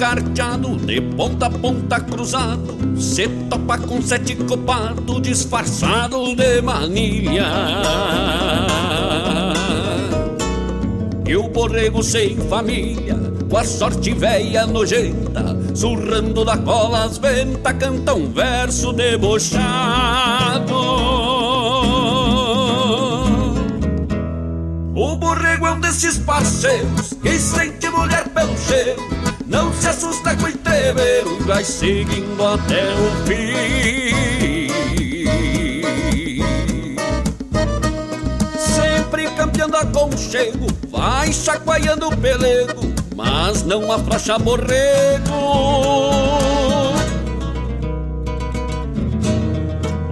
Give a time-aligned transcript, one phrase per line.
[0.00, 7.44] carteado, de ponta a ponta cruzado, se topa com sete copado, disfarçado de manilha.
[11.28, 13.14] E o borrego sem família,
[13.50, 19.60] com a sorte velha nojenta, surrando da cola as ventas, canta um verso debochado.
[24.94, 29.09] O borrego é um desses parceiros que sente mulher pelo cheiro,
[29.50, 34.70] não se assusta com o entreveiro vai seguindo até o fim.
[38.56, 45.34] Sempre campeando a conchego, vai chacoalhando o pelego, mas não afrouxa borrego.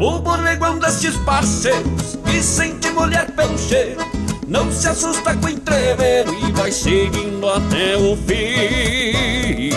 [0.01, 4.01] O é um desses parceiros que sente mulher pelo cheiro,
[4.49, 9.69] não se assusta com o entreveiro e vai seguindo até o fim.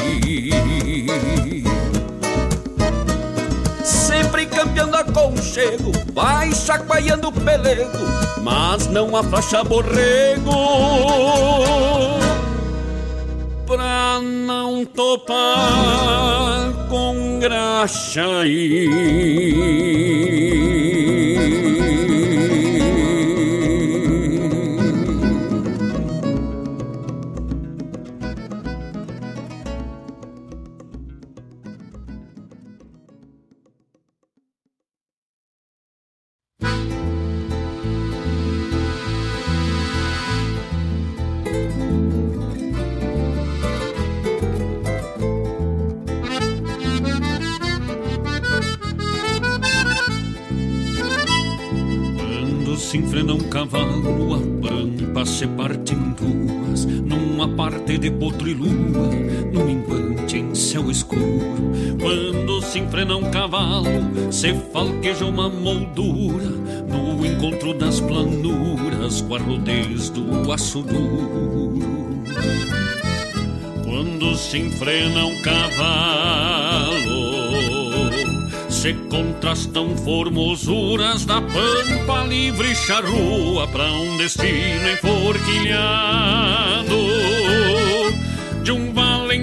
[3.83, 7.97] Sempre campeando a conchego, vai chacoalhando o pelego,
[8.41, 10.51] mas não afrouxa borrego
[13.67, 18.47] pra não topar com graxa
[61.99, 69.39] Quando se enfrena um cavalo, se falqueja uma moldura, no encontro das planuras, com a
[69.39, 71.81] rodez do aço duro.
[73.83, 76.91] Quando se enfrena um cavalo,
[78.69, 86.95] se contrastam formosuras da pampa livre e charrua para um destino enforquilhado.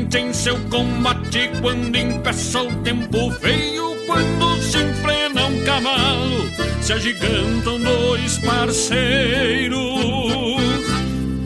[0.08, 6.48] Valente em seu combate, quando impeça o tempo feio, quando se enfrena um cavalo,
[6.80, 9.78] se agigantam dois parceiros.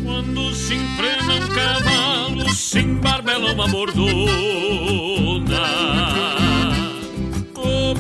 [0.05, 4.23] Quando se enfrena um cavalo, se embarbela uma mordona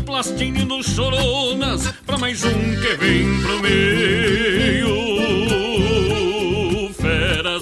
[0.06, 5.11] plastinho dos choronas Pra mais um que vem pro meio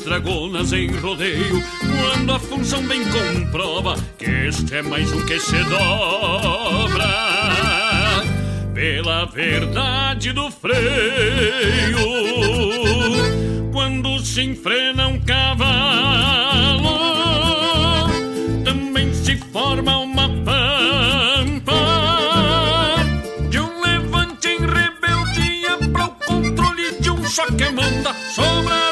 [0.01, 5.39] Feras dragonas em rodeio Quando a função bem comprova Que este é mais um que
[5.39, 7.05] se dobra.
[8.75, 10.81] Pela verdade do freio
[13.73, 15.69] Quando se enfrena um cavalo
[18.65, 20.71] Também se forma uma pampa.
[27.31, 28.90] Só que manda sobra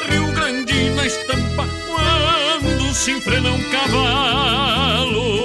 [1.08, 5.38] estampa quando se enfrena um cavalo.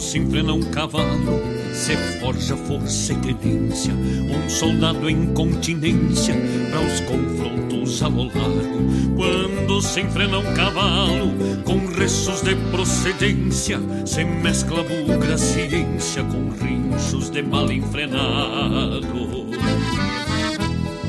[0.00, 1.40] se enfrena um cavalo,
[1.84, 6.34] se forja força e tenência, um soldado em continência
[6.70, 9.14] para os confrontos a largo.
[9.14, 17.28] Quando se enfrena um cavalo, com restos de procedência, se mescla bugra ciência com rinchos
[17.28, 19.06] de mal enfrenado.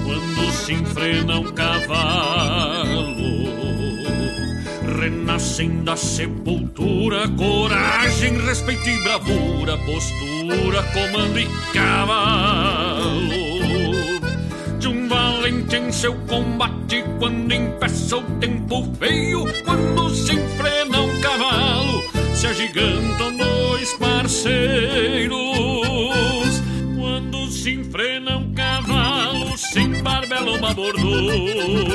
[0.03, 2.84] Quando se enfrena um cavalo,
[4.95, 13.21] renascem da sepultura, coragem, respeito e bravura, postura, comando e cavalo.
[14.79, 21.21] De um valente em seu combate, quando empeça o tempo feio, quando se enfrena um
[21.21, 22.03] cavalo,
[22.33, 25.35] se agigantam dois parceiros.
[26.97, 31.94] Quando se enfrena um cavalo, se embarbela uma bordona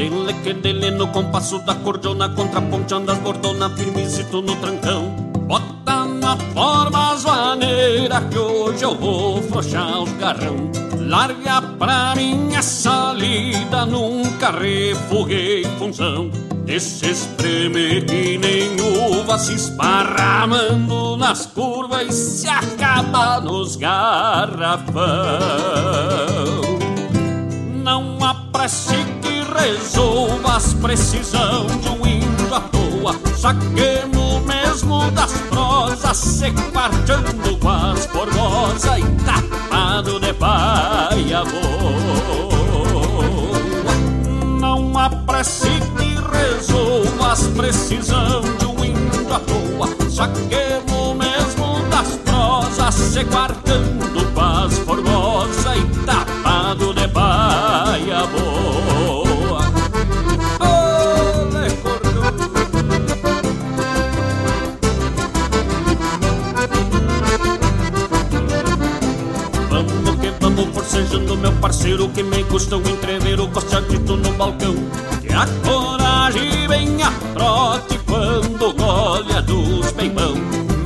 [0.00, 5.10] Dele que dele no compasso da cordiona Contraponteando as bordona firmezito no trancão.
[5.46, 10.70] Bota na forma as maneiras Que hoje eu vou frouxar os garrão.
[10.98, 16.30] Larga pra mim essa lida Nunca refoguei função.
[16.66, 24.88] Esse espreme que nem uva Se esparramando nas curvas E se acaba nos garrafão.
[27.84, 28.18] Não
[29.50, 33.14] apresse resolvas precisão de um índio à toa.
[33.36, 42.60] Saquemos mesmo das prosas, se quarteando com as formosa e tapado de paia boa.
[44.60, 44.92] Não
[45.26, 49.88] prece que resolvas precisão de um índio à toa.
[50.10, 58.89] Saquemos mesmo das prosas, se quarteando com as formosa e tapado de paia boa.
[71.10, 74.74] Forcejando meu parceiro que me custa um entrever o costeadito no balcão.
[75.20, 80.34] Que a coragem vem a trote quando golha dos peimão.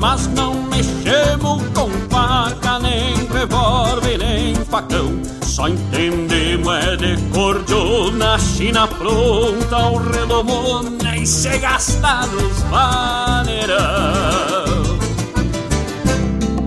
[0.00, 5.20] Mas não mexemos com faca, nem revólver, nem facão.
[5.42, 13.84] Só entendemos é de cordiona, china pronta, o redomona e se gasta nos vaneirão.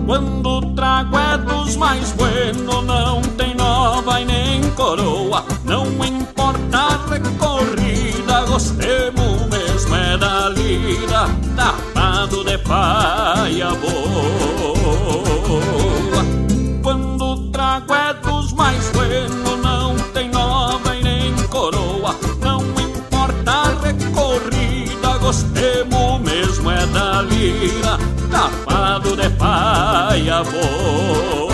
[0.06, 2.27] Quando trago é dos mais buenos,
[8.58, 13.94] recorrida, gostemos mesmo é da lida, tapado de paia boa.
[16.82, 22.16] Quando o trago é dos mais buenos, não tem nova e nem coroa.
[22.40, 27.98] Não importa a recorrida, gostemos mesmo é da lida,
[28.30, 31.47] tapado de paia boa.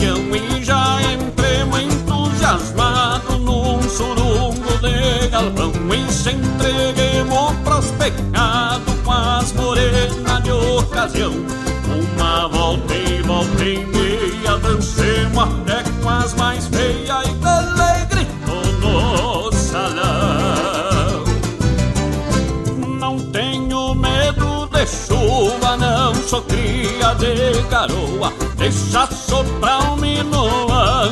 [0.00, 5.70] E já entremos entusiasmado num surungo de galpão.
[5.92, 11.32] E se entreguemos pros pecados com as morenas de ocasião.
[12.16, 18.78] Uma volta e volta e meia Dancemos até com as mais feias E dele grito
[18.80, 21.24] no salão.
[22.98, 28.32] Não tenho medo de chuva Não sou cria de garoa.
[28.56, 29.81] Deixa soprar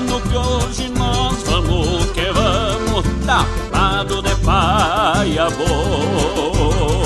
[0.01, 7.01] minuano Que hoje nós vamos que vamos Tapado de paia boa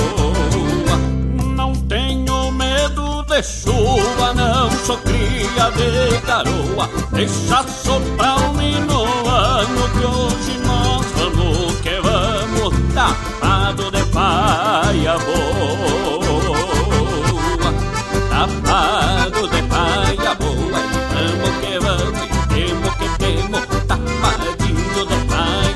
[3.34, 6.88] de chuva, não sou cria de garoa.
[7.12, 8.33] Deixa soprar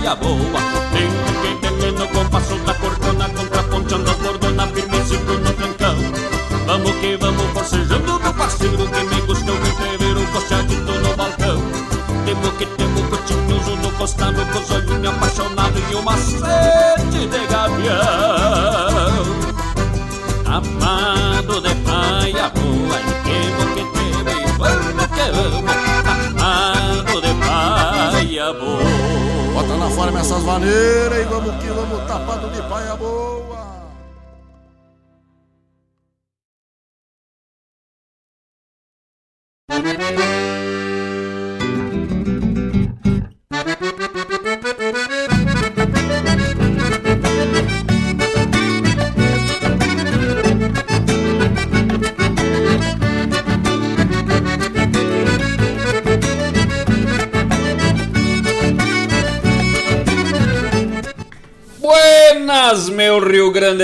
[0.09, 0.61] paia boa.
[1.43, 5.97] Tem que ter no compasso da cortona, contraponteando as bordonas, firme e no trancão.
[6.67, 11.63] Vamos que vamos forcejando meu parceiro Que me custou me prever o costeadito no balcão
[12.27, 17.47] temo que temo que tinhoso no costado Com os olhos apaixonado e uma sede de
[17.47, 17.97] gavião
[20.45, 21.18] Amado
[29.99, 33.38] forma essas maneiras e vamos que vamos tapado de paia boa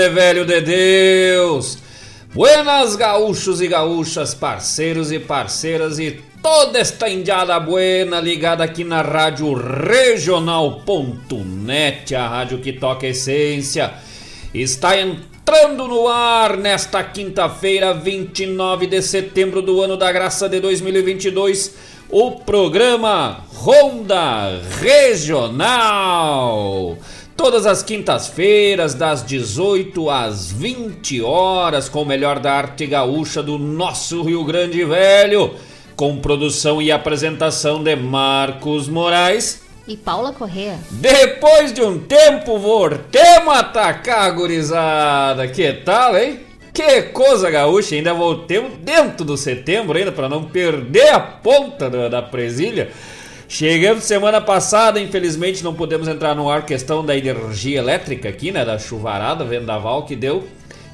[0.09, 1.77] Velho de Deus!
[2.33, 9.01] Buenas, gaúchos e gaúchas, parceiros e parceiras e toda esta indiada buena ligada aqui na
[9.01, 10.83] rádio regional.net,
[12.13, 13.93] a rádio que toca essência.
[14.53, 21.73] Está entrando no ar nesta quinta-feira, 29 de setembro do ano da graça de 2022,
[22.09, 26.15] o programa Ronda Regional.
[27.35, 33.57] Todas as quintas-feiras, das 18 às 20 horas, com o melhor da arte gaúcha do
[33.57, 35.53] nosso Rio Grande Velho,
[35.97, 40.79] com produção e apresentação de Marcos Moraes e Paula Correa.
[40.89, 45.47] Depois de um tempo, voltemos a atacar, gurizada.
[45.47, 46.39] Que tal, hein?
[46.73, 52.07] Que coisa gaúcha, ainda voltemos dentro do setembro ainda, para não perder a ponta da,
[52.09, 52.91] da presilha.
[53.47, 58.65] Chegamos semana passada, infelizmente não podemos entrar no ar questão da energia elétrica aqui, né,
[58.65, 60.47] da chuvarada, vendaval que deu.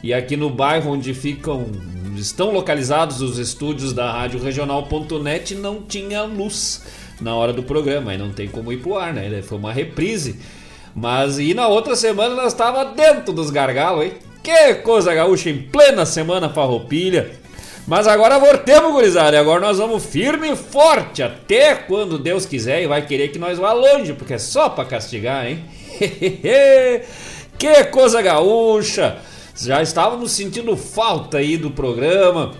[0.03, 1.67] E aqui no bairro onde ficam
[2.17, 6.84] estão localizados os estúdios da Rádio Regional.net não tinha luz
[7.22, 9.41] na hora do programa, e não tem como ir pro ar, né?
[9.41, 10.39] Foi uma reprise.
[10.93, 14.13] Mas e na outra semana nós estava dentro dos gargalos, hein?
[14.43, 17.31] Que coisa gaúcha em plena semana farroupilha.
[17.91, 19.38] Mas agora voltemos, gurizada.
[19.38, 23.60] Agora nós vamos firme e forte até quando Deus quiser e vai querer que nós
[23.60, 25.65] vá longe, porque é só para castigar, hein?
[27.60, 29.17] que coisa gaúcha!
[29.57, 32.53] Já estávamos sentindo falta aí do programa,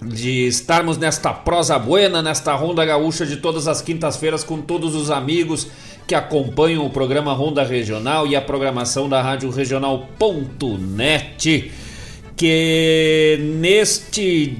[0.00, 5.10] de estarmos nesta prosa buena, nesta ronda gaúcha de todas as quintas-feiras com todos os
[5.10, 5.68] amigos
[6.06, 10.10] que acompanham o programa Ronda Regional e a programação da Rádio Regional.net
[12.36, 14.56] que neste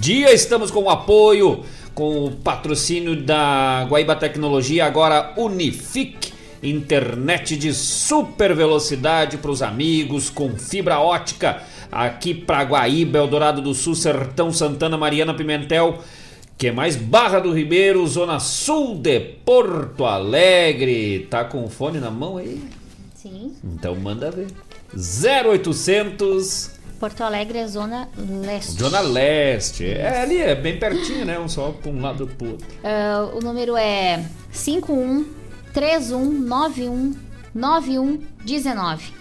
[0.00, 1.64] dia estamos com o apoio,
[1.94, 10.30] com o patrocínio da Guaíba Tecnologia, agora Unifique, internet de super velocidade para os amigos,
[10.30, 15.98] com fibra ótica, aqui para Guaíba, Eldorado do Sul, Sertão Santana, Mariana Pimentel,
[16.56, 21.26] que mais Barra do Ribeiro, Zona Sul de Porto Alegre.
[21.30, 22.62] Tá com o fone na mão aí?
[23.14, 23.52] Sim.
[23.62, 24.46] Então manda ver.
[24.94, 28.72] 0800 Porto Alegre é Zona Leste.
[28.72, 29.84] Zona Leste.
[29.84, 31.38] É ali, é bem pertinho, né?
[31.38, 32.66] Um só para um lado pro outro.
[32.66, 35.26] Uh, o número é 51
[35.72, 37.14] 3191
[37.54, 39.12] 9119.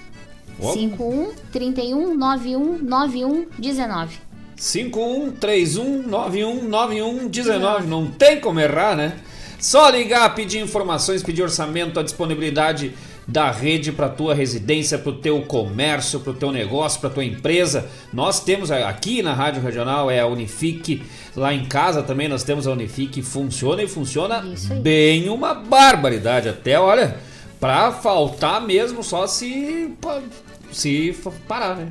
[0.60, 4.20] 51 31 91 9119.
[4.56, 7.88] 51 31 91 9119.
[7.88, 9.18] Não tem como errar, né?
[9.60, 12.94] Só ligar, pedir informações, pedir orçamento, a disponibilidade
[13.28, 17.26] da rede para tua residência, para o teu comércio, para o teu negócio, para tua
[17.26, 17.88] empresa.
[18.14, 21.04] Nós temos aqui na Rádio Regional é a Unifique,
[21.36, 24.44] lá em casa também nós temos a Unifique, funciona e funciona
[24.82, 27.18] bem uma barbaridade até, olha,
[27.60, 29.92] para faltar mesmo só se
[30.72, 31.16] se
[31.48, 31.88] parar, né?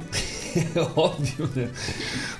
[0.95, 1.69] Óbvio, né?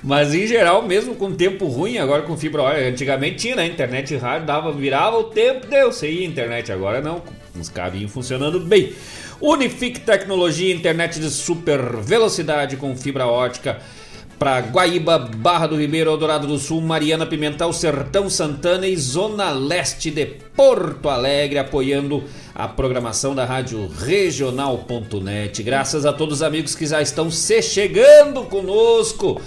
[0.03, 3.65] Mas em geral, mesmo com tempo ruim, agora com fibra ótica, antigamente tinha, né?
[3.65, 7.21] Internet e rádio, dava, virava o tempo, deu, você ia internet, agora não,
[7.57, 8.93] uns cabinhos funcionando bem.
[9.41, 13.79] Unifique Tecnologia, internet de super velocidade com fibra ótica
[14.37, 20.11] para Guaíba, Barra do Ribeiro, Eldorado do Sul, Mariana Pimentel, Sertão Santana e Zona Leste
[20.11, 25.63] de Porto Alegre, apoiando a programação da rádio regional.net.
[25.63, 29.41] Graças a todos os amigos que já estão se chegando conosco.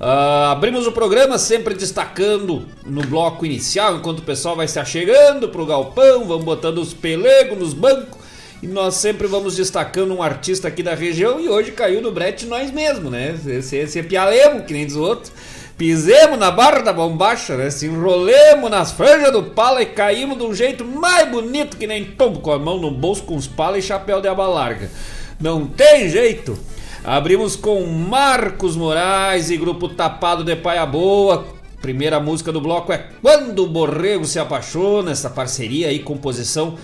[0.00, 5.48] Uh, abrimos o programa sempre destacando no bloco inicial, enquanto o pessoal vai se achegando
[5.48, 8.18] pro galpão, vamos botando os pelegos nos bancos
[8.62, 12.46] e nós sempre vamos destacando um artista aqui da região e hoje caiu no brete
[12.46, 13.36] nós mesmos, né?
[13.46, 15.32] Esse, esse é pialemo, que nem dos outros.
[15.76, 17.70] Pisemos na barra da bombacha, né?
[17.70, 22.04] Se enrolemos nas franjas do pala e caímos de um jeito mais bonito que nem
[22.04, 24.90] tombo com a mão no bolso com os palas e chapéu de aba larga.
[25.40, 26.58] Não tem jeito.
[27.04, 33.06] Abrimos com Marcos Moraes e grupo Tapado de Paia Boa, Primeira música do bloco é
[33.22, 36.76] Quando o Borrego se Apaixona, essa parceria aí, composição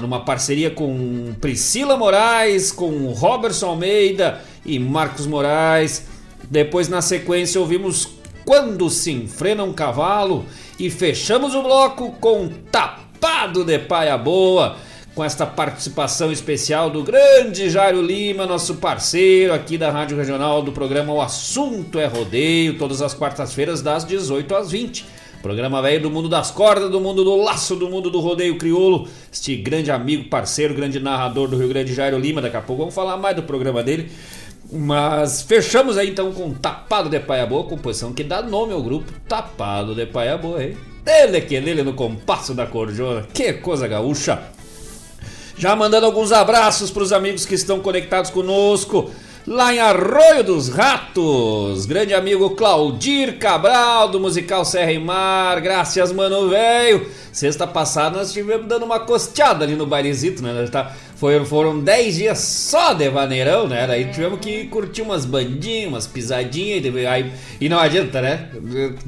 [0.00, 6.06] numa parceria com Priscila Moraes, com Robertson Almeida e Marcos Moraes.
[6.50, 8.08] Depois, na sequência, ouvimos
[8.44, 10.44] Quando se enfrena um cavalo
[10.78, 14.76] e fechamos o bloco com Tapado de Paia Boa,
[15.16, 20.72] com esta participação especial do grande Jairo Lima, nosso parceiro aqui da Rádio Regional do
[20.72, 25.06] programa O Assunto é Rodeio, todas as quartas-feiras das 18 às 20.
[25.40, 29.08] Programa velho do mundo das cordas, do mundo do laço, do mundo do rodeio crioulo.
[29.32, 32.42] Este grande amigo, parceiro, grande narrador do Rio Grande, Jairo Lima.
[32.42, 34.10] Daqui a pouco vamos falar mais do programa dele.
[34.70, 39.10] Mas fechamos aí então com Tapado de Paia Boa, composição que dá nome ao grupo
[39.26, 40.76] Tapado de Paia Boa, hein?
[41.06, 44.55] Ele que ele no compasso da corjona, que coisa gaúcha!
[45.58, 49.10] Já mandando alguns abraços para os amigos que estão conectados conosco
[49.46, 51.86] lá em Arroio dos Ratos.
[51.86, 55.60] Grande amigo Claudir Cabral, do musical Serra e Mar.
[55.60, 57.06] Graças, mano, velho.
[57.30, 60.66] Sexta passada nós estivemos dando uma costeada ali no bailezito, né?
[60.72, 63.84] Tá, foi, foram 10 dias só de vaneirão, né?
[63.88, 66.82] Aí tivemos que curtir umas bandinhas, umas pisadinhas.
[67.06, 68.48] Aí, e não adianta, né?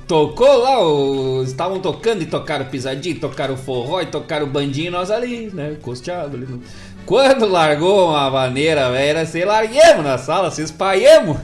[0.07, 5.51] Tocou lá, o, estavam tocando e tocaram pisadinha, tocaram forró e tocaram bandinho, nós ali,
[5.53, 5.77] né?
[5.83, 6.47] Costeado ali.
[6.47, 6.63] No...
[7.09, 11.39] Quando largou uma maneira, velho, era assim, larguemos na sala, se espalhemos.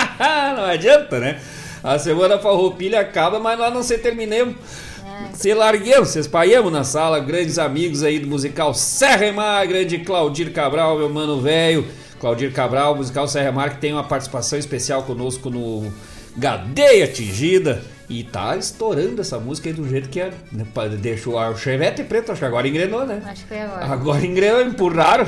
[0.56, 1.38] não adianta, né?
[1.84, 4.56] A semana farroupilha acaba, mas nós não se terminemos.
[5.04, 5.34] É.
[5.34, 9.98] Se larguemos, se espalhamos na sala, grandes amigos aí do musical Serra e Mar, grande
[9.98, 11.86] Claudir Cabral, meu mano velho.
[12.18, 15.92] Claudir Cabral, musical Serra e Mar, que tem uma participação especial conosco no
[16.34, 17.82] Gadeia Atingida.
[18.12, 20.30] E tá estourando essa música aí do jeito que é.
[20.52, 20.66] Né,
[21.00, 23.22] deixou o Chevette preto, acho que agora engrenou, né?
[23.24, 23.86] Acho que foi agora.
[23.86, 25.26] Agora engrenou, empurraram.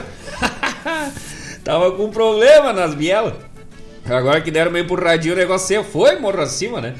[1.64, 3.32] Tava com problema nas bielas.
[4.04, 6.94] Agora que deram meio empurradinho o negócio foi, morro acima, né?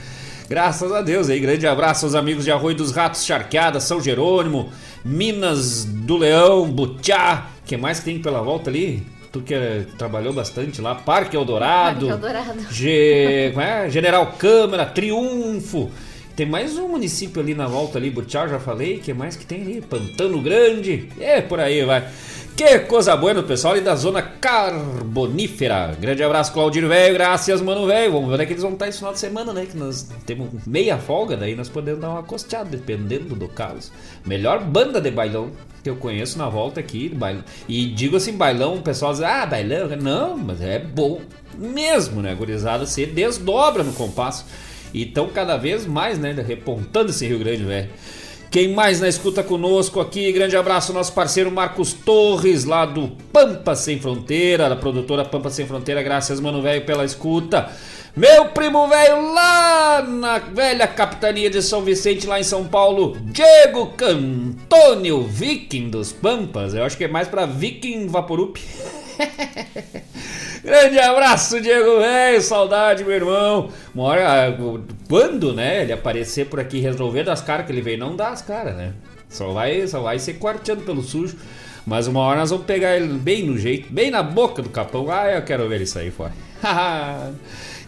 [0.49, 4.73] Graças a Deus aí, grande abraço aos amigos de Arroio dos Ratos, Charqueada, São Jerônimo,
[5.05, 9.07] Minas do Leão, Butiá, que mais que tem pela volta ali?
[9.35, 12.61] Tu que é, trabalhou bastante lá, Parque Eldorado, Parque Eldorado.
[12.70, 13.90] Ge, é?
[13.90, 15.90] General Câmara, Triunfo.
[16.37, 19.62] Tem mais um município ali na volta ali, Butiá, já falei, que mais que tem
[19.62, 19.81] ali?
[19.81, 22.09] Pantano Grande, é por aí, vai.
[22.57, 25.97] Que coisa boa, pessoal ali da zona carbonífera.
[26.01, 27.12] Grande abraço, Claudir Velho.
[27.14, 28.12] Graças, mano, velho.
[28.12, 29.67] Vamos ver onde é que eles vão estar esse final de semana, né?
[29.67, 33.90] Que nós temos meia folga, daí nós podemos dar uma costeada, dependendo do caso.
[34.25, 35.51] Melhor banda de bailão
[35.83, 37.09] que eu conheço na volta aqui.
[37.09, 37.43] Bailão.
[37.69, 39.88] E digo assim, bailão, o pessoal diz, ah, bailão.
[40.01, 41.23] Não, mas é bom
[41.59, 42.37] mesmo, né?
[42.37, 44.47] Gurizada se desdobra no compasso.
[44.93, 46.31] E estão cada vez mais, né?
[46.47, 47.90] Repontando esse Rio Grande, velho.
[48.55, 50.31] Quem mais na escuta conosco aqui?
[50.31, 55.67] Grande abraço nosso parceiro Marcos Torres, lá do Pampa Sem Fronteira, da produtora Pampa Sem
[55.67, 56.01] Fronteira.
[56.05, 57.69] Graças, mano velho, pela escuta.
[58.17, 63.88] Meu primo velho lá na velha capitania de São Vicente, lá em São Paulo, Diego
[63.97, 66.75] Cantônio, viking dos Pampas.
[66.75, 68.57] Eu acho que é mais para viking Vaporup.
[70.64, 73.68] Grande abraço, Diego velho, saudade, meu irmão.
[73.94, 74.59] Uma hora,
[75.07, 78.40] quando, né, ele aparecer por aqui resolver das caras que ele veio, não dá as
[78.40, 78.94] caras, né?
[79.29, 81.37] Só vai, só vai ser quarteando pelo sujo.
[81.87, 85.11] Mas uma hora nós vamos pegar ele bem no jeito, bem na boca do capão.
[85.11, 86.33] Ah, eu quero ver ele sair fora.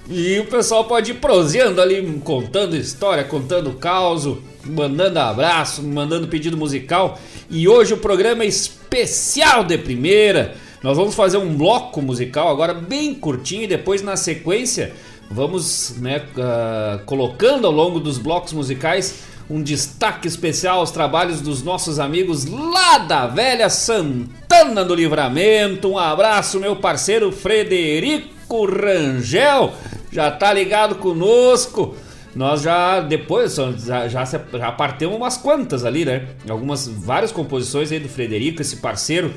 [0.08, 4.28] E o pessoal pode ir proseando ali, contando história, contando caos,
[4.64, 7.18] mandando abraço, mandando pedido musical.
[7.48, 10.54] E hoje o programa é especial de primeira.
[10.82, 14.92] Nós vamos fazer um bloco musical agora bem curtinho e depois na sequência
[15.30, 19.20] vamos né, uh, colocando ao longo dos blocos musicais
[19.52, 25.90] um destaque especial aos trabalhos dos nossos amigos lá da velha Santana do Livramento.
[25.90, 29.74] Um abraço, meu parceiro Frederico Rangel,
[30.10, 31.94] já tá ligado conosco.
[32.34, 36.28] nós já depois já, já, já partemos umas quantas ali, né?
[36.48, 39.34] Algumas várias composições aí do Frederico, esse parceiro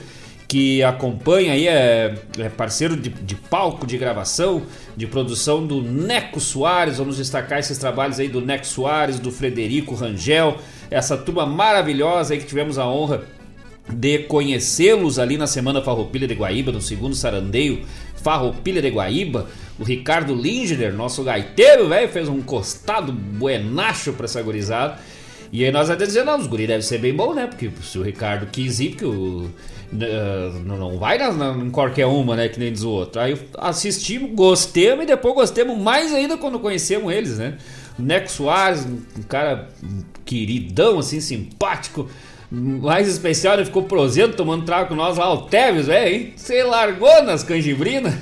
[0.47, 4.63] que acompanha aí, é, é parceiro de, de, palco, de gravação,
[4.95, 6.97] de produção do Neco Soares.
[6.97, 10.57] Vamos destacar esses trabalhos aí do Neco Soares, do Frederico Rangel,
[10.91, 13.23] essa turma maravilhosa aí que tivemos a honra
[13.87, 17.83] de conhecê-los ali na Semana Farroupilha de Guaíba, no segundo sarandeio
[18.15, 19.47] Farroupilha de Guaíba.
[19.79, 24.97] O Ricardo Lingerer, nosso gaiteiro, velho, fez um costado buenacho pra essa gurizada.
[25.51, 27.45] E aí nós até dizendo, não, os guri deve ser bem bom, né?
[27.45, 29.49] Porque se o Ricardo quis ir, porque o,
[29.91, 32.49] não vai na, na, em qualquer uma, né?
[32.49, 33.21] Que nem diz o outro.
[33.21, 37.57] Aí assistimos, gostemos e depois gostemos mais ainda quando conhecemos eles, né?
[37.97, 39.69] Neco Soares, um cara
[40.25, 42.09] queridão, assim, simpático.
[42.51, 46.33] Mais especial, ele ficou prosendo tomando trago com nós lá, o Teves, velho, hein?
[46.35, 48.13] Você largou nas canjibrinas?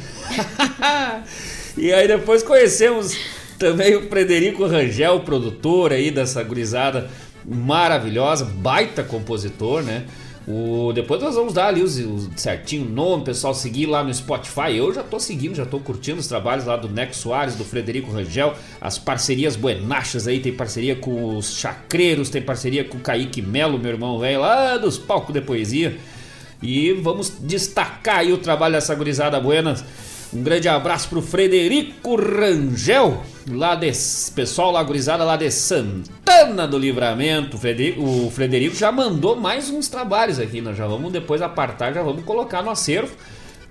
[1.78, 3.18] e aí depois conhecemos
[3.60, 7.10] também o Frederico Rangel, produtor aí dessa gurizada
[7.46, 10.06] maravilhosa, baita compositor, né?
[10.46, 14.76] O, depois nós vamos dar ali os, os certinho nome, pessoal, seguir lá no Spotify.
[14.76, 18.12] Eu já tô seguindo, já tô curtindo os trabalhos lá do Neco Soares, do Frederico
[18.12, 23.42] Rangel, as parcerias buenachas aí, tem parceria com os Chacreiros, tem parceria com o Kaique
[23.42, 25.98] Melo, meu irmão velho, lá dos palcos de poesia.
[26.62, 29.84] E vamos destacar aí o trabalho dessa gurizada buenas.
[30.34, 33.92] Um grande abraço pro Frederico Rangel, lá de
[34.34, 37.56] pessoal lá gurizada lá de Santana do Livramento.
[37.56, 41.94] O Frederico, o Frederico já mandou mais uns trabalhos aqui, nós já vamos depois apartar,
[41.94, 43.16] já vamos colocar no acervo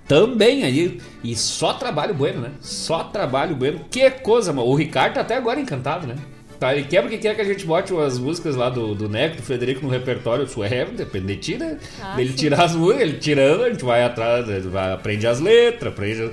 [0.07, 1.01] também aí.
[1.21, 2.51] E só trabalho bueno, né?
[2.61, 3.81] Só trabalho bueno.
[3.91, 4.67] Que coisa, mano.
[4.67, 6.15] O Ricardo tá até agora encantado, né?
[6.59, 9.35] Tá, ele quer porque quer que a gente bote as músicas lá do, do Neco,
[9.35, 10.45] do Frederico no repertório.
[10.45, 11.77] Isso é, depende de ti, né?
[12.01, 15.91] Ah, ele tirar as músicas, ele tirando, a gente vai atrás, vai, aprende as letras,
[15.91, 16.31] aprende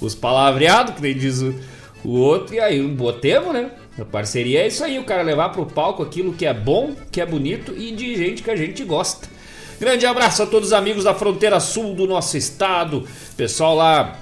[0.00, 1.54] os palavreados, que nem diz o,
[2.04, 3.70] o outro, e aí botemos, né?
[3.98, 7.20] A parceria é isso aí, o cara levar pro palco aquilo que é bom, que
[7.20, 9.28] é bonito e de gente que a gente gosta.
[9.80, 13.06] Grande abraço a todos os amigos da fronteira sul do nosso estado,
[13.36, 14.16] pessoal lá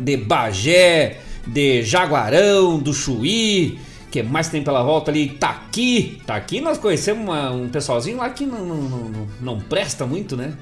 [0.00, 3.78] de Bagé, de Jaguarão, do Chuí,
[4.10, 6.20] que mais tem pela volta ali, tá aqui.
[6.26, 10.54] Tá nós conhecemos uma, um pessoalzinho lá que não, não, não, não presta muito, né?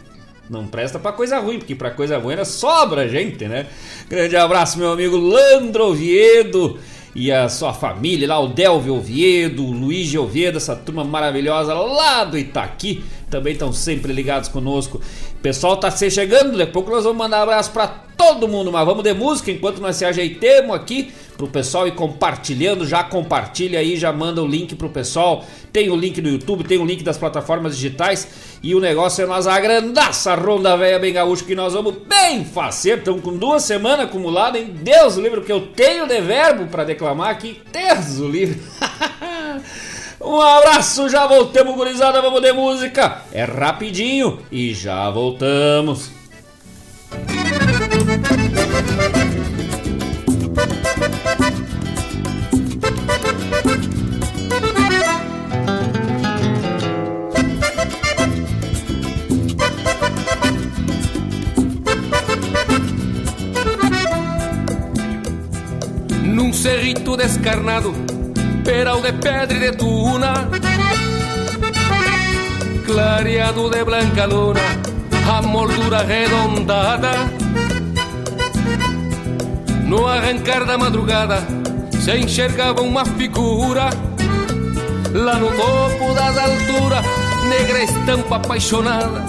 [0.51, 3.67] Não presta para coisa ruim, porque para coisa boa sobra gente, né?
[4.09, 6.79] Grande abraço, meu amigo Landro Oviedo
[7.15, 12.25] e a sua família lá, o Delvio Oviedo, o Luiz Oviedo, essa turma maravilhosa lá
[12.25, 15.01] do Itaqui, também estão sempre ligados conosco.
[15.43, 18.71] Pessoal tá se chegando, daqui a pouco nós vamos mandar um abraço para todo mundo,
[18.71, 23.81] mas vamos de música enquanto nós se ajeitemos aqui pro pessoal ir compartilhando, já compartilha
[23.81, 25.45] aí, já manda o link pro pessoal.
[25.73, 28.29] Tem o link do YouTube, tem o link das plataformas digitais
[28.63, 32.45] e o negócio é nós agrandar essa ronda velha bem gaúcho que nós vamos bem
[32.45, 32.99] fazer.
[32.99, 34.73] Estamos com duas semanas acumuladas, hein?
[34.73, 37.61] Deus livre, que eu tenho de verbo para declamar aqui.
[37.73, 38.61] Deus livre.
[40.25, 43.23] Um abraço, já voltamos, gurizada, vamos de música.
[43.33, 46.11] É rapidinho e já voltamos.
[66.25, 67.93] Num cerrito descarnado,
[68.65, 70.49] peral de pedra e de tuna,
[72.87, 74.61] clareado de blanca luna,
[75.31, 77.11] a moldura redondada.
[79.87, 81.47] No arrancar da madrugada
[82.01, 83.91] se enxergava uma figura.
[85.13, 87.05] Lá no topo das alturas,
[87.49, 89.23] negra estampa apaixonada.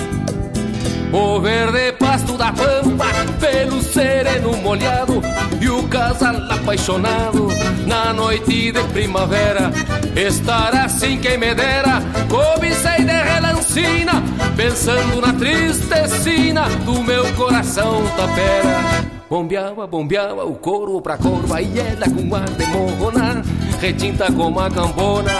[1.11, 3.05] O verde pasto da pampa,
[3.39, 5.21] pelo sereno molhado
[5.61, 7.52] e o casal apaixonado
[7.85, 9.71] na noite de primavera.
[10.15, 14.23] Estar assim quem me dera, cobicei de relancina,
[14.55, 19.13] pensando na tristecina do meu coração tapera.
[19.29, 23.41] Bombeava, bombeava o couro pra corva e ela com ar de morrona,
[23.81, 25.31] retinta como a cambona,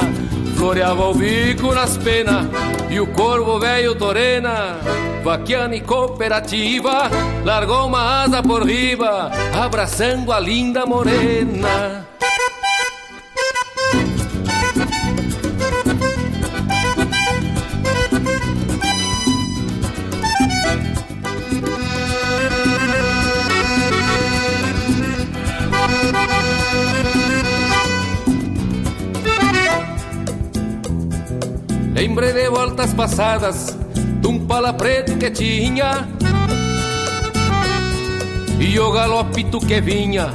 [0.56, 2.48] floreava o bico nas penas
[2.90, 4.80] e o corvo velho torena,
[5.24, 7.10] vaquiana e cooperativa,
[7.46, 12.13] largou uma asa por riba, abraçando a linda morena.
[32.84, 33.78] Voltas passadas
[34.20, 36.06] de um pala preto que tinha
[38.60, 40.30] E o galopito que vinha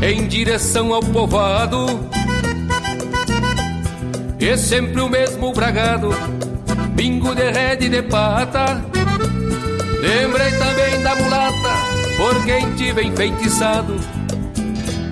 [0.00, 1.86] em direção ao povoado
[4.38, 6.10] E sempre o mesmo bragado,
[6.90, 8.80] bingo de rede de pata.
[10.00, 11.74] Lembrei também da mulata,
[12.16, 14.17] por quem tive enfeitiçado.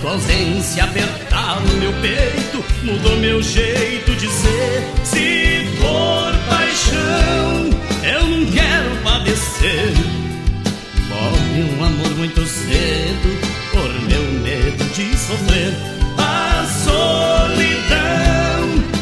[0.00, 4.82] Tua ausência apertar no meu peito mudou meu jeito de ser.
[5.04, 7.68] Se for paixão,
[8.02, 9.92] eu não quero padecer.
[11.06, 13.38] Morre um amor muito cedo
[13.72, 15.74] por meu medo de sofrer.
[16.16, 18.00] A solidão,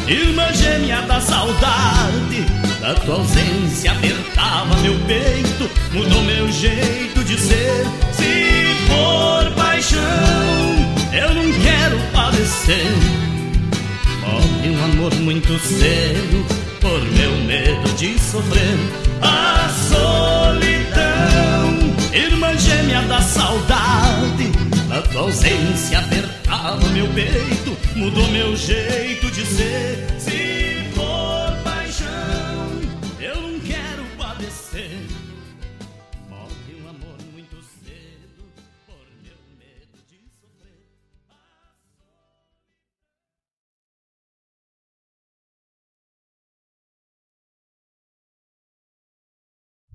[0.05, 2.41] irmã gêmea da saudade,
[2.81, 8.08] da tua ausência apertava meu peito, mudou meu jeito de ser.
[12.69, 13.01] cedo.
[14.21, 16.45] Morre um amor muito cedo
[16.79, 18.77] por meu medo de sofrer.
[19.21, 21.33] A solidão,
[22.13, 24.51] irmã gêmea da saudade,
[24.87, 30.18] na tua ausência apertava meu peito, mudou meu jeito de ser.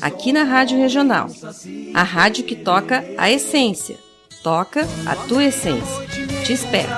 [0.00, 1.28] aqui na Rádio Regional.
[1.94, 3.96] A rádio que toca a essência.
[4.42, 6.06] Toca a tua essência.
[6.44, 6.88] Te espero.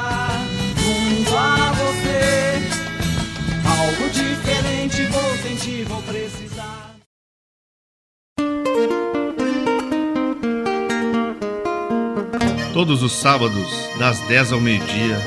[12.72, 15.18] Todos os sábados, das 10 ao meio-dia,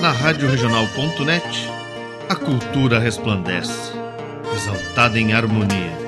[0.00, 1.68] na Rádio Regional.net,
[2.28, 3.92] a cultura resplandece,
[4.52, 6.07] exaltada em harmonia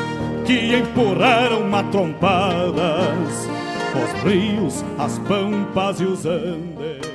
[0.45, 3.47] que empurraram matrompadas
[3.93, 7.11] os rios, as pampas e os andes.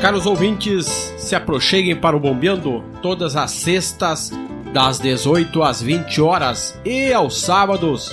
[0.00, 0.86] Caros ouvintes,
[1.18, 4.32] se aproxeguem para o Bombeando todas as sextas,
[4.72, 8.10] das 18 às 20 horas e aos sábados,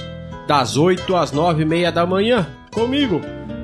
[0.48, 3.22] das 8 às 9 e meia da manhã, comigo,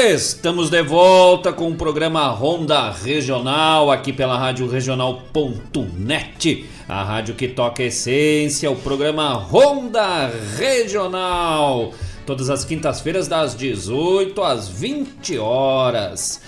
[0.00, 7.48] Estamos de volta com o programa Ronda Regional, aqui pela Rádio Regional.net, a rádio que
[7.48, 11.92] toca essência, o programa Ronda Regional,
[12.24, 16.42] todas as quintas-feiras das 18 às 20 horas.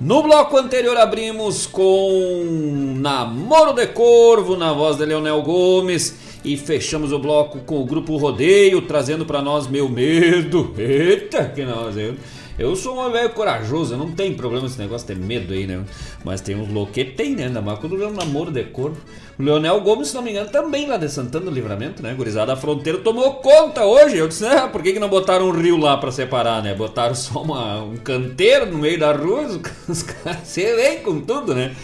[0.00, 7.12] No bloco anterior abrimos com Namoro de Corvo, na voz de Leonel Gomes, e fechamos
[7.12, 10.72] o bloco com o grupo Rodeio, trazendo para nós Meu Medo.
[10.78, 12.14] Eita, que nós, eu
[12.58, 15.84] eu sou um velho corajoso, não tem problema esse negócio ter medo aí, né?
[16.24, 17.44] Mas tem uns loucos que tem, né?
[17.44, 18.98] Ainda mais quando um namoro de corpo.
[19.38, 22.12] O Leonel Gomes, se não me engano, também lá de Santana do Livramento, né?
[22.14, 24.16] Gurizada da fronteira tomou conta hoje.
[24.16, 24.68] Eu disse, né?
[24.72, 26.74] Por que, que não botaram um rio lá pra separar, né?
[26.74, 31.54] Botaram só uma, um canteiro no meio da rua, os caras, você vem com tudo,
[31.54, 31.76] né?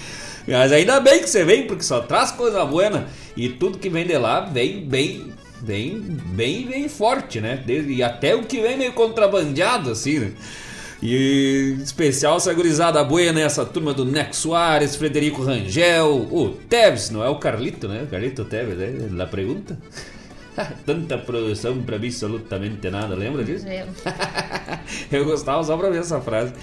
[0.48, 3.06] Mas ainda bem que você vem, porque só traz coisa boa.
[3.36, 7.62] E tudo que vem de lá vem bem bem, bem, bem forte, né?
[7.66, 10.32] E até o que vem meio contrabandeado, assim, né?
[11.04, 17.22] E especial essa gurizada boa nessa turma do Neco Soares, Frederico Rangel, o Teves, não
[17.22, 18.06] é o Carlito, né?
[18.10, 19.08] Carlito Teves, né?
[19.10, 19.78] La pergunta.
[20.86, 23.66] Tanta produção pra absolutamente nada, lembra disso?
[25.12, 26.54] Eu gostava só pra ver essa frase.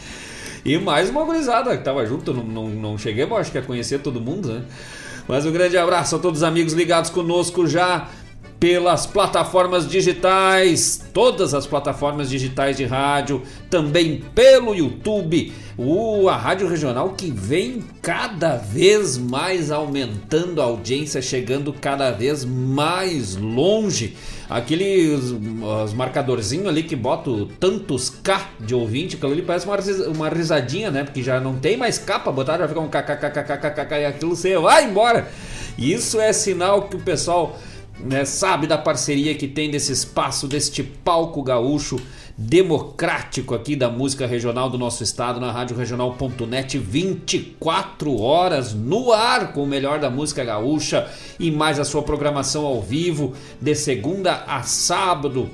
[0.66, 4.00] E mais uma gurizada que tava junto, não, não, não cheguei, acho que a conhecer
[4.00, 4.64] todo mundo, né?
[5.28, 8.10] Mas um grande abraço a todos os amigos ligados conosco já
[8.62, 16.68] pelas plataformas digitais, todas as plataformas digitais de rádio, também pelo YouTube, o, a Rádio
[16.68, 24.16] Regional que vem cada vez mais aumentando a audiência, chegando cada vez mais longe.
[24.48, 29.78] Aqueles os marcadorzinhos ali que botam tantos K de ouvinte, aquilo ali parece uma,
[30.16, 31.04] uma risadinha, né?
[31.04, 34.86] Porque já não tem mais pra botar, já fica um kkkkkk e aquilo você vai
[34.86, 35.28] embora.
[35.80, 37.58] Isso é sinal que o pessoal
[38.04, 42.00] né, sabe da parceria que tem desse espaço, deste palco gaúcho
[42.38, 49.54] democrático aqui da música regional do nosso estado na Rádio Regional.net 24 horas no ar
[49.54, 51.08] com o melhor da música gaúcha
[51.40, 55.50] e mais a sua programação ao vivo de segunda a sábado.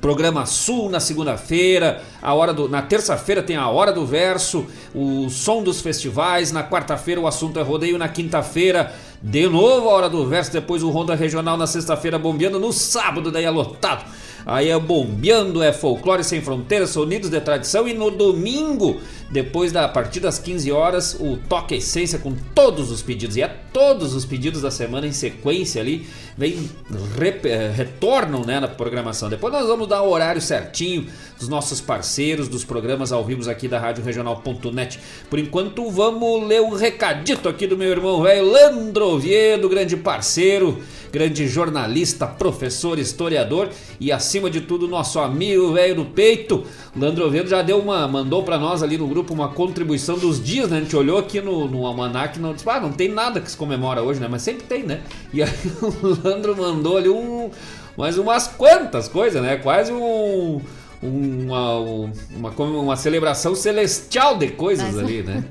[0.00, 5.30] Programa Sul na segunda-feira, a hora do, na terça-feira tem a hora do verso, o
[5.30, 8.92] som dos festivais, na quarta-feira o assunto é rodeio, na quinta-feira
[9.22, 13.30] de novo a hora do verso, depois o Ronda Regional na sexta-feira bombeando, no sábado
[13.30, 14.04] daí é lotado.
[14.44, 19.00] Aí é bombeando, é folclore sem fronteiras, sonidos de tradição e no domingo
[19.32, 23.36] Depois da a partir das 15 horas, o Toque Essência com todos os pedidos.
[23.36, 26.06] E é todos os pedidos da semana em sequência ali.
[26.36, 26.70] Vem,
[27.18, 29.28] rep, eh, retornam né, na programação.
[29.28, 31.06] Depois nós vamos dar o horário certinho
[31.38, 35.00] dos nossos parceiros, dos programas ao vivo aqui da Rádio Regional.net.
[35.28, 40.78] Por enquanto, vamos ler um recadito aqui do meu irmão velho Landro Oviedo, grande parceiro,
[41.10, 43.68] grande jornalista, professor, historiador
[43.98, 46.64] e acima de tudo nosso amigo velho do peito.
[46.96, 50.70] Landro Oviedo já deu uma, mandou para nós ali no grupo uma contribuição dos dias,
[50.70, 50.78] né?
[50.78, 53.50] A gente olhou aqui no, no almanac e não disse, ah, não tem nada que
[53.50, 54.28] se comemora hoje, né?
[54.30, 55.00] Mas sempre tem, né?
[55.32, 55.50] E aí
[55.82, 57.50] o Landro mandou ali um,
[57.96, 59.56] mais umas quantas coisas, né?
[59.56, 60.60] Quase um
[61.02, 61.78] uma,
[62.30, 65.44] uma, uma celebração celestial de coisas ali, né?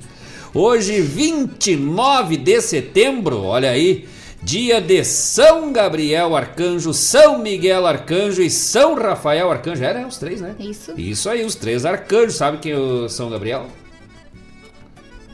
[0.53, 4.07] Hoje, 29 de setembro, olha aí,
[4.43, 9.83] dia de São Gabriel Arcanjo, São Miguel Arcanjo e São Rafael Arcanjo.
[9.83, 10.55] Eram os três, né?
[10.59, 10.93] Isso.
[10.97, 12.35] Isso aí, os três arcanjos.
[12.35, 13.67] Sabe quem é o São Gabriel?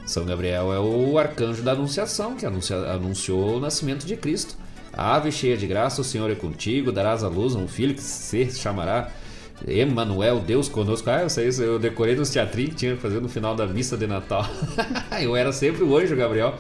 [0.06, 4.56] São Gabriel é o arcanjo da Anunciação, que anuncia, anunciou o nascimento de Cristo.
[4.94, 8.50] Ave cheia de graça, o Senhor é contigo, darás à luz um filho que se
[8.52, 9.12] chamará
[9.66, 11.10] Emanuel, Deus conosco.
[11.10, 13.66] Ah, eu sei isso, eu decorei nos teatrinhos que tinha que fazer no final da
[13.66, 14.48] missa de Natal.
[15.22, 16.56] eu era sempre o anjo, Gabriel.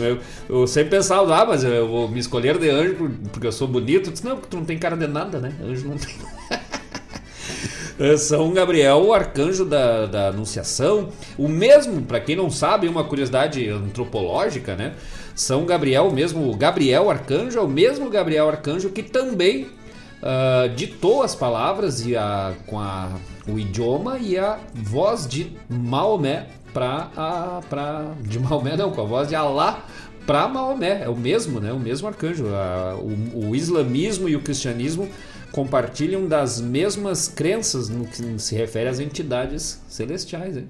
[0.00, 0.18] Eu,
[0.48, 4.08] eu, sempre pensava, ah, mas eu vou me escolher de anjo porque eu sou bonito.
[4.08, 5.52] Eu disse, não, tu não tem cara de nada, né?
[5.62, 6.14] Anjo não tem.
[8.18, 11.10] São Gabriel, o arcanjo da, da Anunciação.
[11.38, 14.94] O mesmo, para quem não sabe, uma curiosidade antropológica, né?
[15.34, 19.68] São Gabriel, o mesmo Gabriel Arcanjo, é o mesmo Gabriel Arcanjo que também
[20.24, 23.10] uh, ditou as palavras e a, com a,
[23.46, 29.28] o idioma e a voz de Maomé para para de Maomé não, com a voz
[29.28, 29.84] de Alá
[30.26, 31.70] para Maomé, é o mesmo, né?
[31.70, 32.46] O mesmo arcanjo.
[32.48, 35.06] A, o, o islamismo e o cristianismo
[35.52, 40.56] compartilham das mesmas crenças no que se refere às entidades celestiais.
[40.56, 40.68] Hein?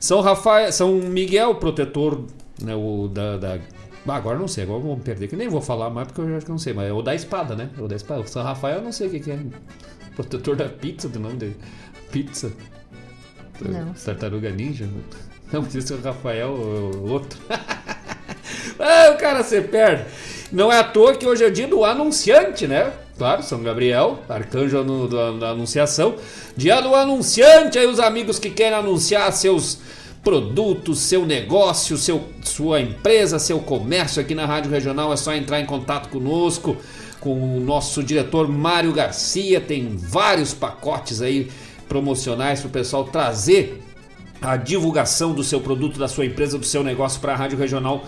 [0.00, 2.24] São Rafael, São Miguel, protetor
[2.60, 3.58] né, o, da, da
[4.16, 6.46] agora não sei, agora vou me perder, que nem vou falar mais porque eu acho
[6.46, 7.70] que não sei, mas é o da espada, né?
[7.78, 8.20] O da espada.
[8.20, 9.38] O São Rafael eu não sei o que, que é.
[10.14, 11.56] Protetor da pizza, do nome dele.
[12.10, 12.52] Pizza.
[13.60, 13.92] Não.
[13.92, 14.88] Tartaruga Ninja.
[15.52, 17.38] Não, mas esse é o Rafael, o outro.
[18.78, 20.04] ah, o cara se perde.
[20.52, 22.92] Não é à toa que hoje é dia do anunciante, né?
[23.16, 24.82] Claro, São Gabriel, arcanjo
[25.38, 26.16] da anunciação.
[26.56, 29.78] Dia do anunciante, aí os amigos que querem anunciar seus
[30.28, 35.58] produto, seu negócio, seu, sua empresa, seu comércio aqui na Rádio Regional, é só entrar
[35.58, 36.76] em contato conosco,
[37.18, 39.58] com o nosso diretor Mário Garcia.
[39.58, 41.48] Tem vários pacotes aí
[41.88, 43.82] promocionais para o pessoal trazer
[44.42, 48.04] a divulgação do seu produto, da sua empresa, do seu negócio para a Rádio Regional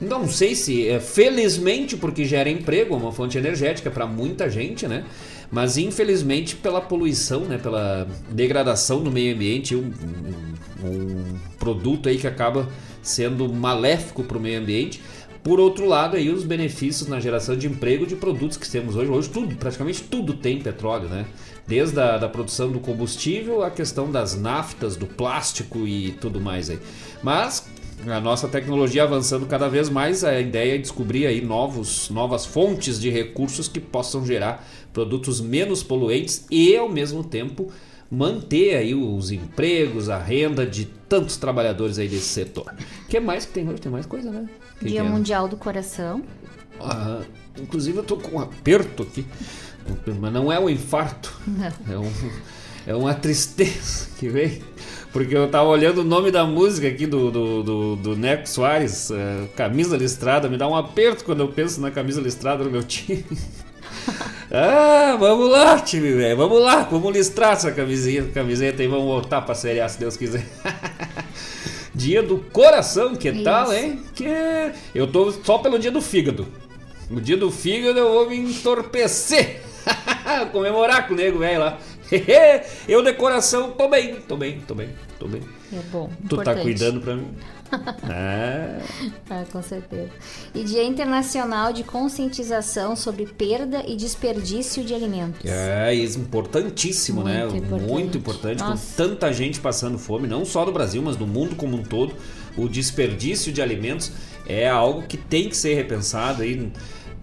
[0.00, 4.86] não sei se, é, felizmente, porque gera emprego, é uma fonte energética para muita gente,
[4.86, 5.04] né?
[5.50, 7.58] Mas infelizmente pela poluição, né?
[7.58, 9.92] Pela degradação do meio ambiente, um,
[10.82, 12.68] um, um produto aí que acaba
[13.02, 15.00] sendo maléfico para o meio ambiente.
[15.44, 19.10] Por outro lado, aí os benefícios na geração de emprego de produtos que temos hoje.
[19.10, 21.26] Hoje tudo, praticamente tudo tem petróleo, né?
[21.66, 26.70] Desde a da produção do combustível, a questão das naftas, do plástico e tudo mais
[26.70, 26.78] aí.
[27.22, 27.68] Mas
[28.06, 32.98] a nossa tecnologia avançando cada vez mais, a ideia é descobrir aí novos, novas fontes
[32.98, 37.70] de recursos que possam gerar produtos menos poluentes e ao mesmo tempo
[38.10, 42.72] manter aí os empregos, a renda de tantos trabalhadores aí desse setor.
[43.04, 43.82] O que mais que tem hoje?
[43.82, 44.48] Tem mais coisa, né?
[44.84, 45.10] Que Dia que é?
[45.10, 46.22] Mundial do Coração.
[46.78, 47.22] Ah,
[47.58, 49.24] inclusive eu tô com um aperto aqui,
[50.20, 51.34] mas não é um infarto.
[51.46, 51.94] Não.
[51.94, 52.12] É um
[52.86, 54.60] É uma tristeza que vem.
[55.10, 59.08] Porque eu tava olhando o nome da música aqui do, do, do, do Neco Soares,
[59.08, 62.82] uh, Camisa Listrada, me dá um aperto quando eu penso na camisa listrada do meu
[62.82, 63.24] time.
[64.52, 69.40] ah, vamos lá, time, velho, vamos lá, vamos listrar essa camisinha, camiseta e vamos voltar
[69.42, 70.44] pra Série A, se Deus quiser.
[71.94, 73.44] dia do coração, que Isso.
[73.44, 74.02] tal, hein?
[74.14, 74.26] Que
[74.94, 76.46] eu tô só pelo dia do fígado.
[77.08, 79.62] No dia do fígado eu vou me entorpecer.
[80.52, 81.78] Comemorar com o nego velho lá.
[82.88, 85.42] eu decoração, tô bem, tô bem, tô bem, tô bem.
[85.72, 86.10] É bom.
[86.28, 86.56] Tu tá importante.
[86.56, 87.28] tá cuidando pra mim?
[88.08, 88.80] É.
[89.30, 90.10] Ah, com certeza.
[90.54, 95.44] E Dia Internacional de Conscientização sobre Perda e Desperdício de Alimentos.
[95.44, 97.46] É, isso importantíssimo, né?
[97.46, 97.58] Muito né?
[97.58, 97.90] Importante.
[97.90, 98.60] Muito importante.
[98.60, 99.02] Nossa.
[99.02, 102.14] Com tanta gente passando fome, não só no Brasil, mas no mundo como um todo.
[102.56, 104.12] O desperdício de alimentos
[104.46, 106.70] é algo que tem que ser repensado aí,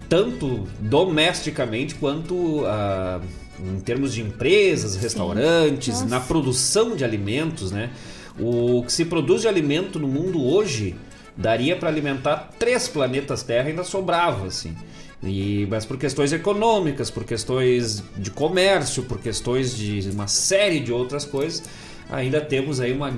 [0.08, 2.34] tanto domesticamente quanto.
[2.34, 7.90] Uh, em termos de empresas, restaurantes, na produção de alimentos, né?
[8.38, 10.96] O que se produz de alimento no mundo hoje
[11.36, 14.76] daria para alimentar três planetas Terra e ainda sobrava, assim.
[15.22, 20.92] E, mas por questões econômicas, por questões de comércio, por questões de uma série de
[20.92, 21.62] outras coisas,
[22.10, 23.12] ainda temos aí uma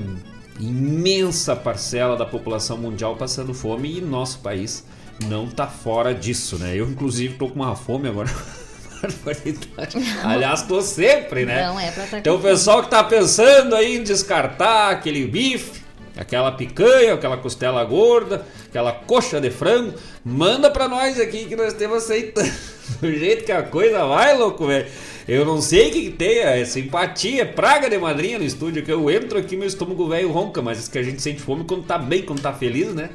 [0.61, 4.85] imensa parcela da população mundial passando fome e nosso país
[5.29, 6.77] não está fora disso, né?
[6.77, 8.31] Eu inclusive estou com uma fome agora.
[9.07, 9.99] barbaridade.
[10.23, 11.67] Aliás, tô sempre, né?
[11.67, 15.83] Não é pra estar Então o pessoal que tá pensando aí em descartar aquele bife,
[16.17, 19.95] aquela picanha, aquela costela gorda, aquela coxa de frango,
[20.25, 22.53] manda pra nós aqui que nós temos aceitando.
[23.01, 24.87] Do jeito que a coisa vai, louco, velho.
[25.27, 28.83] Eu não sei o que, que tem, é simpatia, é praga de madrinha no estúdio,
[28.83, 31.65] que eu entro aqui meu estômago velho ronca, mas isso que a gente sente fome
[31.65, 33.09] quando tá bem, quando tá feliz, né?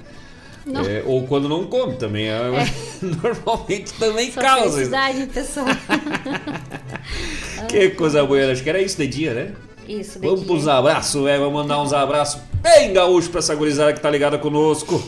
[0.88, 2.30] É, ou quando não come também.
[2.30, 2.66] É, é.
[3.02, 4.72] Normalmente também Só causa.
[4.72, 5.66] Felicidade, pessoal.
[7.68, 8.52] que coisa boa.
[8.52, 9.52] Acho que era isso de dia, né?
[9.88, 10.50] Isso, de Vamos dia.
[10.50, 11.40] pros abraços, velho.
[11.42, 15.02] Vamos mandar uns abraços bem gaúchos pra essa gurizada que tá ligada conosco.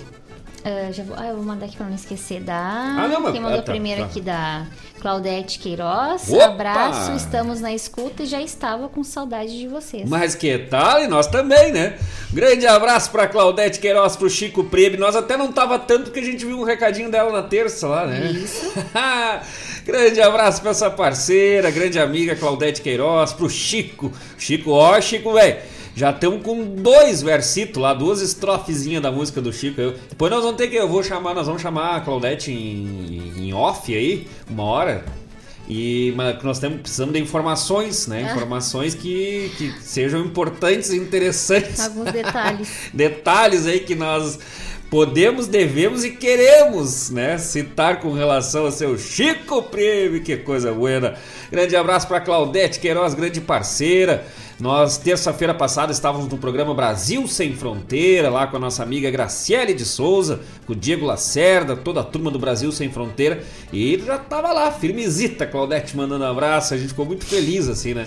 [0.62, 2.56] Uh, já vou, ah, eu vou mandar aqui pra não esquecer da.
[2.56, 4.08] Ah, não, mas, Quem mandou ah, tá, primeiro tá.
[4.08, 4.68] aqui da
[5.00, 6.32] Claudete Queiroz.
[6.32, 6.46] Opa!
[6.46, 10.08] Abraço, estamos na escuta e já estava com saudade de vocês.
[10.08, 11.02] Mas que tal?
[11.02, 11.98] E nós também, né?
[12.32, 14.98] Grande abraço pra Claudete Queiroz, pro Chico Prebe.
[14.98, 18.06] Nós até não tava tanto que a gente viu um recadinho dela na terça lá,
[18.06, 18.32] né?
[18.32, 18.72] Isso.
[19.84, 24.12] grande abraço pra essa parceira, grande amiga Claudete Queiroz, pro Chico.
[24.38, 25.58] Chico, ó, Chico, velho.
[25.96, 29.80] Já estamos com dois versitos lá, duas estrofezinhas da música do Chico.
[29.82, 30.76] Eu, depois nós vamos ter que.
[30.76, 35.04] Eu vou chamar, nós vamos chamar a Claudete em, em off aí, uma hora.
[35.68, 38.26] E mas nós temos, precisamos de informações, né?
[38.28, 38.32] Ah.
[38.34, 41.80] Informações que, que sejam importantes e interessantes.
[41.80, 42.70] Alguns detalhes.
[42.94, 44.40] detalhes aí que nós
[44.92, 47.38] podemos, devemos e queremos, né?
[47.38, 51.16] Citar com relação ao seu Chico Prêmio, que coisa boa.
[51.50, 54.26] Grande abraço para Claudete Queiroz, grande parceira.
[54.60, 59.74] Nós, terça-feira passada, estávamos no programa Brasil Sem Fronteira, lá com a nossa amiga Graciele
[59.74, 63.42] de Souza, com o Diego Lacerda, toda a turma do Brasil Sem Fronteira.
[63.72, 67.94] E já estava lá, firmezita, Claudete mandando um abraço, a gente ficou muito feliz, assim,
[67.94, 68.06] né?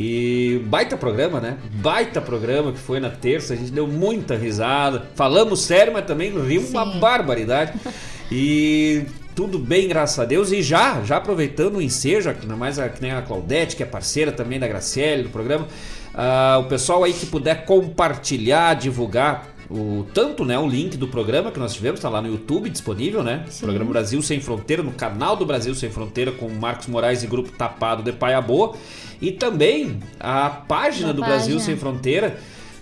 [0.00, 1.58] E baita programa, né?
[1.72, 5.08] Baita programa que foi na terça, a gente deu muita risada.
[5.16, 7.72] Falamos sério, mas também rimos uma barbaridade.
[8.30, 10.52] E tudo bem, graças a Deus.
[10.52, 13.86] E já, já aproveitando o ensejo, ainda mais a, que nem a Claudete, que é
[13.86, 15.66] parceira também da Graciele do programa,
[16.14, 21.50] uh, o pessoal aí que puder compartilhar, divulgar o tanto né o link do programa
[21.50, 23.66] que nós tivemos está lá no YouTube disponível né Sim.
[23.66, 27.50] programa Brasil sem Fronteira no canal do Brasil sem Fronteira com Marcos Moraes e grupo
[27.52, 28.74] Tapado de Paia Boa
[29.20, 31.36] e também a página do página.
[31.36, 32.38] Brasil sem Fronteira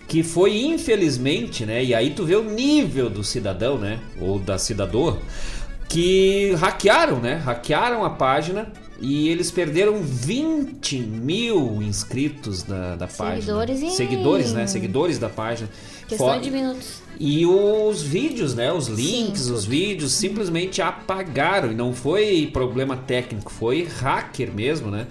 [0.06, 4.56] que foi infelizmente né e aí tu vê o nível do cidadão né ou da
[4.56, 5.16] cidadã
[5.88, 7.34] que hackearam, né?
[7.36, 13.90] Hackearam a página e eles perderam 20 mil inscritos da, da Seguidores página.
[13.90, 14.66] Seguidores, né?
[14.66, 15.68] Seguidores da página.
[16.08, 16.40] Questão For...
[16.40, 17.02] de minutos.
[17.18, 18.72] E os vídeos, né?
[18.72, 21.72] Os links, Sim, os vídeos simplesmente apagaram.
[21.72, 25.06] E não foi problema técnico, foi hacker mesmo, né?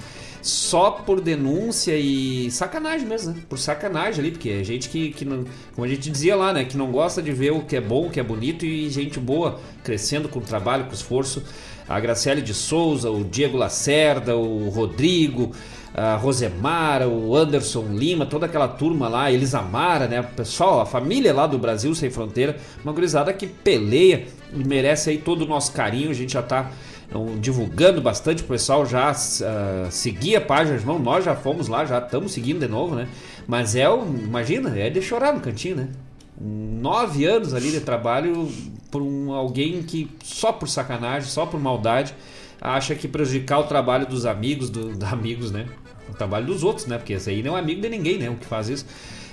[0.46, 3.41] só por denúncia e sacanagem mesmo, né?
[3.50, 5.43] Por sacanagem ali, porque é gente que, que não,
[5.74, 6.64] como a gente dizia lá, né?
[6.64, 9.20] Que não gosta de ver o que é bom, o que é bonito e gente
[9.20, 11.41] boa crescendo com trabalho, com esforço.
[11.89, 15.52] A Graciele de Souza, o Diego Lacerda, o Rodrigo,
[15.98, 20.20] a Rosemara, o Anderson Lima, toda aquela turma lá, Elisamara, né?
[20.20, 25.10] O pessoal, a família lá do Brasil Sem Fronteira, uma gurizada que peleia e merece
[25.10, 26.10] aí todo o nosso carinho.
[26.10, 26.70] A gente já tá
[27.08, 31.86] então, divulgando bastante, o pessoal já uh, seguia a página, irmão, nós já fomos lá,
[31.86, 33.08] já estamos seguindo de novo, né?
[33.48, 35.89] Mas é, imagina, é de chorar no cantinho, né?
[36.38, 38.52] Nove anos ali de trabalho
[38.91, 42.14] por um, alguém que só por sacanagem, só por maldade,
[42.60, 45.68] acha que prejudicar o trabalho dos amigos, do, dos amigos, né?
[46.10, 46.97] O trabalho dos outros, né?
[46.97, 48.30] Porque esse aí não é amigo de ninguém, né?
[48.30, 48.86] O que faz isso.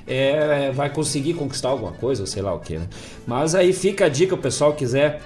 [0.06, 2.88] É, vai conseguir conquistar alguma coisa, ou sei lá o que, né?
[3.26, 5.22] Mas aí fica a dica, o pessoal quiser,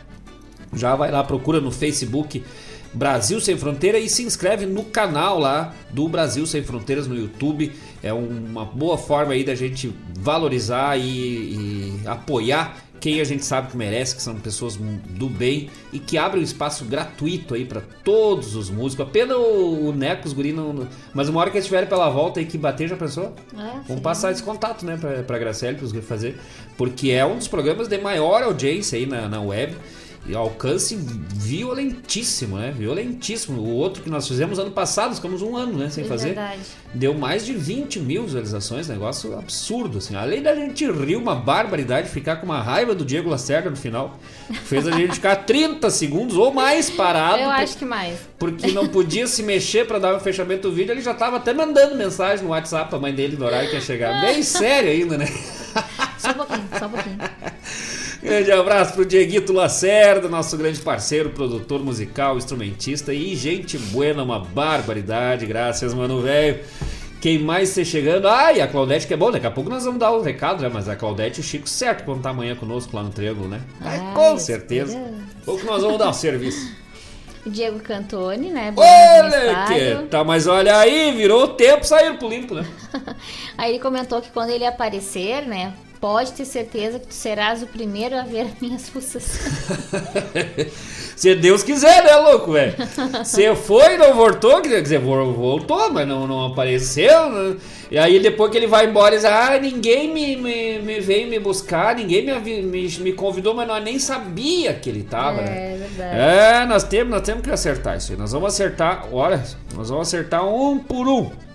[0.74, 2.44] já vai lá, procura no Facebook
[2.97, 7.72] Brasil Sem Fronteira e se inscreve no canal lá do Brasil Sem Fronteiras no YouTube.
[8.03, 13.70] É uma boa forma aí da gente valorizar e, e apoiar quem a gente sabe
[13.70, 17.80] que merece, que são pessoas do bem e que abrem um espaço gratuito aí para
[18.05, 19.07] todos os músicos.
[19.07, 22.40] Apenas o, o Neco, os guri não, Mas uma hora que eles estiverem pela volta
[22.40, 23.34] aí que bater, já pensou?
[23.57, 26.40] É, Vamos passar esse contato, né, pra, pra Graciele, pros guri fazer.
[26.76, 29.74] Porque é um dos programas de maior audiência aí na, na web
[30.35, 32.74] alcance violentíssimo, né?
[32.77, 33.61] Violentíssimo.
[33.61, 35.89] O outro que nós fizemos ano passado, ficamos um ano, né?
[35.89, 36.29] Sem é fazer.
[36.29, 36.61] Verdade.
[36.93, 40.16] Deu mais de 20 mil visualizações, negócio absurdo, assim.
[40.16, 44.18] Além da gente rir uma barbaridade, ficar com uma raiva do Diego Lacerda no final,
[44.64, 47.43] fez a gente ficar 30 segundos ou mais parado.
[47.43, 48.18] Eu acho que mais.
[48.39, 51.53] Porque não podia se mexer para dar um fechamento do vídeo, ele já tava até
[51.53, 54.20] mandando mensagem no WhatsApp pra mãe dele no horário que ia chegar.
[54.20, 55.27] Bem sério ainda, né?
[56.18, 57.18] Só um pouquinho, só um pouquinho.
[58.22, 64.38] Grande abraço pro Dieguito Lacerda, nosso grande parceiro, produtor musical, instrumentista e gente buena, uma
[64.38, 65.46] barbaridade.
[65.46, 66.60] Graças, mano, velho.
[67.20, 68.28] Quem mais está chegando?
[68.28, 70.62] Ah, e a Claudete que é bom, daqui a pouco nós vamos dar o recado,
[70.62, 70.70] né?
[70.72, 73.60] Mas a Claudete e o Chico certo quando tá amanhã conosco lá no Triângulo, né?
[73.80, 74.96] Ah, com certeza.
[75.44, 76.72] Pouco nós vamos dar o serviço.
[77.44, 78.72] O Diego Cantoni, né?
[78.76, 82.66] Olha que tá, mas olha aí, virou o tempo, sair pro limpo, né?
[83.56, 85.72] aí ele comentou que quando ele aparecer, né?
[86.07, 89.40] Pode ter certeza que tu serás o primeiro a ver minhas fuças.
[91.16, 92.76] Se Deus quiser, né, louco, velho?
[93.24, 97.28] Você foi e não voltou, quer dizer, voltou, mas não, não apareceu.
[97.28, 97.57] Né?
[97.90, 101.26] E aí depois que ele vai embora, ele diz, ah, ninguém me, me, me veio
[101.26, 105.40] me buscar, ninguém me, me, me convidou, mas nós nem sabia que ele tava.
[105.40, 105.88] É, né?
[105.88, 106.20] verdade.
[106.20, 108.18] É, nós temos, nós temos que acertar isso aí.
[108.18, 109.42] Nós vamos acertar, olha,
[109.74, 111.45] nós vamos acertar um por um.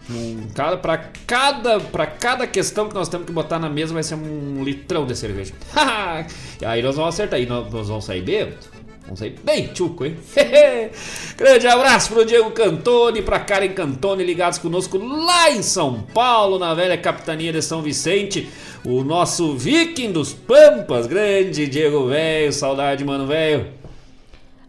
[0.54, 4.16] Cada, para cada, pra cada questão que nós temos que botar na mesa vai ser
[4.16, 5.54] um litrão de cerveja.
[6.62, 7.40] e aí nós vamos acertar.
[7.40, 8.70] E nós, nós vamos sair bêbados.
[9.04, 10.16] Vamos sair bem tchuco, hein?
[11.36, 16.74] Grande abraço pro Diego Cantone, pra Karen Cantone, ligados conosco lá em São Paulo, na
[16.74, 18.48] velha capitania de São Vicente.
[18.86, 23.81] O nosso viking dos Pampas, grande Diego Velho, saudade, mano, velho.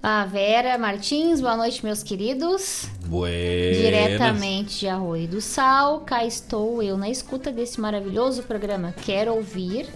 [0.02, 2.86] A Vera Martins, boa noite, meus queridos.
[3.06, 3.76] Buenas.
[3.76, 8.92] Diretamente de Arroio do Sal, cá estou eu na escuta desse maravilhoso programa.
[9.04, 9.86] Quero ouvir.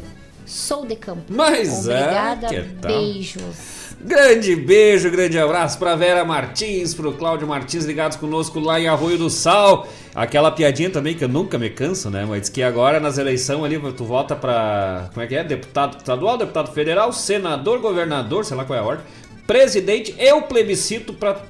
[0.47, 1.25] Sou de campo.
[1.29, 3.97] Mas é, Obrigada, é, beijos.
[4.01, 9.19] Grande beijo, grande abraço para Vera Martins, pro Cláudio Martins ligados conosco lá em Arroio
[9.19, 9.89] do Sal.
[10.15, 12.25] Aquela piadinha também que eu nunca me canso, né?
[12.25, 15.43] Mas que agora nas eleições ali tu volta para como é que é?
[15.43, 19.05] Deputado estadual, deputado federal, senador, governador, sei lá qual é a ordem
[19.47, 21.43] presidente e o plebiscito para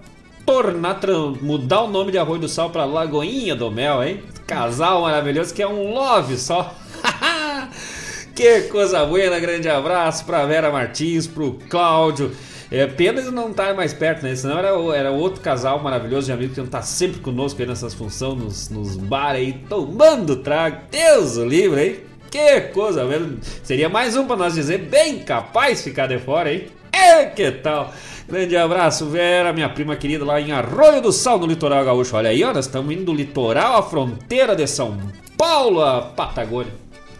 [0.44, 1.00] tornar,
[1.40, 4.22] mudar o nome de Arroio do Sal para Lagoinha do Mel, hein?
[4.46, 6.74] Casal maravilhoso que é um love só.
[8.34, 12.30] que coisa boa, grande abraço para Vera Martins, pro Cláudio.
[12.70, 14.34] É pena de não estar mais perto, né?
[14.34, 17.94] Senão era, era outro casal maravilhoso de amigos que iam estar sempre conosco aí nessas
[17.94, 20.78] funções, nos, nos bares aí, tomando trago.
[20.90, 22.00] Deus o livre, hein?
[22.28, 23.38] Que coisa, velho.
[23.62, 26.66] Seria mais um para nós dizer, bem capaz ficar de fora, hein?
[26.96, 27.92] É, que tal?
[28.26, 32.16] Grande abraço, Vera, minha prima querida lá em Arroio do Sal, no litoral gaúcho.
[32.16, 34.98] Olha aí, ó, nós estamos indo do litoral à fronteira de São
[35.36, 36.72] Paulo, a Patagônia.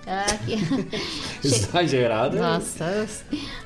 [0.07, 0.57] Ah, que...
[1.47, 2.39] Exagerado.
[2.39, 3.07] Nossa,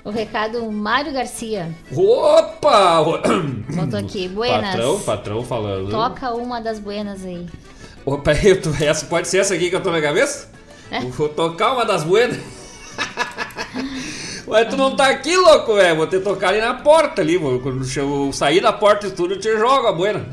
[0.05, 1.71] o recado Mário Garcia.
[1.95, 3.03] Opa!
[3.75, 4.73] Botou aqui, buenas.
[4.73, 5.91] Patrão, patrão falando.
[5.91, 7.47] Toca uma das buenas aí.
[8.05, 8.33] Opa,
[8.83, 10.51] essa pode ser essa aqui que eu tô na cabeça?
[10.91, 11.01] É?
[11.01, 12.37] Vou tocar uma das buenas.
[14.51, 15.95] Ué, tu não tá aqui, louco, velho.
[15.95, 17.37] Vou ter que tocar ali na porta ali.
[17.37, 20.27] Vou, quando eu sair da porta do estúdio, eu te jogo a buena.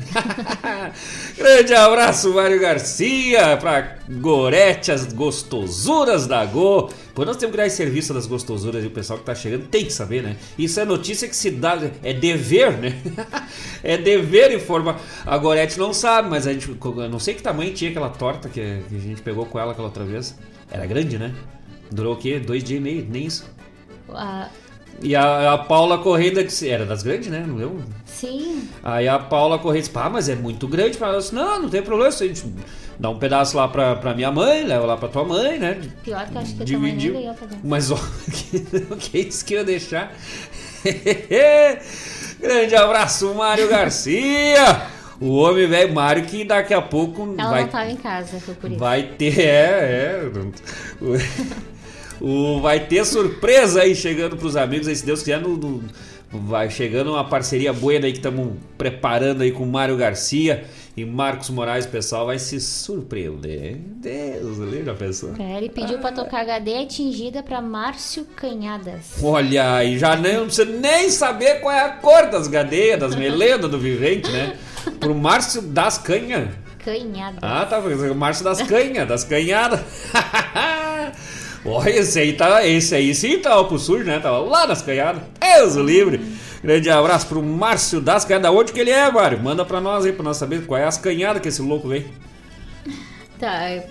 [1.38, 6.90] Grande abraço, Mário Garcia, pra Gorete, as gostosuras da Go.
[7.14, 9.68] Pô, nós temos que dar esse serviço das gostosuras e o pessoal que tá chegando
[9.68, 10.36] tem que saber, né?
[10.58, 13.00] Isso é notícia que se dá, é dever, né?
[13.84, 15.00] é dever informar.
[15.24, 18.48] A Gorete não sabe, mas a gente, eu não sei que tamanho tinha aquela torta
[18.48, 20.36] que a gente pegou com ela aquela outra vez.
[20.68, 21.32] Era grande, né?
[21.88, 22.40] Durou o quê?
[22.40, 23.57] Dois dias e meio, nem isso.
[24.10, 24.48] A...
[25.00, 27.44] E a, a Paula Correia disse, era das grandes, né?
[27.46, 27.80] Não deu?
[28.04, 28.68] Sim.
[28.82, 31.30] Aí a Paula Correia disse, pá, mas é muito grande para nós.
[31.30, 32.44] Não, não tem problema, a gente
[32.98, 35.80] dá um pedaço lá pra, pra minha mãe, leva lá pra tua mãe, né?
[36.02, 37.10] Pior que eu acho que Dividir.
[37.28, 37.98] a tua mãe Mas ó,
[38.98, 40.12] quem disse que ia deixar?
[42.40, 44.82] Grande abraço, Mário Garcia!
[45.20, 47.62] O homem velho Mário que daqui a pouco Ela vai...
[47.62, 48.78] não tava em casa, foi por isso.
[48.78, 50.30] Vai ter, é, é.
[52.20, 55.82] O, vai ter surpresa aí chegando pros amigos aí, se Deus quiser, no, no
[56.30, 60.64] vai chegando uma parceria boa aí que estamos preparando aí com o Mário Garcia.
[60.96, 63.76] E Marcos Moraes, pessoal, vai se surpreender.
[63.76, 65.32] Deus, já pensou?
[65.38, 66.00] É, ele pediu ah.
[66.00, 69.22] pra tocar HD atingida pra Márcio Canhadas.
[69.22, 73.14] Olha aí, já nem, não precisa nem saber qual é a cor das gadeias, das
[73.16, 74.56] melendas do vivente, né?
[74.98, 76.48] Pro Márcio das Canhas.
[76.80, 77.38] Canhadas.
[77.42, 77.78] Ah, tá.
[77.78, 79.80] O Márcio das Canhas, das Canhadas.
[81.64, 82.66] Olha, esse aí tá.
[82.66, 84.18] Esse aí sim tava pro sujo, né?
[84.18, 85.22] Tava lá nas canhadas.
[85.40, 86.20] Deus o livre.
[86.62, 88.50] Grande abraço pro Márcio das Canhadas.
[88.50, 89.40] Onde que ele é, Mário?
[89.40, 92.06] Manda pra nós aí, pra nós saber qual é as canhadas que esse louco vem.
[93.38, 93.84] Tá.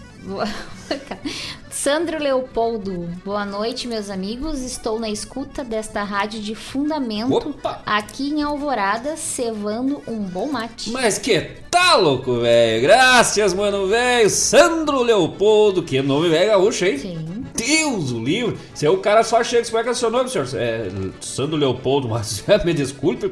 [1.69, 4.61] Sandro Leopoldo, boa noite, meus amigos.
[4.61, 7.81] Estou na escuta desta rádio de fundamento Opa.
[7.85, 10.89] aqui em Alvorada, cevando um bom mate.
[10.89, 11.39] Mas que
[11.71, 12.81] tá louco, velho?
[12.81, 14.29] Graças, mano, velho.
[14.29, 16.97] Sandro Leopoldo, que nome velho gaúcho, hein?
[16.97, 17.45] Sim.
[17.57, 18.57] Deus o livro.
[18.73, 20.47] Se é o cara só chega, como é que é seu nome, senhor?
[20.53, 20.89] É,
[21.19, 23.31] Sandro Leopoldo, mas me desculpe.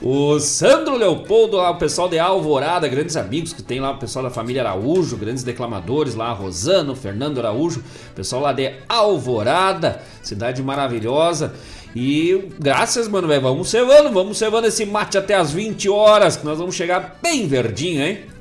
[0.00, 4.24] O Sandro Leopoldo, lá, o pessoal de Alvorada, grandes amigos que tem lá, o pessoal
[4.24, 7.82] da família Araújo, grandes declamadores lá, Rosano, Fernando Araújo,
[8.14, 11.54] pessoal lá de Alvorada, cidade maravilhosa.
[11.94, 16.44] E graças, mano, véio, vamos cevando, vamos cevando esse mate até as 20 horas, que
[16.44, 18.35] nós vamos chegar bem verdinho, hein?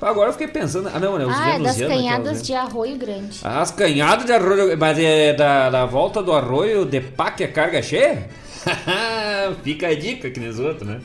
[0.00, 0.88] Agora eu fiquei pensando.
[0.92, 1.26] Ah, não, né?
[1.26, 3.40] Os ah, é das canhadas de arroio grande.
[3.44, 4.76] As canhadas de arroio.
[4.78, 8.28] Mas é da, da volta do arroio de pá que a carga cheia?
[9.62, 11.00] Fica a dica que nem os outros, né?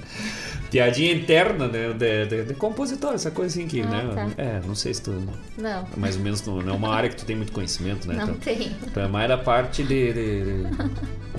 [0.69, 1.93] Piadinha interna, né?
[1.93, 4.11] De, de, de, compositor, essa coisa assim que, ah, né?
[4.13, 4.41] Tá.
[4.41, 5.11] É, não sei se tu.
[5.57, 5.87] Não.
[5.95, 8.15] Mais ou menos não, não é uma área que tu tem muito conhecimento, né?
[8.15, 8.75] Não então, tem.
[8.85, 10.63] Então é mais da parte de, de,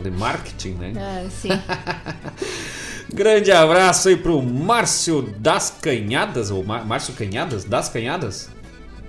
[0.02, 0.92] de marketing, né?
[0.96, 1.48] Ah, sim.
[3.12, 7.64] Grande abraço aí pro Márcio das Canhadas, ou Márcio Canhadas?
[7.64, 8.50] Das Canhadas?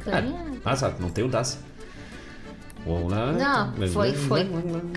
[0.03, 0.33] Canhadas.
[0.63, 1.59] Ah, sabe, não tem o das.
[2.87, 4.47] Não, foi, foi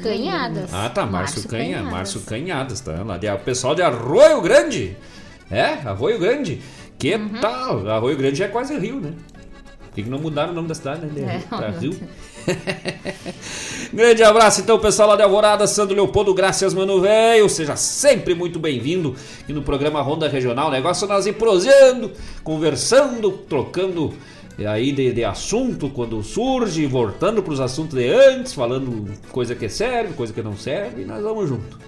[0.02, 0.72] Canhadas.
[0.72, 1.92] Ah, tá, Márcio, Canha, Canhadas.
[1.92, 3.02] Márcio Canhadas, tá?
[3.02, 4.96] Lá de, o pessoal de Arroio Grande.
[5.50, 6.62] É, Arroio Grande.
[6.98, 7.28] Que uhum.
[7.40, 7.88] tal?
[7.88, 9.12] Arroio Grande é quase Rio, né?
[9.78, 11.42] Por que, que não mudaram o nome da cidade, né?
[11.42, 11.98] É, pra Rio.
[13.92, 17.48] Grande abraço então, pessoal lá de Alvorada, Sandro Leopoldo, graças, mano velho.
[17.48, 20.70] Seja sempre muito bem-vindo aqui no programa Ronda Regional.
[20.70, 22.12] Negócio nós ir prosseando,
[22.44, 24.14] conversando, trocando
[24.66, 29.68] aí de, de assunto quando surge, voltando para os assuntos de antes, falando coisa que
[29.68, 31.78] serve, coisa que não serve, e nós vamos junto.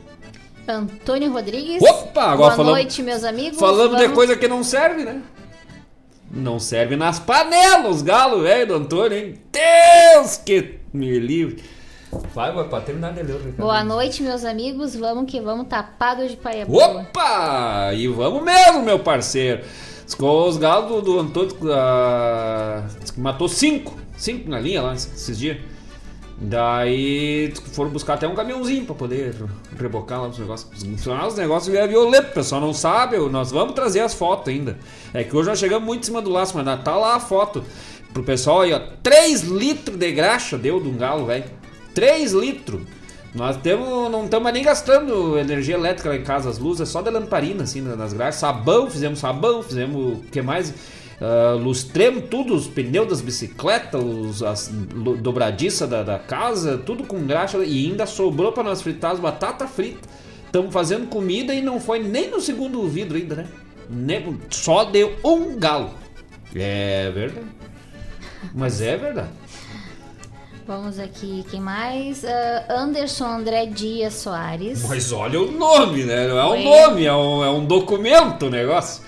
[0.66, 1.82] Antônio Rodrigues.
[1.82, 3.58] Opa, agora Boa falando, noite, meus amigos.
[3.58, 4.08] Falando vamos...
[4.08, 5.22] de coisa que não serve, né?
[6.30, 9.38] Não serve nas panelas, os galos, velho do Antônio, hein?
[9.52, 11.62] Deus que me livre.
[12.34, 13.38] Vai, vai, pra terminar de ler.
[13.58, 14.94] Boa noite, meus amigos.
[14.94, 17.92] Vamos que vamos, tapado de paia Opa!
[17.94, 19.62] E vamos mesmo, meu parceiro.
[20.06, 23.96] Os galos do, Antônio uh, matou cinco.
[24.16, 25.58] Cinco na linha lá esses dias.
[26.44, 29.34] Daí foram buscar até um caminhãozinho pra poder
[29.78, 30.70] rebocar lá os negócios.
[30.82, 33.16] Os negócios é violento, o pessoal não sabe.
[33.16, 34.76] Nós vamos trazer as fotos ainda.
[35.14, 37.64] É que hoje nós chegamos muito em cima do laço, mas tá lá a foto.
[38.12, 38.80] Pro pessoal aí, ó.
[39.02, 41.44] 3 litros de graxa deu de um galo, velho.
[41.94, 42.82] 3 litros.
[43.34, 47.00] Nós temos, não estamos nem gastando energia elétrica lá em casa, as luzes é só
[47.00, 48.38] de lamparina, assim, nas grades.
[48.38, 50.70] Sabão, fizemos sabão, fizemos o que mais?
[50.70, 54.68] Uh, lustremos tudo, os pneus das bicicletas, os, as
[55.20, 57.58] dobradiças da, da, casa, tudo com graxa.
[57.64, 60.02] E ainda sobrou para nós fritar as batatas fritas.
[60.44, 63.46] Estamos fazendo comida e não foi nem no segundo vidro ainda, né?
[63.88, 65.90] Nem, só deu um galo.
[66.54, 67.46] É verdade.
[68.52, 69.30] Mas é verdade.
[70.66, 72.22] Vamos aqui, quem mais?
[72.22, 72.26] Uh,
[72.72, 74.86] Anderson André Dias Soares.
[74.88, 76.28] Mas olha o nome, né?
[76.28, 79.02] Não é um nome, é um, é um documento o negócio.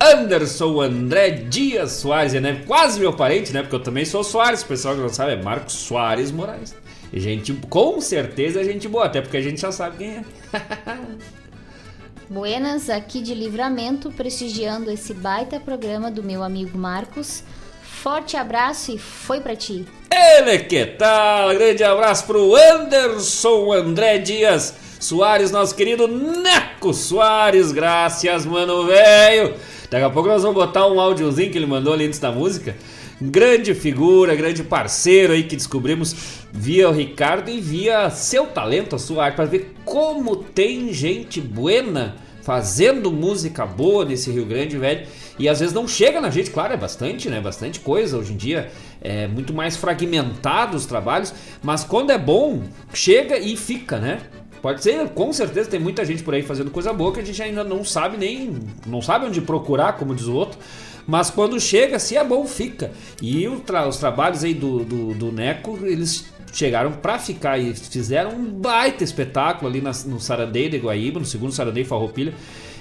[0.00, 2.62] Anderson André Dias Soares, é né?
[2.64, 3.62] quase meu parente, né?
[3.62, 6.76] Porque eu também sou Soares, o pessoal que não sabe é Marcos Soares Moraes.
[7.12, 10.24] Gente, com certeza é gente boa, até porque a gente já sabe quem é.
[12.30, 17.42] Buenas, aqui de Livramento, prestigiando esse baita programa do meu amigo Marcos.
[17.82, 19.84] Forte abraço e foi para ti.
[20.12, 21.54] Ele que tal?
[21.54, 27.70] Grande abraço pro Anderson André Dias Soares, nosso querido Neco Soares.
[27.70, 29.54] Graças, mano, velho.
[29.88, 32.74] Daqui a pouco nós vamos botar um áudiozinho que ele mandou ali antes da música.
[33.20, 36.14] Grande figura, grande parceiro aí que descobrimos
[36.52, 41.40] via o Ricardo e via seu talento, a sua arte, para ver como tem gente
[41.40, 45.06] buena fazendo música boa nesse Rio Grande, velho.
[45.38, 47.40] E às vezes não chega na gente, claro, é bastante, né?
[47.40, 48.18] Bastante coisa.
[48.18, 51.32] Hoje em dia é muito mais fragmentado os trabalhos,
[51.62, 54.20] mas quando é bom, chega e fica, né?
[54.60, 57.42] Pode ser, com certeza tem muita gente por aí fazendo coisa boa que a gente
[57.42, 58.58] ainda não sabe nem.
[58.86, 60.58] não sabe onde procurar, como diz o outro.
[61.06, 62.92] Mas quando chega, se é bom, fica.
[63.22, 68.32] E tra os trabalhos aí do, do, do Neco, eles chegaram para ficar e fizeram
[68.32, 72.34] um baita espetáculo ali na, no Sarandeio de Guaíba, no segundo Sarandeio Farroupilha.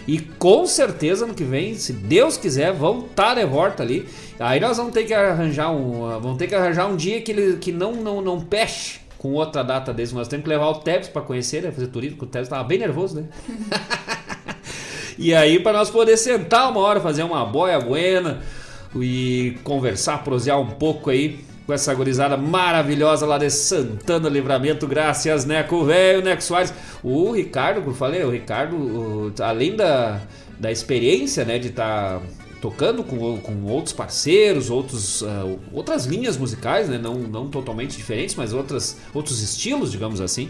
[0.10, 4.10] E com certeza no que vem, se Deus quiser, vão estar de volta ali.
[4.40, 7.58] Aí nós vamos ter que arranjar um, vamos ter que arranjar um dia que ele
[7.58, 10.16] que não não não peche com outra data desse.
[10.16, 11.72] Nós temos que levar o Tebs para conhecer, né?
[11.72, 13.28] fazer turismo, porque o Tebs estava bem nervoso, né?
[15.16, 18.42] e aí para nós poder sentar uma hora, fazer uma boia buena
[18.96, 21.40] e conversar, prosear um pouco aí
[21.70, 26.74] com essa gorizada maravilhosa lá de Santana Livramento, graças Neco Velho, Neco Soares.
[27.04, 30.20] O Ricardo, como eu falei, o Ricardo, além da,
[30.60, 32.26] da experiência, né, de estar tá
[32.60, 38.34] tocando com, com outros parceiros, outros, uh, outras linhas musicais, né, não, não totalmente diferentes,
[38.34, 40.50] mas outras, outros estilos, digamos assim,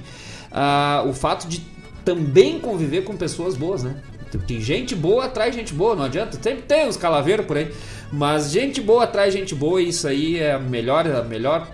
[0.53, 1.61] uh, o fato de
[2.05, 4.01] também conviver com pessoas boas, né?
[4.47, 6.37] Tem gente boa atrás gente boa, não adianta.
[6.41, 7.73] Sempre tem uns calaveiros por aí.
[8.11, 11.67] Mas gente boa atrás gente boa, isso aí é a melhor, a melhor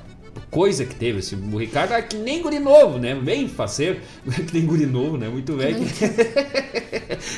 [0.51, 1.19] coisa que teve.
[1.19, 3.15] Esse, o Ricardo é que nem guri novo, né?
[3.15, 3.99] Bem faceiro.
[4.25, 5.27] que nem guri novo, né?
[5.27, 5.77] Muito velho.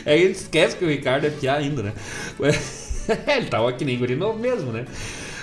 [0.05, 1.93] aí a gente esquece que o Ricardo é piá ainda, né?
[3.37, 4.85] Ele tava que nem guri novo mesmo, né?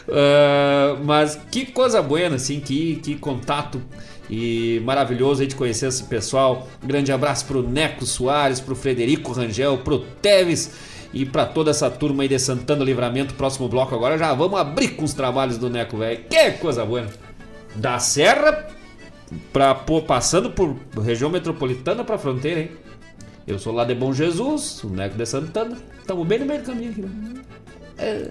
[0.06, 3.80] Uh, mas que coisa boa, assim, que, que contato
[4.28, 6.68] e maravilhoso aí de conhecer esse pessoal.
[6.82, 12.24] Grande abraço pro Neco Soares, pro Frederico Rangel, pro Teves e para toda essa turma
[12.24, 13.34] aí de Santana Livramento.
[13.34, 16.24] Próximo bloco agora já vamos abrir com os trabalhos do Neco, velho.
[16.28, 17.06] Que coisa boa.
[17.76, 18.68] Da Serra
[19.52, 22.70] pra, pô, passando por região metropolitana pra fronteira, hein?
[23.46, 25.78] Eu sou lá de Bom Jesus, o Neco de Santana.
[26.00, 27.42] Estamos bem no meio do caminho aqui, né?
[27.96, 28.28] É.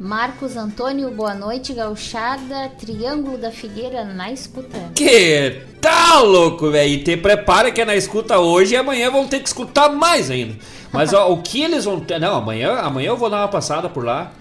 [0.00, 4.78] Marcos Antônio, boa noite, gauchada, Triângulo da Figueira na escuta.
[4.94, 6.94] Que tal, louco, velho?
[6.94, 10.30] E te prepara que é na escuta hoje e amanhã vão ter que escutar mais
[10.30, 10.56] ainda.
[10.90, 12.18] Mas ó, o que eles vão ter.
[12.18, 14.32] Não, amanhã, amanhã eu vou dar uma passada por lá.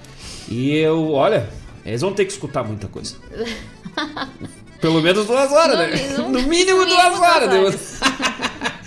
[0.47, 1.49] E eu, olha,
[1.85, 3.17] eles vão ter que escutar muita coisa.
[4.79, 6.17] Pelo menos duas horas, no, né?
[6.19, 7.53] No, no mínimo duas horas.
[7.53, 7.99] horas.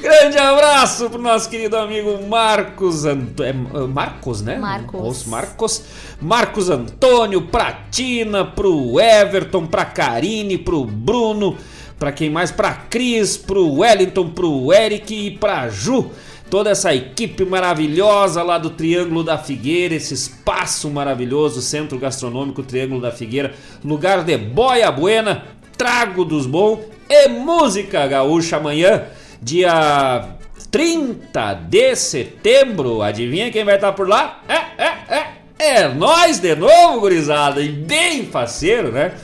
[0.00, 3.42] Grande abraço pro nosso querido amigo Marcos Anto...
[3.42, 4.56] é, Marcos, né?
[4.58, 5.00] Marcos.
[5.02, 5.82] Os Marcos.
[6.20, 11.56] Marcos Antônio, pra Tina, pro Everton, pra Karine, pro Bruno,
[11.98, 12.50] pra quem mais?
[12.50, 16.10] Pra Cris, pro Wellington, pro Eric e pra Ju.
[16.48, 23.00] Toda essa equipe maravilhosa lá do Triângulo da Figueira, esse espaço maravilhoso, Centro Gastronômico Triângulo
[23.00, 23.52] da Figueira,
[23.84, 25.44] lugar de boia buena,
[25.76, 26.78] trago dos bons
[27.08, 29.06] e música gaúcha amanhã
[29.40, 30.36] dia
[30.70, 33.02] 30 de setembro.
[33.02, 34.42] Adivinha quem vai estar por lá?
[34.48, 35.36] É, é, é.
[35.58, 37.62] É nós de novo, gurizada.
[37.62, 39.14] E bem faceiro, né?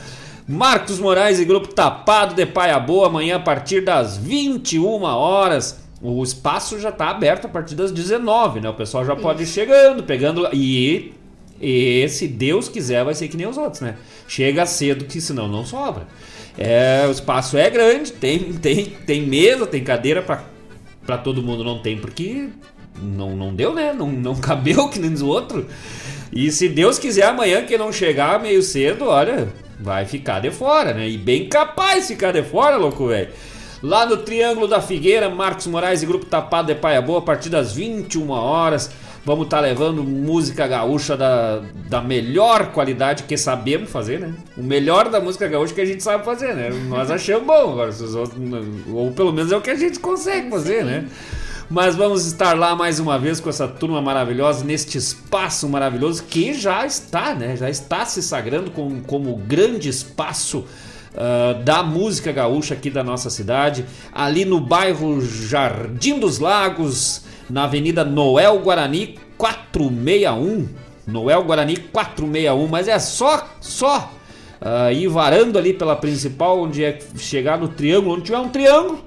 [0.49, 5.81] Marcos Moraes e Grupo Tapado de Paia Boa, amanhã a partir das 21 horas.
[6.01, 8.69] O espaço já está aberto a partir das 19, né?
[8.69, 10.49] O pessoal já pode ir chegando, pegando.
[10.53, 11.13] E,
[11.61, 13.97] e se Deus quiser, vai ser que nem os outros, né?
[14.27, 16.07] Chega cedo, que senão não sobra.
[16.57, 21.81] É, o espaço é grande, tem, tem, tem mesa, tem cadeira para todo mundo, não
[21.81, 22.49] tem, porque
[23.01, 23.93] não, não deu, né?
[23.93, 25.65] Não, não cabeu que nem os outros.
[26.33, 29.49] E se Deus quiser, amanhã que não chegar meio cedo, olha,
[29.79, 31.09] vai ficar de fora, né?
[31.09, 33.29] E bem capaz de ficar de fora, louco, velho.
[33.83, 37.49] Lá no Triângulo da Figueira, Marcos Moraes e Grupo Tapado de Paia Boa, a partir
[37.49, 38.91] das 21 horas.
[39.25, 44.35] Vamos estar tá levando música gaúcha da, da melhor qualidade que sabemos fazer, né?
[44.57, 46.71] O melhor da música gaúcha que a gente sabe fazer, né?
[46.89, 48.15] Nós achamos bom, agora, outros,
[48.93, 51.07] ou pelo menos é o que a gente consegue fazer, né?
[51.71, 56.53] Mas vamos estar lá mais uma vez com essa turma maravilhosa, neste espaço maravilhoso que
[56.53, 57.57] já está, né?
[57.57, 60.67] Já está se sagrando como, como grande espaço
[61.15, 63.87] uh, da música gaúcha aqui da nossa cidade.
[64.13, 70.67] Ali no bairro Jardim dos Lagos, na Avenida Noel Guarani 461.
[71.07, 74.11] Noel Guarani 461, mas é só, só
[74.63, 79.05] uh, ir varando ali pela principal, onde é chegar no triângulo, onde tiver um triângulo,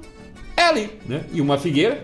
[0.55, 1.23] é ali, né?
[1.33, 2.03] E uma figueira,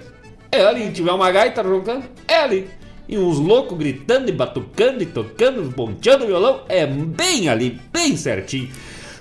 [0.52, 0.86] é ali.
[0.86, 2.68] Se tiver uma gaita roncando, é ali.
[3.08, 8.18] E uns loucos gritando e batucando e tocando, ponteando o violão, é bem ali, bem
[8.18, 8.70] certinho.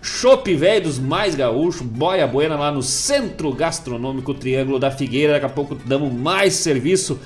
[0.03, 5.35] Chopp velho dos mais gaúchos, boia buena lá no Centro Gastronômico Triângulo da Figueira.
[5.35, 7.19] Daqui a pouco damos mais serviço.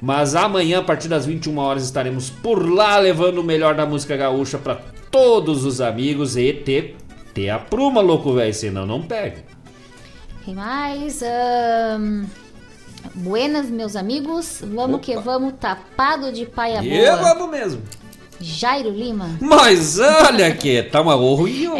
[0.00, 4.16] Mas amanhã, a partir das 21 horas, estaremos por lá levando o melhor da música
[4.16, 4.80] gaúcha para
[5.10, 6.96] todos os amigos e ter,
[7.32, 9.44] ter a pruma, louco velho, senão não pega.
[10.44, 11.22] Tem mais?
[11.22, 12.24] Um...
[13.14, 14.60] Buenas, meus amigos.
[14.62, 15.04] Vamos Opa.
[15.04, 16.94] que vamos, tapado de paia boa.
[16.94, 17.82] E vamos mesmo.
[18.42, 19.30] Jairo Lima.
[19.40, 21.70] Mas olha que tá uma ruim, é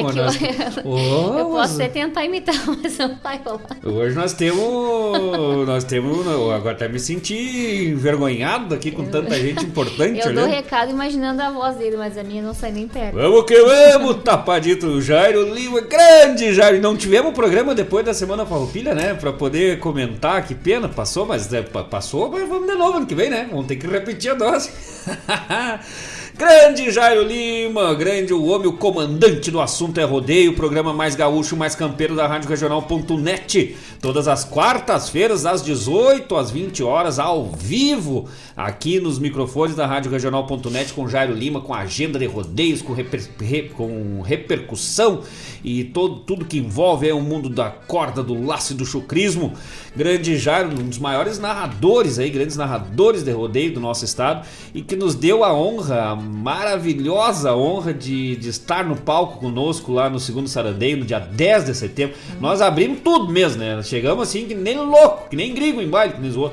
[0.84, 3.76] oh, Eu posso até tentar imitar, mas não vai rolar.
[3.84, 5.66] Hoje nós temos.
[5.66, 6.26] nós temos.
[6.26, 10.20] Agora até me senti envergonhado aqui com tanta gente importante.
[10.24, 13.14] Eu dou recado imaginando a voz dele, mas a minha não sai nem perto.
[13.16, 16.80] Vamos que vamos, tapadito Jairo Lima, grande Jairo.
[16.80, 19.14] Não tivemos programa depois da semana farroupilha, né?
[19.14, 23.14] Pra poder comentar, que pena, passou, mas é, passou, mas vamos de novo ano que
[23.14, 23.48] vem, né?
[23.50, 24.70] Vamos ter que repetir a dose.
[26.34, 31.54] Grande Jairo Lima, grande o homem, o comandante do assunto é rodeio, programa mais gaúcho,
[31.54, 33.76] mais campeiro da Rádio Regional.net.
[34.00, 40.10] Todas as quartas-feiras, às 18 às 20 horas, ao vivo, aqui nos microfones da Rádio
[40.10, 43.28] Regional.net, com Jairo Lima, com agenda de rodeios, com, reper,
[43.76, 45.22] com repercussão
[45.62, 49.52] e todo, tudo que envolve é o mundo da corda, do laço e do chucrismo.
[49.94, 54.80] Grande Jairo, um dos maiores narradores aí, grandes narradores de rodeio do nosso estado e
[54.80, 60.08] que nos deu a honra, a maravilhosa honra de, de estar no palco conosco lá
[60.08, 62.16] no segundo Sarandeio, no dia 10 de setembro.
[62.40, 63.82] Nós abrimos tudo mesmo, né?
[63.82, 66.52] Chegamos assim que nem louco, que nem gringo em baile, que nem zoou.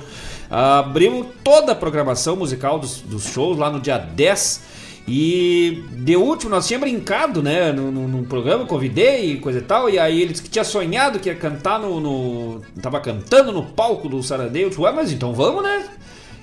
[0.50, 4.80] Abrimos toda a programação musical dos, dos shows lá no dia 10
[5.12, 9.98] e de último, nós tínhamos brincado, né, no, programa, convidei e coisa e tal, e
[9.98, 12.00] aí ele disse que tinha sonhado que ia cantar no.
[12.00, 14.66] no tava cantando no palco do Sarandeio.
[14.66, 15.84] Eu disse, ué, mas então vamos, né?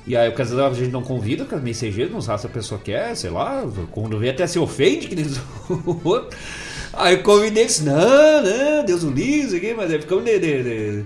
[0.06, 2.50] E aí o casal a gente não convida, porque meio CG, não sabe se a
[2.50, 5.40] pessoa quer, sei lá, quando vê até se ofende, que eles.
[6.94, 10.62] aí eu convidei e disse, não, não, Deus o livre, mas é ficamos de, de,
[10.62, 11.04] de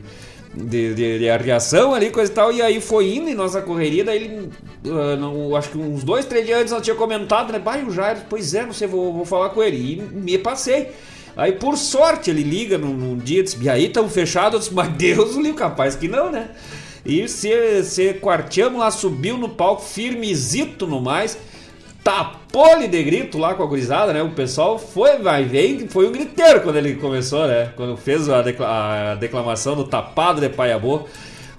[0.53, 4.05] de, de, de, reação ali, coisa e tal, e aí foi indo em nossa correria,
[4.05, 4.51] daí ele,
[4.86, 7.90] uh, não, acho que uns dois, três dias antes nós tinha comentado, né, bai, o
[7.90, 10.88] Jair, pois é, não sei, vou, vou falar com ele, e me passei.
[11.36, 15.36] Aí por sorte ele liga num, num dia, disse, e aí estamos fechados, mas Deus
[15.36, 16.51] o livre, capaz que não, né?
[17.05, 21.38] E se, se quarteamos lá, subiu no palco, firmezito no mais,
[22.03, 24.22] tapou-lhe de grito lá com a gurizada, né?
[24.22, 27.72] O pessoal foi, vai ver, foi um griteiro quando ele começou, né?
[27.76, 31.03] Quando fez a, decla a declamação do tapado de Paiabô.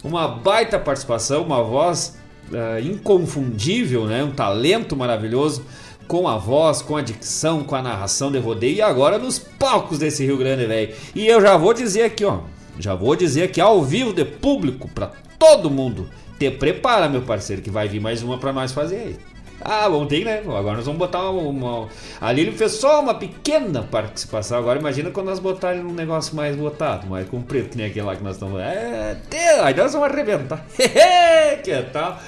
[0.03, 2.17] Uma baita participação, uma voz
[2.51, 4.23] uh, inconfundível, né?
[4.23, 5.63] Um talento maravilhoso
[6.07, 9.99] com a voz, com a dicção, com a narração de rodeio e agora nos palcos
[9.99, 10.93] desse Rio Grande, velho.
[11.15, 12.39] E eu já vou dizer aqui, ó,
[12.79, 15.11] já vou dizer aqui ao vivo de público para
[15.41, 16.07] todo mundo.
[16.37, 19.15] Te prepara, meu parceiro, que vai vir mais uma para nós fazer aí.
[19.59, 20.39] Ah, vamos ter, né?
[20.39, 21.87] Agora nós vamos botar uma, uma,
[22.19, 24.59] Ali ele fez só uma pequena participação.
[24.59, 28.15] Agora imagina quando nós botarem um negócio mais botado, mais comprido, que nem aquele lá
[28.15, 28.59] que nós estamos.
[28.59, 29.17] É,
[29.63, 30.63] aí nós vamos arrebentar.
[31.63, 32.19] que tal?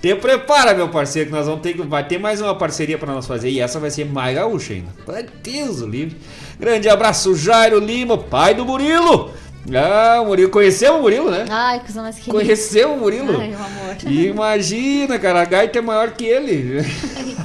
[0.00, 3.26] Te prepara, meu parceiro, que nós vamos ter vai ter mais uma parceria para nós
[3.26, 4.90] fazer e essa vai ser mais gaúcha ainda.
[5.42, 6.18] Deus, livre.
[6.58, 9.32] Grande abraço, Jairo Lima, pai do Murilo.
[9.72, 10.50] Ah, o Murilo.
[10.50, 11.46] Conheceu o Murilo, né?
[11.48, 12.36] Ai, que mais querido.
[12.36, 13.40] Conheceu o Murilo?
[13.40, 13.96] Ai, meu amor.
[14.06, 16.82] Imagina, cara, a gaita é maior que ele.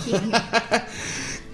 [0.03, 0.11] Que...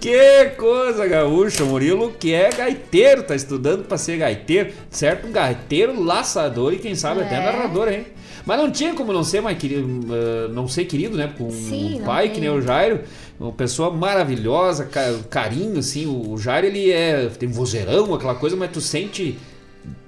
[0.00, 5.28] que coisa gaúcha, o Murilo que é gaiteiro, tá estudando para ser gaiteiro, certo?
[5.28, 7.24] Gaiteiro, laçador e quem sabe é.
[7.24, 8.06] até narrador, hein?
[8.44, 11.32] Mas não tinha como não ser mais querido, uh, não ser querido, né?
[11.36, 13.00] Com Sim, um pai que nem o Jairo,
[13.40, 14.88] uma pessoa maravilhosa,
[15.28, 16.06] carinho, assim.
[16.06, 19.36] O Jairo ele é tem vozeirão, aquela coisa, mas tu sente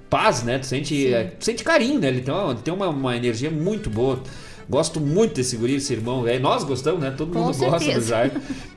[0.09, 0.59] paz, né?
[0.59, 2.07] Tu sente, é, tu sente carinho, né?
[2.07, 4.21] Ele tem uma, tem uma, uma energia muito boa.
[4.69, 6.39] Gosto muito desse guri, desse irmão, velho.
[6.39, 7.11] Nós gostamos, né?
[7.17, 8.31] Todo mundo gosta do Jair.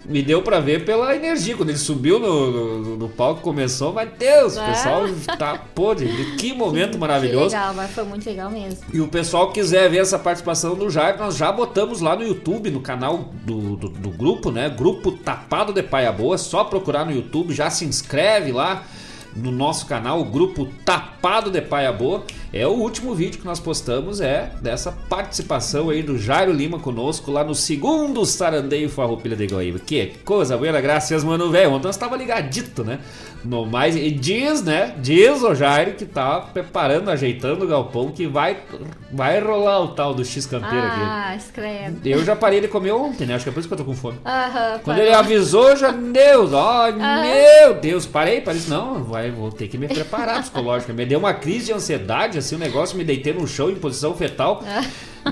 [0.07, 1.55] Me deu pra ver pela energia.
[1.55, 5.05] Quando ele subiu no, no, no palco, começou, mas Deus, o pessoal
[5.39, 6.09] tá podre.
[6.39, 7.51] Que momento maravilhoso.
[7.51, 8.79] Que legal, mas foi muito legal mesmo.
[8.91, 12.71] E o pessoal quiser ver essa participação do Jair, nós já botamos lá no YouTube,
[12.71, 14.71] no canal do, do, do grupo, né?
[14.71, 16.39] Grupo Tapado de Paia Boa.
[16.39, 18.87] Só procurar no YouTube, já se inscreve lá
[19.35, 22.25] no nosso canal, o grupo Tapado de Paia Boa.
[22.53, 27.31] É o último vídeo que nós postamos, é dessa participação aí do Jairo Lima conosco
[27.31, 29.79] lá no segundo Sarandeio Farroupilha de Goiaba.
[29.79, 31.73] Que coisa boa, graças, mano, velho.
[31.73, 32.99] Ontem nós tava ligadito, né?
[33.45, 34.95] No mais, e diz, né?
[34.99, 38.59] Diz o Jairo que tá preparando, ajeitando o galpão que vai,
[39.11, 41.01] vai rolar o tal do X campeiro ah, aqui.
[41.03, 42.11] Ah, escreve.
[42.11, 43.35] Eu já parei de comer ontem, né?
[43.35, 44.19] Acho que é por isso que eu tô com fome.
[44.25, 45.03] Aham, Quando parou.
[45.03, 49.77] ele avisou, já, Deus, ó, oh, meu Deus, parei, parei, não, vai, vou ter que
[49.77, 50.93] me preparar psicológica.
[50.93, 53.75] Me deu uma crise de ansiedade, assim, o um negócio, me deitei no chão em
[53.75, 54.63] posição fetal.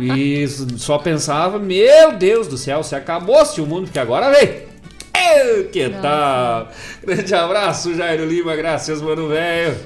[0.01, 0.47] e
[0.77, 4.70] só pensava, meu Deus do céu, se acabou-se o mundo, que agora vem.
[5.73, 6.03] Que Nossa.
[6.03, 6.69] tal?
[7.03, 9.77] Grande abraço, Jairo Lima, graças, mano, velho.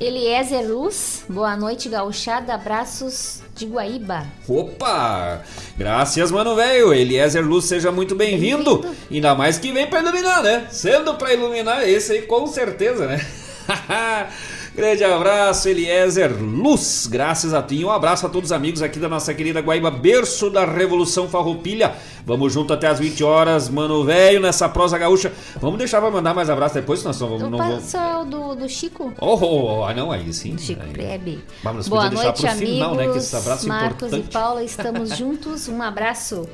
[0.00, 4.26] Eliezer Luz, boa noite, gauchada, abraços de Guaíba.
[4.48, 5.42] Opa!
[5.76, 6.92] Graças, mano, velho.
[6.92, 8.78] Eliezer Luz, seja muito bem-vindo.
[8.78, 10.66] Bem Ainda mais que vem pra iluminar, né?
[10.70, 13.24] Sendo pra iluminar, esse aí com certeza, né?
[14.74, 17.06] Grande abraço, Eliezer Luz.
[17.06, 17.84] Graças a ti.
[17.84, 21.94] Um abraço a todos os amigos aqui da nossa querida Guaíba, berço da Revolução Farroupilha.
[22.26, 25.32] Vamos junto até as 20 horas, mano velho, nessa prosa gaúcha.
[25.60, 27.40] Vamos deixar pra mandar mais abraço depois, nós vamos.
[27.40, 27.94] O não vamos...
[27.94, 29.12] É do, do Chico?
[29.20, 30.56] Oh, oh, oh, ah, não, aí sim.
[30.56, 30.92] Do Chico aí.
[30.92, 31.44] Prebe.
[31.62, 32.68] Vamos, Boa noite, amigos.
[32.68, 35.68] Final, né, que esse abraço Marcos e Paula, estamos juntos.
[35.68, 36.48] Um abraço.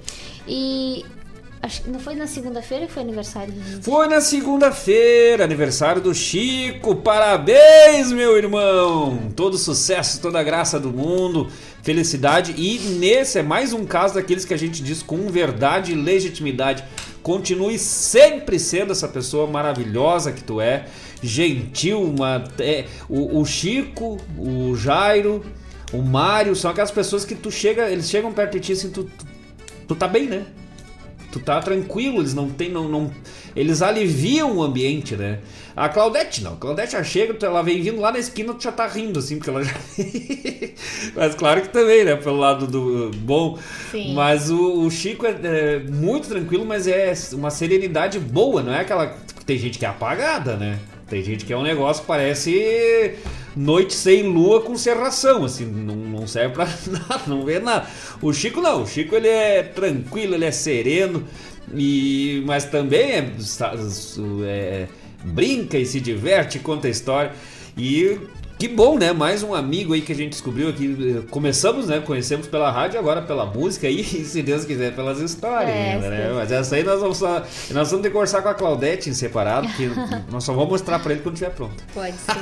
[0.46, 1.06] E
[1.62, 6.14] Acho que não foi na segunda-feira que foi aniversário do Foi na segunda-feira, aniversário do
[6.14, 6.96] Chico.
[6.96, 9.30] Parabéns, meu irmão!
[9.36, 11.48] Todo sucesso, toda graça do mundo,
[11.82, 12.54] felicidade.
[12.56, 16.82] E nesse é mais um caso daqueles que a gente diz com verdade e legitimidade.
[17.22, 20.86] Continue sempre sendo essa pessoa maravilhosa que tu é,
[21.22, 25.44] gentil, uma, é, o, o Chico, o Jairo,
[25.92, 29.04] o Mário, são aquelas pessoas que tu chega, eles chegam perto de ti assim, tu,
[29.04, 29.26] tu,
[29.88, 30.46] tu tá bem, né?
[31.30, 33.10] Tu tá tranquilo, eles não tem não, não
[33.54, 35.40] eles aliviam o ambiente, né?
[35.76, 38.72] A Claudete não, a Claudete já chega, ela vem vindo lá na esquina, tu já
[38.72, 39.72] tá rindo assim, porque ela já
[41.14, 43.58] Mas claro que também, né, pelo lado do bom.
[43.90, 44.14] Sim.
[44.14, 48.80] Mas o, o Chico é, é, muito tranquilo, mas é uma serenidade boa, não é
[48.80, 49.16] aquela
[49.50, 50.78] tem gente que é apagada, né?
[51.08, 53.16] Tem gente que é um negócio que parece
[53.56, 57.86] noite sem lua com serração, assim, não, não serve pra nada, não vê nada.
[58.22, 61.24] O Chico não, o Chico ele é tranquilo, ele é sereno,
[61.74, 63.32] e mas também é,
[64.44, 64.88] é
[65.24, 67.32] brinca e se diverte, conta história.
[67.76, 68.18] E
[68.60, 69.10] que bom, né?
[69.10, 71.24] Mais um amigo aí que a gente descobriu aqui.
[71.30, 71.98] Começamos, né?
[71.98, 76.32] Conhecemos pela rádio, agora pela música e, se Deus quiser, pelas histórias, é, né?
[76.34, 79.14] Mas essa aí nós vamos, só, nós vamos ter que conversar com a Claudete em
[79.14, 79.90] separado, que
[80.30, 81.82] nós só vamos mostrar para ele quando estiver pronto.
[81.94, 82.34] Pode ser.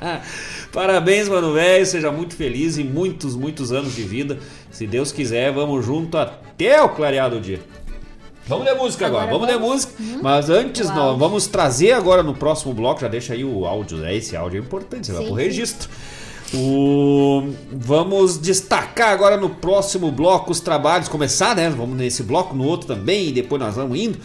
[0.72, 1.84] Parabéns, mano velho.
[1.84, 4.38] Seja muito feliz e muitos, muitos anos de vida.
[4.70, 7.60] Se Deus quiser, vamos junto até o clareado do dia.
[8.46, 9.92] Vamos ler música agora, agora vamos, vamos ler música.
[10.00, 10.22] Uhum.
[10.22, 14.14] Mas antes, nós vamos trazer agora no próximo bloco, já deixa aí o áudio, né?
[14.14, 15.88] Esse áudio é importante, você sim, vai pro registro.
[16.52, 17.52] O...
[17.72, 21.70] Vamos destacar agora no próximo bloco os trabalhos, começar, né?
[21.70, 24.18] Vamos nesse bloco, no outro também, e depois nós vamos indo.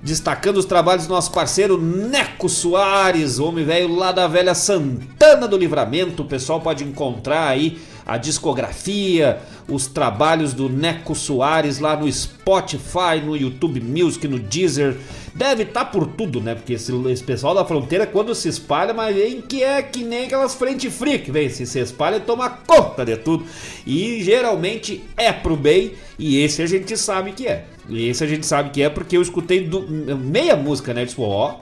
[0.00, 5.56] Destacando os trabalhos do nosso parceiro Neco Soares, homem velho lá da velha Santana do
[5.56, 6.22] Livramento.
[6.22, 9.38] O pessoal pode encontrar aí a discografia,
[9.68, 14.96] os trabalhos do Neco Soares lá no Spotify, no YouTube Music, no Deezer.
[15.34, 16.54] Deve estar tá por tudo, né?
[16.54, 20.26] Porque esse, esse, pessoal da fronteira, quando se espalha, mas vem que é que nem
[20.26, 21.48] aquelas frente fria que vem.
[21.48, 23.46] Se se espalha, toma conta de tudo.
[23.86, 27.64] E geralmente é pro bem, e esse a gente sabe que é.
[27.88, 31.04] E esse a gente sabe que é porque eu escutei do, meia música, né?
[31.04, 31.56] De ó.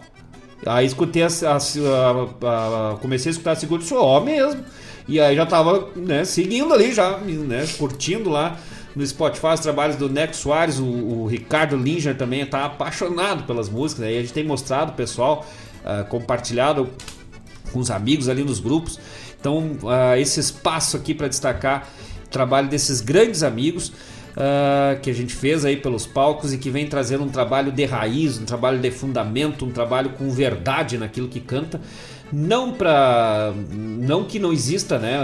[0.66, 4.62] Aí escutei a, a, a, comecei a escutar a segunda e ó mesmo.
[5.08, 8.58] E aí já tava né, seguindo ali, já né, curtindo lá
[8.94, 13.68] no Spotify os trabalhos do Neco Soares, o, o Ricardo Linger também está apaixonado pelas
[13.68, 14.04] músicas.
[14.04, 15.46] Aí a gente tem mostrado o pessoal,
[15.84, 16.88] uh, compartilhado
[17.72, 18.98] com os amigos ali nos grupos.
[19.38, 21.88] Então, uh, esse espaço aqui para destacar
[22.26, 26.70] o trabalho desses grandes amigos uh, que a gente fez aí pelos palcos e que
[26.70, 31.28] vem trazendo um trabalho de raiz, um trabalho de fundamento, um trabalho com verdade naquilo
[31.28, 31.80] que canta
[32.32, 35.18] não para não que não exista né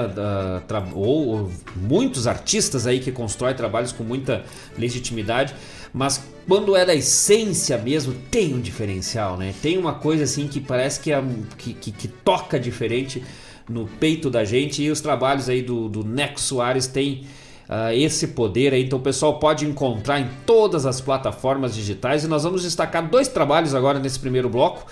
[0.93, 4.45] ou, ou, muitos artistas aí que constroem trabalhos com muita
[4.77, 5.55] legitimidade
[5.93, 9.55] mas quando é da essência mesmo tem um diferencial né?
[9.63, 11.23] Tem uma coisa assim que parece que, é,
[11.57, 13.23] que, que, que, toca diferente
[13.69, 17.25] no peito da gente e os trabalhos aí do, do Neco Soares tem
[17.69, 18.85] uh, esse poder aí.
[18.85, 22.25] Então o pessoal pode encontrar em todas as plataformas digitais.
[22.25, 24.87] E nós vamos destacar dois trabalhos agora nesse primeiro bloco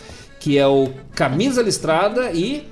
[0.44, 2.68] que é o camisa listrada e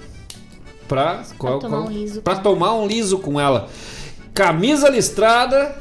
[0.87, 3.71] pra, qual, pra, tomar, um liso pra tomar um liso com ela.
[4.35, 5.75] Camisa listrada,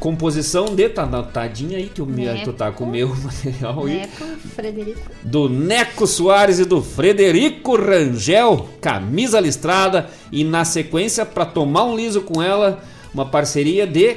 [0.00, 3.96] composição de tá tadinha aí que o Neco, tu tá com o meu material aí.
[3.98, 4.24] Neco,
[4.54, 5.00] Frederico.
[5.22, 11.94] Do Neco Soares e do Frederico Rangel, camisa listrada e na sequência para tomar um
[11.94, 14.16] liso com ela, uma parceria de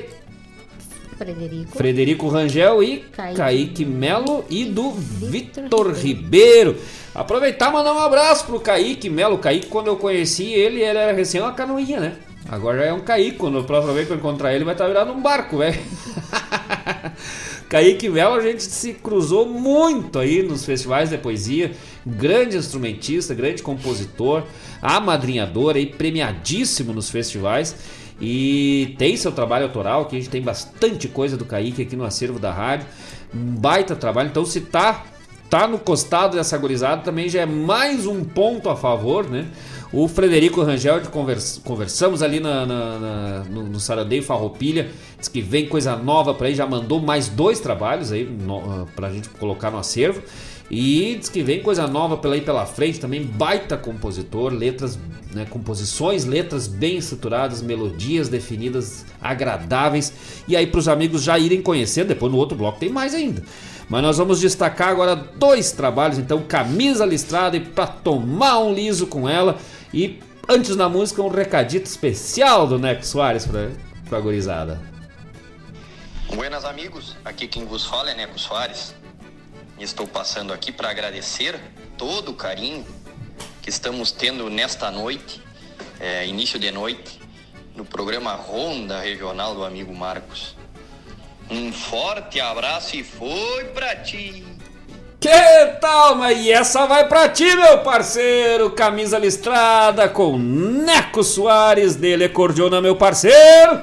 [1.21, 1.77] Frederico.
[1.77, 6.75] Frederico Rangel e Kaique, Kaique Melo e do Vitor Ribeiro.
[7.13, 9.37] Aproveitar e mandar um abraço pro Kaique Melo.
[9.37, 12.13] Kaique, quando eu conheci ele, ele era recém uma canoinha, né?
[12.49, 13.37] Agora já é um Kaique.
[13.37, 15.79] Quando a próxima vez que eu encontrar ele, vai estar virado um barco, velho.
[17.69, 21.71] Kaique Melo, a gente se cruzou muito aí nos festivais de poesia.
[22.03, 24.43] Grande instrumentista, grande compositor,
[24.81, 27.75] amadrinhador aí, premiadíssimo nos festivais.
[28.21, 32.05] E tem seu trabalho autoral, que a gente tem bastante coisa do Kaique aqui no
[32.05, 32.85] acervo da rádio.
[33.33, 34.29] Um baita trabalho.
[34.29, 35.03] Então, se tá,
[35.49, 39.47] tá no costado dessa gorizada, também já é mais um ponto a favor, né?
[39.91, 44.89] O Frederico Rangel, convers, conversamos ali na, na, na, no, no Saradeio Farroupilha,
[45.19, 49.11] diz que vem coisa nova para aí, já mandou mais dois trabalhos aí no, pra
[49.11, 50.21] gente colocar no acervo.
[50.73, 54.97] E diz que vem coisa nova pela aí pela frente também, baita compositor, letras,
[55.33, 60.13] né, composições, letras bem estruturadas, melodias definidas, agradáveis.
[60.47, 63.43] E aí para os amigos já irem conhecendo, depois no outro bloco tem mais ainda.
[63.89, 69.07] Mas nós vamos destacar agora dois trabalhos, então Camisa Listrada e para tomar um liso
[69.07, 69.57] com ela.
[69.93, 73.71] E antes da música um recadito especial do Neco Soares para
[74.07, 74.81] pra gurizada.
[76.33, 79.00] Buenas amigos, aqui quem vos fala é Neco Soares.
[79.81, 81.59] Estou passando aqui para agradecer
[81.97, 82.85] todo o carinho
[83.63, 85.41] que estamos tendo nesta noite,
[85.99, 87.19] é, início de noite,
[87.75, 90.55] no programa Ronda Regional do amigo Marcos.
[91.49, 94.45] Um forte abraço e foi pra ti!
[95.19, 98.69] Que tal, mas e essa vai pra ti, meu parceiro!
[98.69, 103.81] Camisa listrada com Neco Soares, dele acordeona, meu parceiro!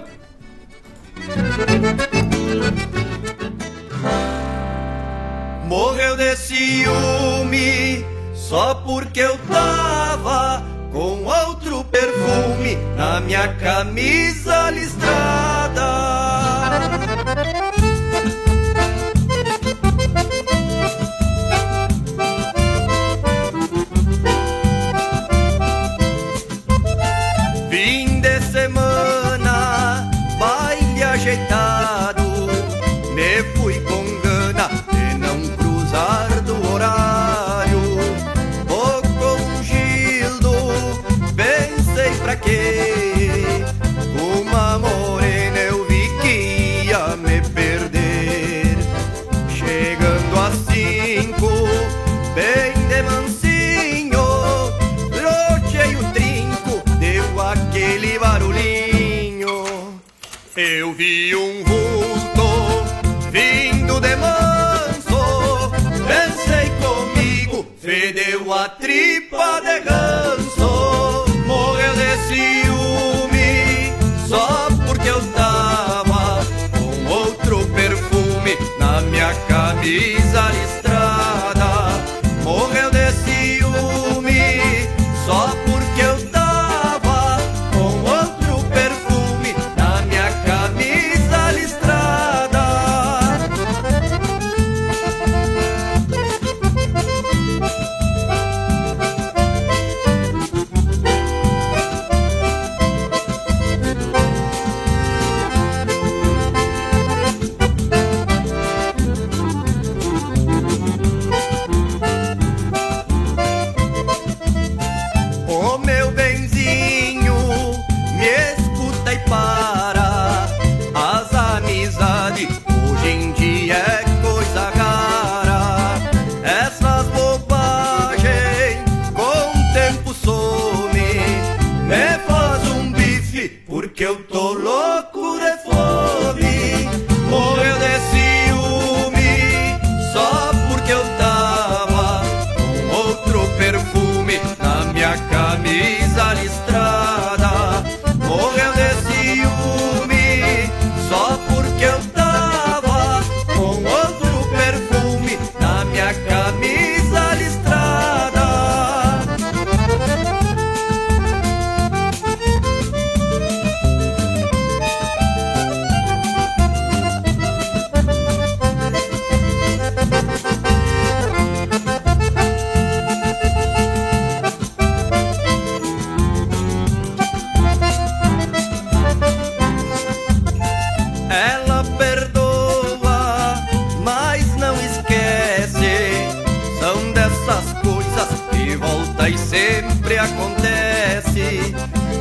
[5.68, 8.04] Morreu de ciúme
[8.34, 16.08] só porque eu tava com outro perfume na minha camisa listrada.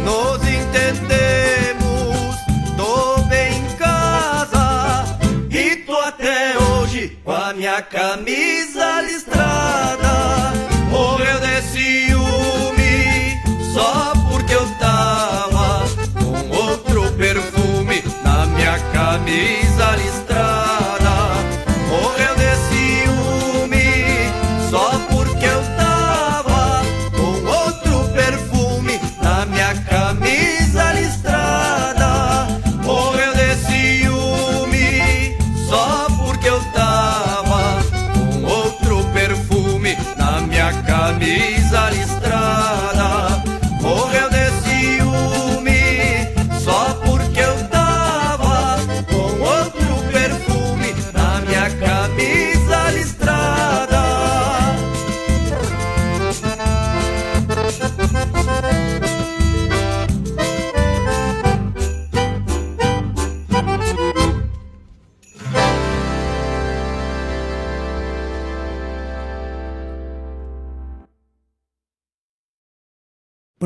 [0.04, 2.36] nos entendemos,
[2.76, 5.06] tô bem em casa
[5.50, 10.54] e tô até hoje com a minha camisa listrada.
[10.90, 13.38] Morreu de ciúme
[13.74, 20.27] só porque eu tava com outro perfume na minha camisa listrada.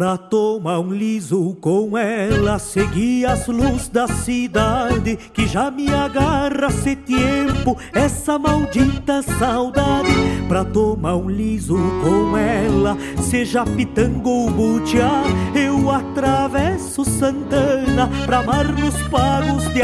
[0.02, 6.72] Pra tomar um liso com ela, segui as luzes da cidade, que já me agarra
[6.72, 10.10] se tempo, essa maldita saudade.
[10.48, 15.22] Pra tomar um liso com ela, seja pitango ou butiá,
[15.54, 19.82] eu atravesso Santana pra mar nos pagos de.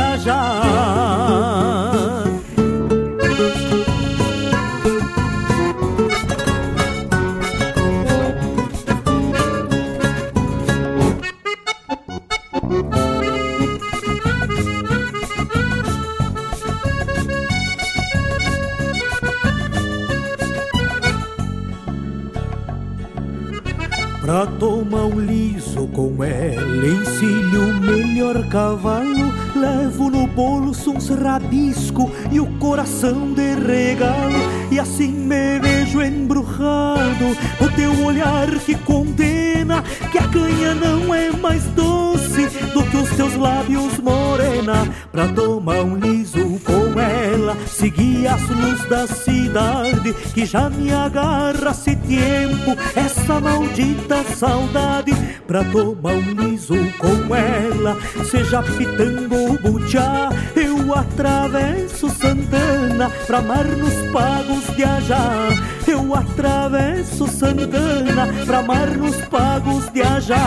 [24.38, 32.11] Pra tomar um liso com ela, encilho o melhor cavalo, levo no bolso uns rabisco
[32.31, 34.38] e o coração de regalo,
[34.69, 41.31] e assim me vejo embrujado o teu olhar que condena que a canha não é
[41.31, 42.45] mais doce
[42.76, 44.88] do que os teus lábios morena.
[45.11, 46.26] Pra tomar um liso
[46.63, 54.23] com ela, seguir as luzes da cidade que já me agarra se tempo essa maldita
[54.35, 55.13] saudade
[55.45, 63.65] pra tomar um liso com ela, seja pitando ou butiá, eu atravesso Santana pra mar
[63.65, 65.49] nos pagos viajar.
[65.87, 70.37] Eu atravesso Santana pra mar nos pagos viajar.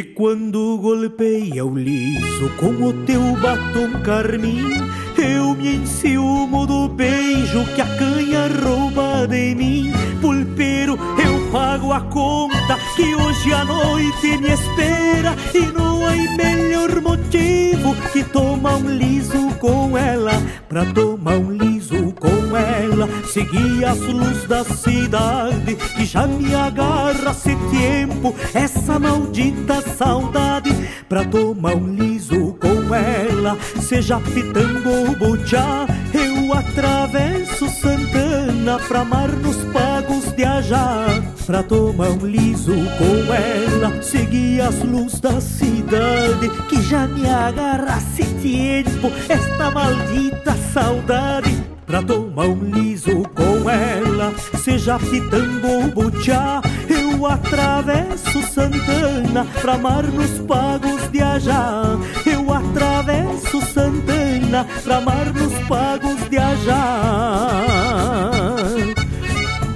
[0.00, 4.72] E quando golpeia o liso com o teu batom carmim,
[5.18, 9.92] eu me enciumo do beijo que a canha rouba de mim.
[10.22, 15.36] Pulpeiro, eu pago a conta que hoje à noite me espera.
[15.54, 20.32] E não há melhor motivo que tomar um liso com ela.
[20.68, 27.34] Pra tomar um liso com ela, seguir as luzes da cidade que já me agarra
[27.34, 28.34] se tempo.
[28.54, 30.70] Essa maldita saudade
[31.08, 39.28] pra tomar um liso com ela, seja pitando ou butiá, eu atravesso Santana pra mar
[39.28, 41.29] nos pagos de Ajá.
[41.50, 47.98] Pra tomar um liso com ela, seguir as luzes da cidade que já me agarra
[47.98, 49.10] se tempo.
[49.28, 51.52] Esta maldita saudade
[51.84, 54.32] pra tomar um liso com ela,
[54.62, 61.98] seja pitando ou butiá, eu atravesso Santana pra mar nos pagos de Ajá.
[62.24, 67.60] Eu atravesso Santana pra mar nos pagos de Ajá.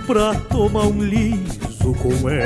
[0.07, 1.54] Pra tomar um liso
[2.05, 2.45] com ela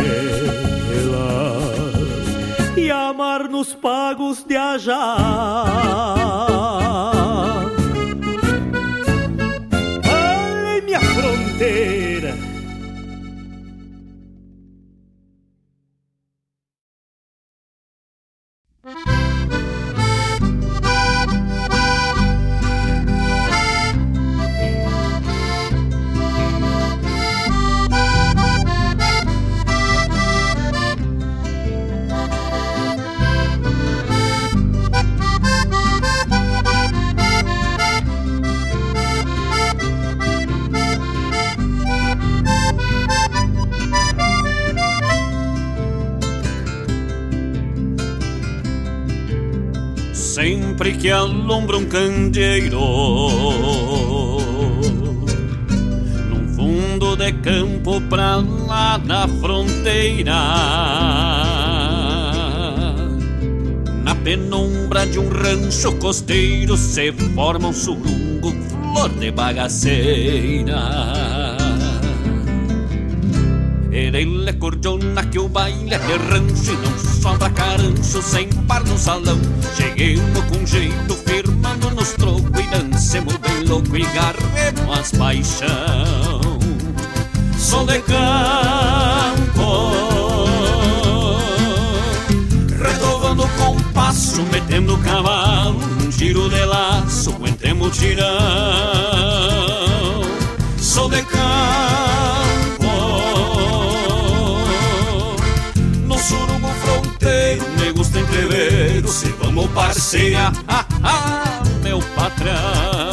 [2.76, 4.94] e amar nos pagos de Ajá.
[50.98, 52.80] Que alumbra um candeeiro.
[56.28, 60.34] Num fundo de campo pra lá da fronteira.
[64.02, 71.37] Na penumbra de um rancho costeiro Se forma um surungo, flor de bagaceira
[74.14, 78.98] Ele é cordiona que o baile é de E não sobra carancho sem par no
[78.98, 79.38] salão.
[79.76, 86.58] Cheguemos com jeito, firmando nos trocos E dancemos bem louco e garremos as paixão.
[87.58, 88.28] Sou de campo
[92.82, 99.47] Retovando o compasso, metendo o cavalo Um giro de laço, aguentemos tirão
[109.08, 113.07] se vamos parceira, ah, ah, meu patrão.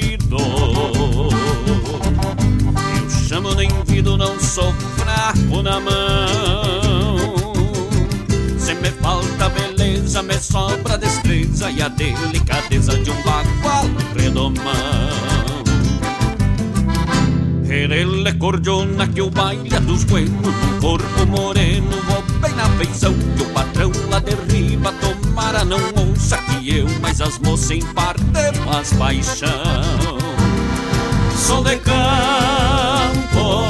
[0.00, 0.36] sentido.
[2.96, 7.18] Eu chamo nem vido, não sou fraco na mão.
[8.58, 13.86] Se me falta beleza, me sobra destreza e a delicadeza de um bagual
[14.16, 15.20] redomão.
[17.66, 23.14] Querele cordiona que o baile é dos buenos, um corpo moreno, vou bem na feição
[23.14, 27.82] que o patrão lá derriba, toma tomara não ouça Que eu, mas as moças em
[27.94, 28.22] parte
[28.66, 30.18] mais paixão.
[31.36, 33.64] Sou de campo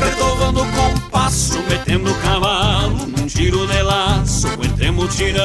[0.00, 5.44] Retovando o compasso, metendo o cavalo Num giro de laço, entremos tirão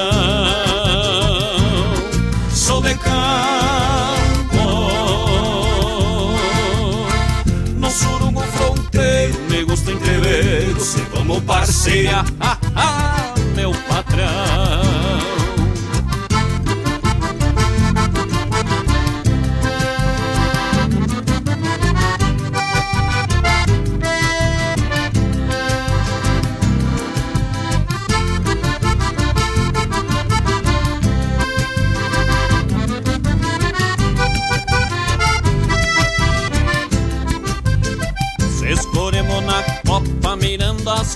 [2.52, 3.26] Sou de campo
[9.06, 9.45] gosto
[9.96, 15.45] entrever Se vamos parceia, ah, ah, meu patrão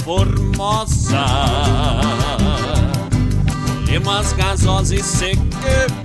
[0.09, 1.13] das formosas
[3.85, 5.98] Colhemos gasosas e sequemos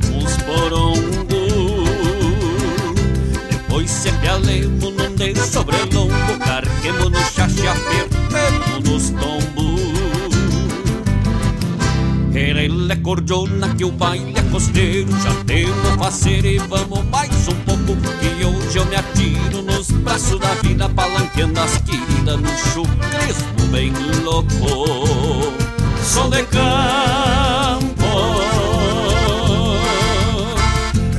[13.04, 17.94] cordiona que o baile é costeiro Já temos fazer e vamos mais um pouco.
[18.18, 23.92] Que hoje eu me atiro nos braços da vida Palanqueando as queridas no chucrismo bem
[24.24, 24.48] louco.
[26.02, 26.64] Sou de campo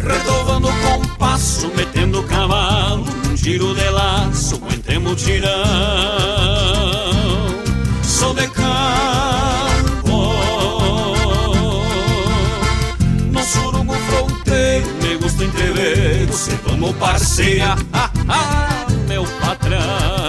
[0.03, 5.52] Retovando o compasso, metendo o cavalo Num giro de laço, entremos tirão
[8.03, 9.65] Sou de campo
[16.32, 20.24] se vamos parceia, ah, ah, meu patrão.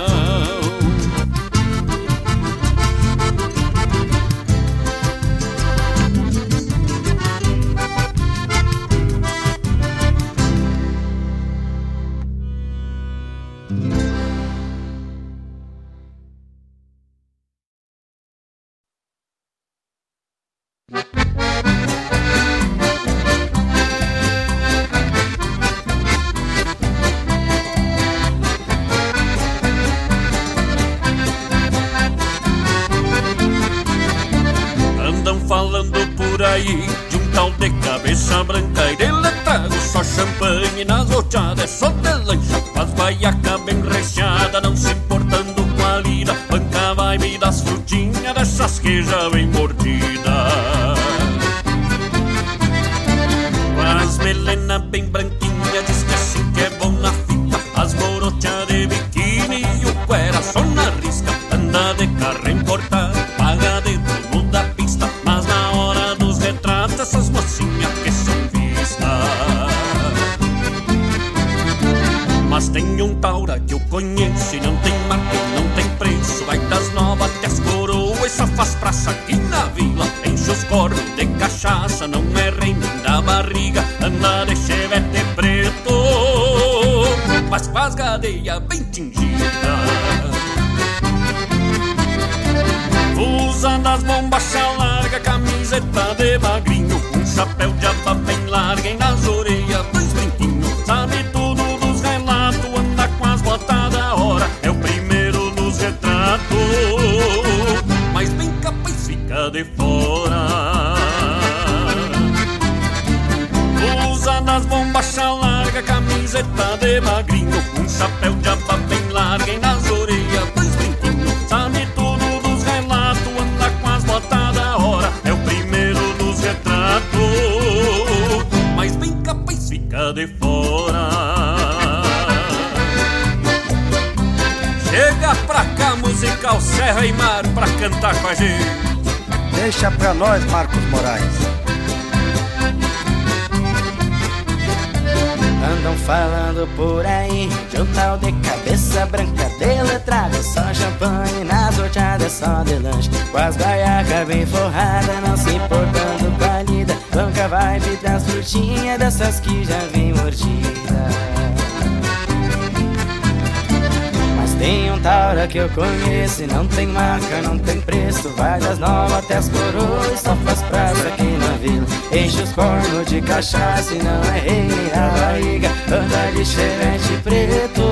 [165.56, 168.28] Que eu conheço e não tem marca, não tem preço.
[168.36, 171.86] Vai das novas até as coroas, só faz praça aqui na vila.
[172.12, 175.70] Enche os cornos de cachaça e não é rei nem a barriga.
[175.86, 177.82] Anda de xerente preto.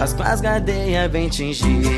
[0.00, 1.88] As com as gadeias bem tingidas.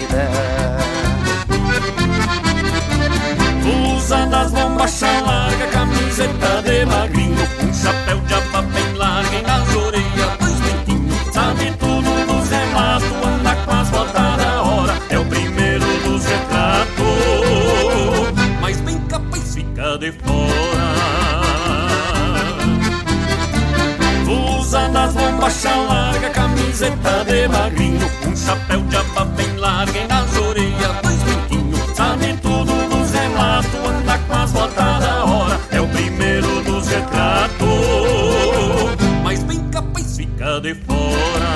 [3.96, 7.36] Usa das bombacha larga, camiseta de magrinho.
[7.62, 8.25] Um chapéu
[25.46, 28.10] bombacha larga, camiseta de magrinho.
[28.26, 32.72] Um chapéu de aba bem larga e nas orelhas dois dentinhos Sabe tudo
[33.12, 35.60] relato anda com as botas da hora.
[35.70, 37.66] É o primeiro dos retratos.
[39.22, 41.46] Mas bem capaz fica de fora.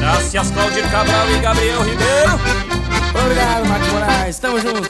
[0.00, 2.40] Graças Claudir Cabral e Gabriel Ribeiro.
[3.22, 4.89] Obrigado, Marcos Moraes, tamo junto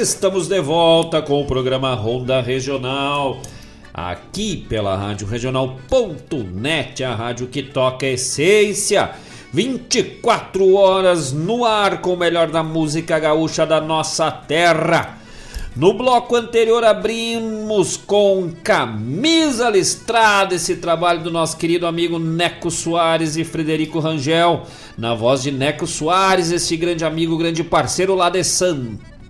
[0.00, 3.42] Estamos de volta com o programa Ronda Regional.
[3.92, 9.10] Aqui pela Rádio Regional.net, a rádio que toca a essência.
[9.52, 15.18] 24 horas no ar com o melhor da música gaúcha da nossa terra.
[15.74, 23.36] No bloco anterior abrimos com Camisa Listrada, esse trabalho do nosso querido amigo Neco Soares
[23.36, 24.62] e Frederico Rangel,
[24.96, 28.44] na voz de Neco Soares, esse grande amigo, grande parceiro lá de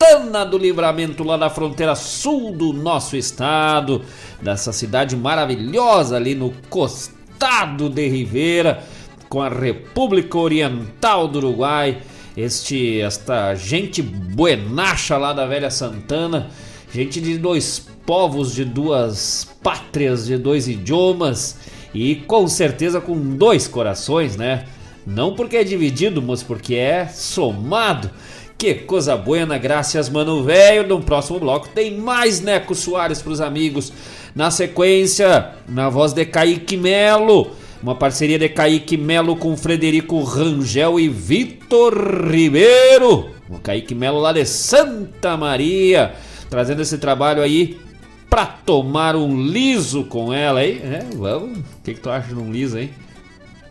[0.00, 4.02] Santana do Livramento, lá da fronteira sul do nosso estado,
[4.40, 8.84] dessa cidade maravilhosa ali no costado de Ribeira,
[9.28, 11.98] com a República Oriental do Uruguai
[12.36, 16.48] este esta gente buenacha lá da velha Santana,
[16.94, 21.58] gente de dois povos, de duas pátrias, de dois idiomas
[21.92, 24.66] e com certeza com dois corações, né?
[25.04, 28.08] Não porque é dividido, mas porque é somado.
[28.58, 30.86] Que coisa buena, graças mano velho.
[30.86, 33.92] No próximo bloco tem mais Neco Soares pros amigos.
[34.34, 37.52] Na sequência, na voz de Kaique Melo
[37.82, 43.30] uma parceria de Kaique Melo com Frederico Rangel e Vitor Ribeiro.
[43.48, 46.12] O Kaique Melo lá de Santa Maria,
[46.50, 47.78] trazendo esse trabalho aí
[48.28, 50.80] pra tomar um liso com ela, hein?
[50.82, 51.58] É, vamos.
[51.58, 52.90] O que, que tu acha de um liso, hein?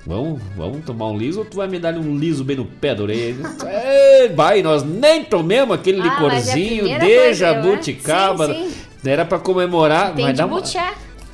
[0.07, 2.95] Vamos, vamos tomar um liso ou tu vai me dar um liso bem no pé
[2.95, 3.35] da orelha?
[3.65, 8.53] é, vai, nós nem tomemos aquele ah, licorzinho é de jabuticaba.
[8.53, 8.71] Sim.
[9.05, 10.15] Era pra comemorar.
[10.15, 10.61] Tem mas de dá uma...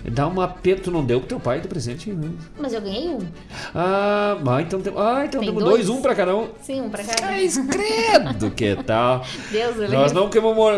[0.06, 2.12] Dá uma peto, não deu pro teu pai de presente?
[2.12, 2.32] Não.
[2.60, 3.20] Mas eu ganhei um.
[3.74, 5.88] Ah, mas então, tem, ah, então tem temos dois?
[5.88, 6.50] dois, um pra cada um.
[6.62, 7.32] Sim, um pra cada um.
[7.32, 9.26] Mas credo, que tal?
[9.50, 10.30] Deus eu Nós não,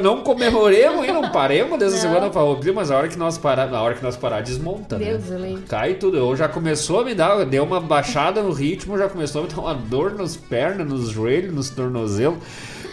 [0.01, 2.01] não comemoremos e não paremos dessa não.
[2.01, 4.97] semana pra outra, mas a hora que nós parar, na hora que nós parar, desmonta,
[4.97, 5.53] Deus né?
[5.53, 6.17] Eu Cai tudo.
[6.17, 9.51] Eu já começou a me dar, deu uma baixada no ritmo, já começou a me
[9.51, 12.37] dar uma dor nas pernas, nos joelhos, nos tornozelos.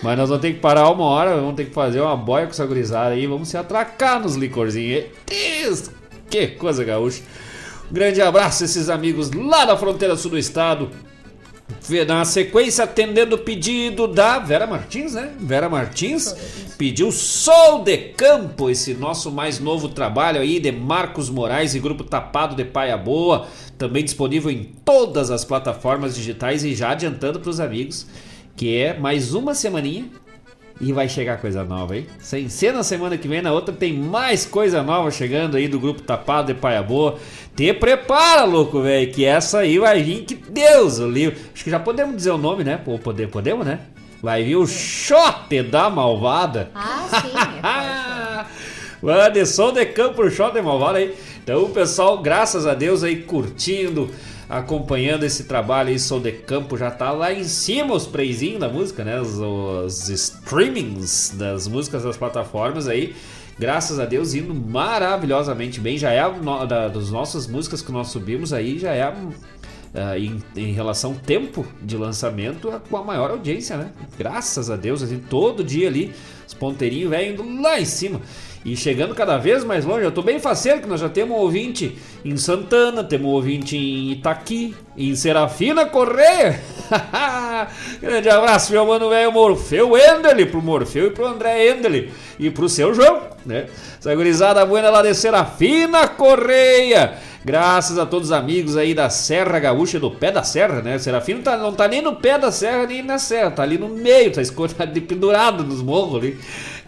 [0.03, 2.51] Mas nós vamos ter que parar uma hora, vamos ter que fazer uma boia com
[2.51, 5.05] essa gurizada aí, vamos se atracar nos licorzinhos.
[5.27, 5.91] Deus,
[6.33, 7.23] que coisa gaúcha.
[7.91, 10.89] Um grande abraço a esses amigos lá da fronteira sul do estado.
[12.07, 15.33] Na sequência, atendendo o pedido da Vera Martins, né?
[15.39, 16.35] Vera Martins
[16.79, 22.05] pediu Sol de Campo, esse nosso mais novo trabalho aí de Marcos Moraes e Grupo
[22.05, 23.47] Tapado de Paia Boa,
[23.77, 28.07] também disponível em todas as plataformas digitais e já adiantando para os amigos
[28.57, 30.05] que é mais uma semaninha
[30.81, 32.07] e vai chegar coisa nova aí.
[32.19, 35.78] Sem ser na semana que vem, na outra tem mais coisa nova chegando aí do
[35.78, 37.19] grupo Tapado de Paia Boa.
[37.55, 41.39] Te prepara, louco, velho, que essa aí vai vir que Deus o livro.
[41.55, 42.81] Acho que já podemos dizer o nome, né?
[43.03, 43.81] Poder, podemos, né?
[44.23, 46.70] Vai vir o Xote da Malvada.
[46.74, 47.32] Ah, sim.
[49.35, 50.23] É som de campo,
[50.53, 51.15] da Malvada aí.
[51.43, 54.11] Então, pessoal, graças a Deus aí curtindo
[54.53, 58.69] acompanhando esse trabalho aí, Sou de Campo, já tá lá em cima os preizinhos da
[58.69, 59.19] música, né?
[59.19, 63.16] Os, os streamings das músicas das plataformas aí.
[63.59, 65.97] Graças a Deus, indo maravilhosamente bem.
[65.97, 66.29] Já é a,
[66.66, 69.15] da, das nossas músicas que nós subimos aí, já é a,
[69.93, 73.93] Uh, em, em, relação ao tempo de lançamento com a maior audiência, né?
[74.16, 76.15] Graças a Deus, assim, todo dia ali,
[76.49, 78.19] os ponteirinhos vêm indo lá em cima.
[78.65, 81.41] E chegando cada vez mais longe, eu estou bem faceiro que nós já temos um
[81.41, 86.61] ouvinte em Santana, temos um ouvinte em Itaqui, em Serafina Correia.
[88.01, 92.69] Grande abraço, meu mano velho Morfeu Endeli, pro Morfeu e pro André Endeli e pro
[92.69, 93.67] seu João, né?
[93.99, 97.19] Essa gurizada buena lá de Serafina Correia.
[97.45, 100.97] Graças a todos os amigos aí da Serra Gaúcha, do pé da serra, né?
[100.99, 103.89] Serafino tá, não tá nem no pé da serra, nem na serra, tá ali no
[103.89, 106.39] meio, tá escorado, pendurado nos morros ali.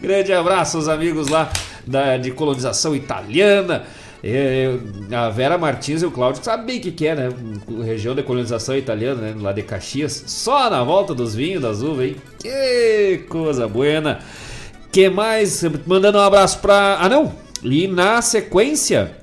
[0.05, 1.51] Grande abraço aos amigos lá
[1.87, 3.85] da, de colonização italiana.
[5.11, 7.31] A Vera Martins e o Cláudio sabem o que, que é, né?
[7.83, 9.35] Região de colonização italiana, né?
[9.41, 10.25] Lá de Caxias.
[10.27, 12.17] Só na volta dos vinhos, das uvas, hein?
[12.39, 14.19] Que coisa buena.
[14.93, 15.65] Que mais?
[15.87, 16.99] Mandando um abraço pra.
[17.01, 17.33] Ah, não!
[17.63, 19.17] E na sequência.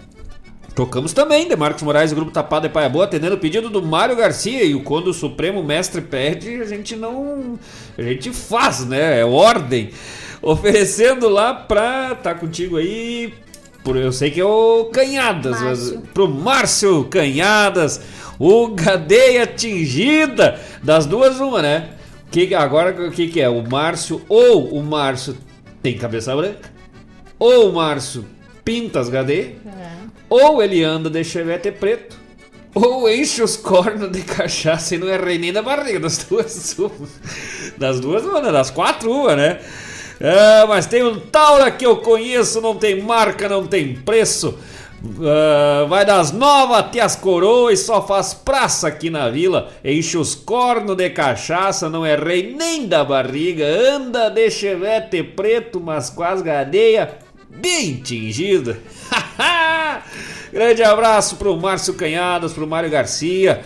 [0.74, 3.84] Tocamos também, de Marcos Moraes, o Grupo Tapado de Paia Boa, atendendo o pedido do
[3.84, 4.64] Mário Garcia.
[4.64, 7.60] E quando o Supremo Mestre pede, a gente não.
[7.96, 9.20] A gente faz, né?
[9.20, 9.92] É ordem.
[10.42, 12.16] Oferecendo lá pra.
[12.16, 13.34] Tá contigo aí.
[13.84, 15.96] Por, eu sei que é o Canhadas, Márcio.
[15.96, 18.02] mas pro Márcio Canhadas,
[18.38, 20.60] o Gadeia Atingida.
[20.84, 21.90] Das duas, uma, né?
[22.30, 23.50] Que, agora o que, que é?
[23.50, 25.36] O Márcio ou o Márcio
[25.82, 26.72] tem cabeça branca?
[27.40, 28.24] Ou o Márcio
[28.64, 29.56] pinta as Gadeia?
[29.66, 29.92] É.
[30.30, 32.16] Ou ele anda de chevette preto,
[32.74, 36.78] ou enche os cornos de cachaça e não é rei nem da barriga, das duas
[36.80, 36.92] uma.
[37.78, 39.60] Das duas uma, das quatro uma, né?
[40.22, 44.56] É, mas tem um Taura que eu conheço, não tem marca, não tem preço.
[45.04, 49.72] Uh, vai das novas até as coroas só faz praça aqui na vila.
[49.84, 53.66] Enche os cornos de cachaça, não é rei nem da barriga.
[53.66, 57.18] Anda de chevette preto, mas com as gadeia
[57.50, 58.78] bem tingida.
[60.54, 63.62] Grande abraço pro Márcio Canhadas, pro Mário Garcia.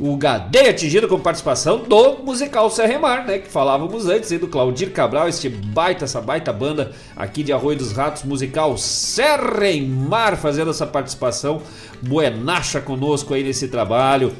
[0.00, 3.36] O Gadeia atingido com participação do musical Serremar, né?
[3.36, 7.76] Que falávamos antes aí do Claudir Cabral, este baita, essa baita banda aqui de Arroio
[7.76, 11.60] dos Ratos, musical Serremar, fazendo essa participação
[12.00, 14.32] buenacha conosco aí nesse trabalho.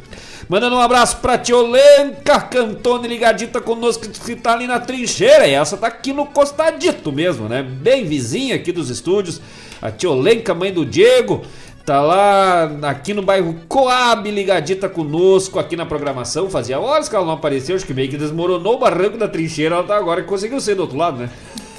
[0.48, 5.46] Mandando um abraço pra Tiolenca Cantone ligadita conosco que tá ali na trincheira.
[5.46, 7.62] E essa tá aqui no costadito mesmo, né?
[7.62, 9.42] Bem vizinha aqui dos estúdios.
[9.82, 11.42] A Tiolenca, mãe do Diego.
[11.84, 16.50] Tá lá aqui no bairro Coab, ligadita conosco aqui na programação.
[16.50, 19.76] Fazia horas que ela não apareceu, acho que meio que desmoronou o barranco da trincheira.
[19.76, 21.30] Ela tá agora conseguiu ser do outro lado, né?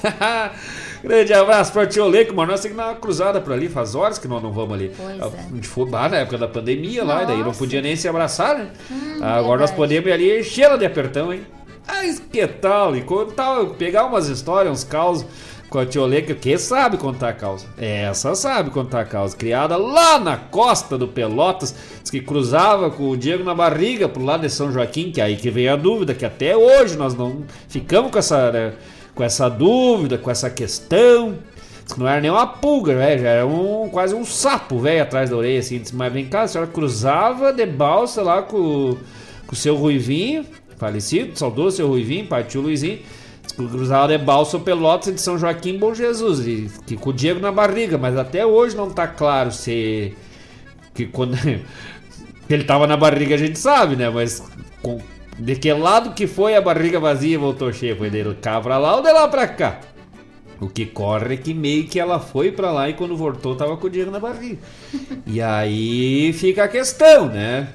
[1.02, 3.96] Grande abraço pra Tio Leco, mas nós temos que dar uma cruzada por ali, faz
[3.96, 4.92] horas que nós não vamos ali.
[4.96, 5.46] Pois a, é.
[5.50, 7.16] a gente foi lá na época da pandemia Nossa.
[7.16, 8.68] lá, e daí não podia nem se abraçar, né?
[8.88, 9.60] Hum, agora verdade.
[9.60, 11.44] nós podemos ir ali encher ela de apertão, hein?
[11.88, 12.94] Ah, que tal?
[12.94, 13.04] E
[13.34, 15.26] tal, pegar umas histórias, uns causos
[15.72, 17.64] com a Tioleca, que sabe contar a causa.
[17.78, 19.34] Essa sabe contar a causa.
[19.34, 24.22] Criada lá na costa do Pelotas, diz que cruzava com o Diego na barriga pro
[24.22, 27.14] lado de São Joaquim, que é aí que veio a dúvida, que até hoje nós
[27.14, 28.74] não ficamos com essa, né,
[29.14, 31.38] com essa dúvida, com essa questão.
[31.82, 35.02] Diz que não era nem uma pulga, velho, já era um, quase um sapo, velho,
[35.02, 35.78] atrás da orelha, assim.
[35.78, 38.94] Disse, mas vem cá, a senhora cruzava de balsa lá com,
[39.46, 40.44] com o seu Ruivinho,
[40.76, 42.98] falecido, saudoso seu Ruivinho, pai tio Luizinho
[43.56, 46.46] Cruzava de Balso, Pelotas de São Joaquim Bom Jesus.
[46.46, 50.14] E, que com o Diego na barriga, mas até hoje não tá claro se.
[50.94, 51.36] Que quando.
[52.48, 54.10] ele tava na barriga a gente sabe, né?
[54.10, 54.42] Mas
[54.82, 54.98] com,
[55.38, 57.96] de que lado que foi a barriga vazia voltou cheia?
[57.96, 59.80] Foi dele cá pra lá ou de lá pra cá?
[60.60, 63.76] O que corre é que meio que ela foi para lá e quando voltou tava
[63.76, 64.58] com o Diego na barriga.
[65.26, 67.68] e aí fica a questão, né?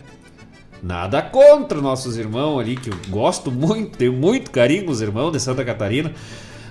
[0.82, 5.40] Nada contra nossos irmãos ali, que eu gosto muito, tenho muito carinho os irmãos de
[5.40, 6.14] Santa Catarina.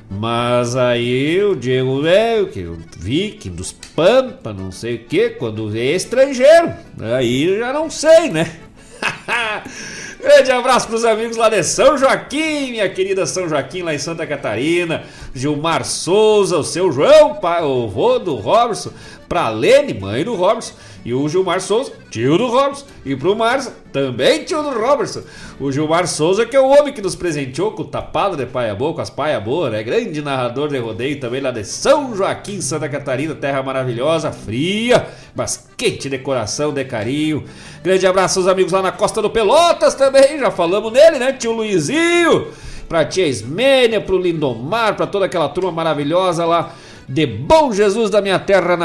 [0.09, 5.31] Mas aí o Diego velho, que eu vi que dos Pampa, não sei o que,
[5.31, 8.61] quando é estrangeiro, aí já não sei, né?
[10.21, 13.99] Grande abraço para os amigos lá de São Joaquim, minha querida São Joaquim, lá em
[13.99, 15.05] Santa Catarina.
[15.35, 18.91] Gilmar Souza, o seu João, o vô do Robertson.
[19.29, 20.75] Pra Lene, mãe do Robertson.
[21.07, 22.85] E o Gilmar Souza, tio do Robertson.
[23.05, 25.23] E pro Márcio, também tio do Robertson.
[25.61, 28.75] O Gilmar Souza, que é o homem que nos presenteou com o tapado de paia
[28.75, 29.85] boa, com as paia boa, né?
[29.85, 35.69] Grande narrador de rodeio também lá de São Joaquim, Santa Catarina, terra maravilhosa, fria, mas
[35.77, 37.45] quente de coração, de carinho.
[37.85, 41.33] Grande abraço aos amigos lá na Costa do Pelotas também, já falamos nele, né?
[41.35, 42.49] Tio Luizinho,
[42.89, 46.75] pra tia Ismênia, pro Lindomar, pra toda aquela turma maravilhosa lá
[47.09, 48.77] de Bom Jesus da minha terra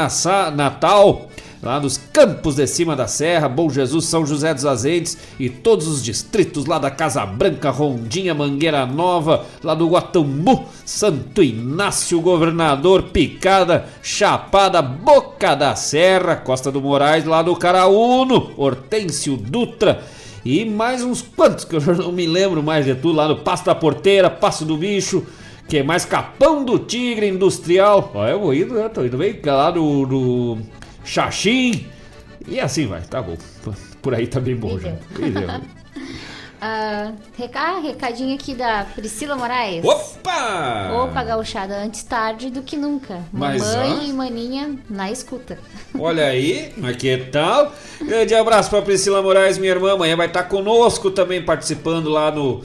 [0.54, 1.28] natal
[1.62, 5.86] lá nos campos de cima da serra, Bom Jesus, São José dos Azentes e todos
[5.86, 13.04] os distritos lá da Casa Branca, Rondinha, Mangueira Nova, lá do Guatambu, Santo Inácio, Governador,
[13.04, 20.02] Picada, Chapada, Boca da Serra, Costa do Moraes, lá do Caraúno, Hortêncio Dutra
[20.44, 23.64] e mais uns quantos que eu não me lembro mais de tudo, lá no Passo
[23.64, 25.24] da Porteira, Passo do Bicho,
[25.68, 28.10] que é mais Capão do Tigre Industrial.
[28.12, 28.88] Ó, eu vou indo, né?
[28.88, 30.58] Tô indo bem lá do, do
[31.04, 31.86] Xaxim.
[32.46, 33.36] E assim vai, tá bom.
[34.00, 34.90] Por aí tá bem bom já.
[34.90, 34.96] Uh,
[37.38, 37.80] reca...
[37.80, 39.84] recadinho aqui da Priscila Moraes.
[39.84, 40.90] Opa!
[41.04, 43.22] Opa, gauchada, antes tarde do que nunca.
[43.32, 45.58] Mas, Mamãe e maninha na escuta.
[45.98, 47.72] Olha aí, mas que tal?
[48.00, 49.92] Grande abraço pra Priscila Moraes, minha irmã.
[49.92, 52.62] Amanhã vai estar conosco também, participando lá no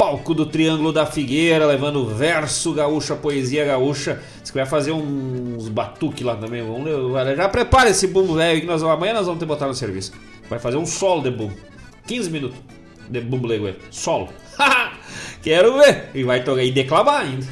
[0.00, 4.18] palco do Triângulo da Figueira, levando verso gaúcho, a poesia gaúcha.
[4.42, 6.62] Você vai fazer uns batuques lá também.
[6.62, 6.88] Vamos,
[7.36, 10.12] já prepara esse bumbo velho que nós amanhã nós vamos ter botar no serviço.
[10.48, 11.54] Vai fazer um solo de bumbo.
[12.06, 12.58] 15 minutos
[13.10, 13.74] de bumbo leguê.
[13.90, 14.30] Solo.
[15.42, 16.08] Quero ver.
[16.14, 17.46] E vai tocar e declamar ainda.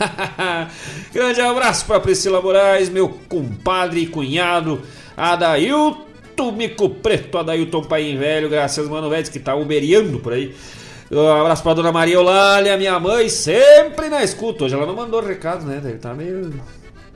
[1.12, 4.80] Grande abraço para Priscila Moraes, meu compadre e cunhado
[5.14, 10.54] Adailton Mico Preto, Adailton Pai Velho, graças mano velho que tá uberiando por aí.
[11.10, 14.64] Um abraço pra dona Maria Eulália, minha mãe, sempre na escuta.
[14.64, 15.80] Hoje ela não mandou recado, né?
[15.80, 16.52] Deve estar tá meio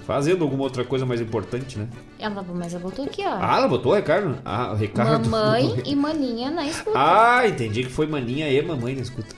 [0.04, 1.86] fazendo alguma outra coisa mais importante, né?
[2.18, 3.38] Ela, mas ela botou aqui, ó.
[3.40, 4.36] Ah, ela botou o Ricardo?
[4.44, 5.28] Ah, o Ricardo.
[5.28, 6.98] Mamãe e maninha na escuta.
[6.98, 9.32] Ah, entendi que foi maninha e mamãe na escuta.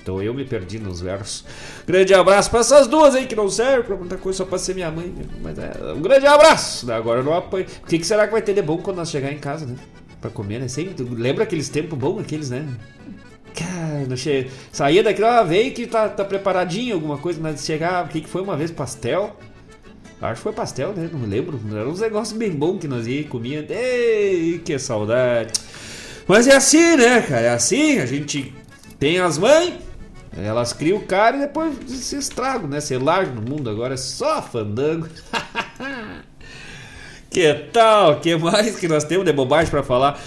[0.00, 1.44] Então eu me perdi nos versos.
[1.86, 4.74] Grande abraço para essas duas aí que não servem pra muita coisa, só pra ser
[4.74, 5.14] minha mãe.
[5.42, 6.90] Mas é, um grande abraço.
[6.90, 7.66] Agora eu não apanho.
[7.82, 9.76] O que, que será que vai ter de bom quando nós chegar em casa, né?
[10.22, 10.68] Pra comer, né?
[10.68, 12.66] Sempre, lembra aqueles tempos bons, aqueles, né?
[14.06, 14.48] Não che...
[14.72, 18.28] saía daquilo, ah, veio que tá, tá preparadinho alguma coisa, mas chegava, o que, que
[18.28, 18.70] foi uma vez?
[18.70, 19.36] Pastel?
[20.20, 21.08] Acho que foi pastel, né?
[21.12, 21.60] Não me lembro.
[21.70, 23.66] Era uns negócios bem bons que nós ia comia.
[23.68, 25.52] Ei, que saudade.
[26.26, 27.42] Mas é assim, né, cara?
[27.42, 28.54] É assim, a gente
[28.98, 29.74] tem as mães,
[30.36, 32.80] elas criam o cara e depois se estragam, né?
[32.80, 35.06] Se larga no mundo agora, é só fandango.
[37.28, 38.20] que tal?
[38.20, 40.18] que mais que nós temos de bobagem para falar?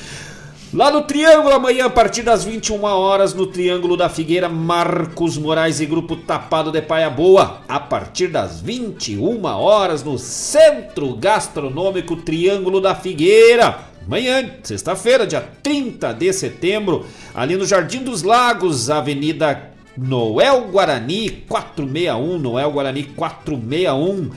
[0.73, 5.80] Lá no Triângulo, amanhã, a partir das 21 horas, no Triângulo da Figueira, Marcos Moraes
[5.80, 7.61] e Grupo Tapado de Paia Boa.
[7.69, 13.80] A partir das 21 horas, no Centro Gastronômico Triângulo da Figueira.
[14.06, 22.38] Amanhã, sexta-feira, dia 30 de setembro, ali no Jardim dos Lagos, Avenida Noel Guarani 461,
[22.39, 24.31] Noel Guarani 461.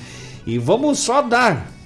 [0.46, 1.79] E vamos só dar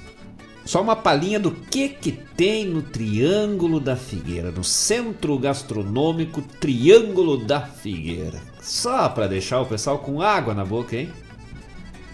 [0.65, 7.37] só uma palhinha do que que tem no Triângulo da Figueira, no Centro Gastronômico Triângulo
[7.37, 8.41] da Figueira.
[8.63, 11.11] Só para deixar o pessoal com água na boca, hein?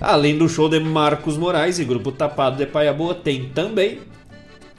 [0.01, 4.01] Além do show de Marcos Moraes e Grupo Tapado de Paia Boa, tem também.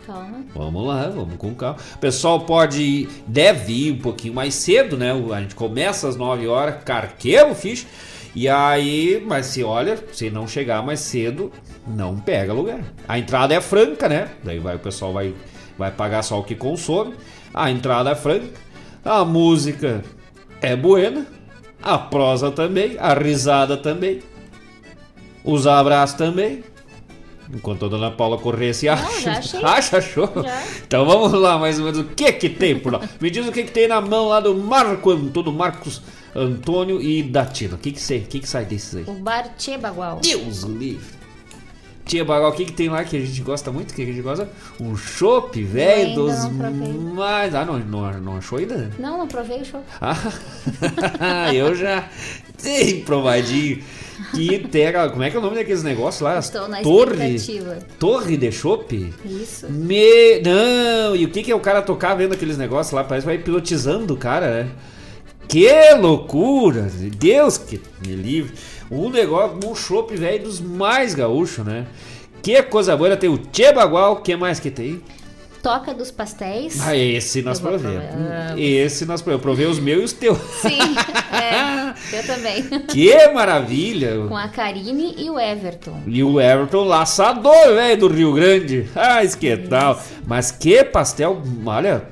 [0.06, 0.44] Calma.
[0.54, 1.78] Vamos lá, vamos com calma.
[1.96, 5.12] O pessoal pode, deve ir um pouquinho mais cedo, né?
[5.12, 7.86] A gente começa às 9 horas, carqueiro, ficha.
[8.36, 11.52] E aí, mas se olha, se não chegar mais cedo,
[11.96, 12.82] não pega lugar.
[13.08, 14.30] A entrada é franca, né?
[14.44, 15.34] Daí vai, o pessoal vai,
[15.78, 17.14] vai pagar só o que consome.
[17.54, 18.48] A entrada é franca.
[19.04, 20.04] A música
[20.62, 21.26] é buena.
[21.82, 22.98] A prosa também.
[23.00, 24.22] A risada também.
[25.44, 26.64] Os abraços também.
[27.54, 29.32] Enquanto a dona Paula correr se acha.
[29.68, 30.32] Acha, achou?
[30.42, 30.64] Já.
[30.88, 32.00] Então vamos lá, mais ou menos.
[32.00, 33.02] O que que tem por lá?
[33.20, 36.02] Me diz o que que tem na mão lá do Marco Antônio Marcos
[36.34, 37.76] Antônio e Datino.
[37.76, 39.04] O que que, que que sai desses aí?
[39.06, 40.22] O bar Tchê Bagual.
[40.22, 41.21] Deus livre.
[42.12, 43.94] Tia o que, que tem lá que a gente gosta muito?
[43.94, 44.50] Que a gente gosta?
[44.78, 46.50] Um chopp, velho, dos
[47.16, 47.56] mais.
[47.56, 48.92] Ah, não, não, não achou ainda?
[49.00, 49.86] Não, não provei o chopp.
[50.02, 50.18] Ah,
[51.56, 52.10] eu já
[52.62, 53.82] tenho provadinho.
[54.36, 56.38] Que tem como é que é o nome daqueles negócios lá?
[56.38, 57.38] Estou na Torre.
[57.98, 59.14] Torre de chopp?
[59.24, 59.72] Isso.
[59.72, 60.42] Me...
[60.42, 63.06] Não, e o que, que é o cara tocar vendo aqueles negócios lá?
[63.06, 64.72] Parece que vai pilotizando o cara, né?
[65.48, 66.90] Que loucura!
[67.18, 68.54] Deus que me livre.
[68.92, 71.88] Um negócio, um chopp velho dos mais gaúchos, né?
[72.44, 75.02] Que coisa boa, tem o Tchê Bagual, que mais que tem?
[75.64, 76.82] Toca dos Pastéis.
[76.82, 78.04] Ah, esse nós provemos.
[78.58, 79.40] Esse nós provemos.
[79.40, 80.38] Eu provei os meus e os teus.
[80.60, 80.80] Sim,
[81.32, 82.64] é, eu também.
[82.88, 84.26] Que maravilha!
[84.28, 86.02] Com a Karine e o Everton.
[86.08, 88.90] E o Everton, laçador, velho, do Rio Grande.
[88.96, 90.02] Ah, que tal.
[90.26, 92.06] Mas que pastel, olha,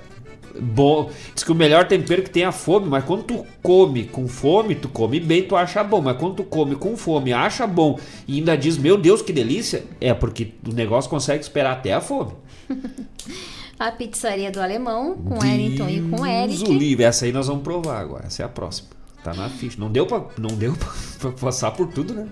[0.60, 1.10] bom.
[1.34, 4.28] Diz que o melhor tempero que tem é a fome, mas quando tu come com
[4.28, 6.02] fome, tu come bem, tu acha bom.
[6.02, 9.84] Mas quando tu come com fome, acha bom e ainda diz, meu Deus, que delícia,
[10.00, 12.34] é porque o negócio consegue esperar até a fome.
[13.80, 16.64] a pizzaria do alemão, com Wellington e com Eric.
[16.66, 17.06] Livre.
[17.06, 18.28] Essa aí nós vamos provar agora.
[18.28, 18.90] Essa é a próxima.
[19.24, 19.78] Tá na ficha.
[19.80, 20.90] Não deu pra, não deu pra,
[21.20, 22.28] pra passar por tudo, né?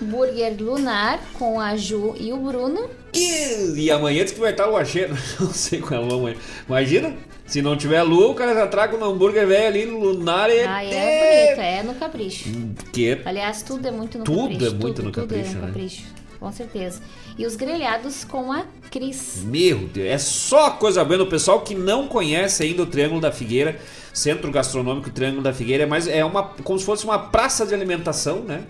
[0.00, 3.03] Burger Lunar com a Ju e o Bruno.
[3.14, 5.14] E, e amanhã diz que vai estar o Acheiro.
[5.40, 6.36] Não sei qual é amanhã.
[6.68, 7.14] Imagina,
[7.46, 10.60] se não tiver lua, o cara já traga um hambúrguer velho ali no lunar e.
[10.60, 12.48] Ah, é bonito, é no capricho.
[12.92, 13.20] Que...
[13.24, 14.66] Aliás, tudo é muito no tudo capricho.
[14.66, 15.66] É muito tudo, no tudo capricho, é no né?
[15.66, 16.02] capricho.
[16.40, 17.00] Com certeza.
[17.38, 19.42] E os grelhados com a Cris.
[19.44, 21.22] Meu Deus, é só coisa boa.
[21.22, 23.78] O pessoal que não conhece ainda o Triângulo da Figueira,
[24.12, 27.74] Centro Gastronômico Triângulo da Figueira, é mais é uma como se fosse uma praça de
[27.74, 28.64] alimentação, né?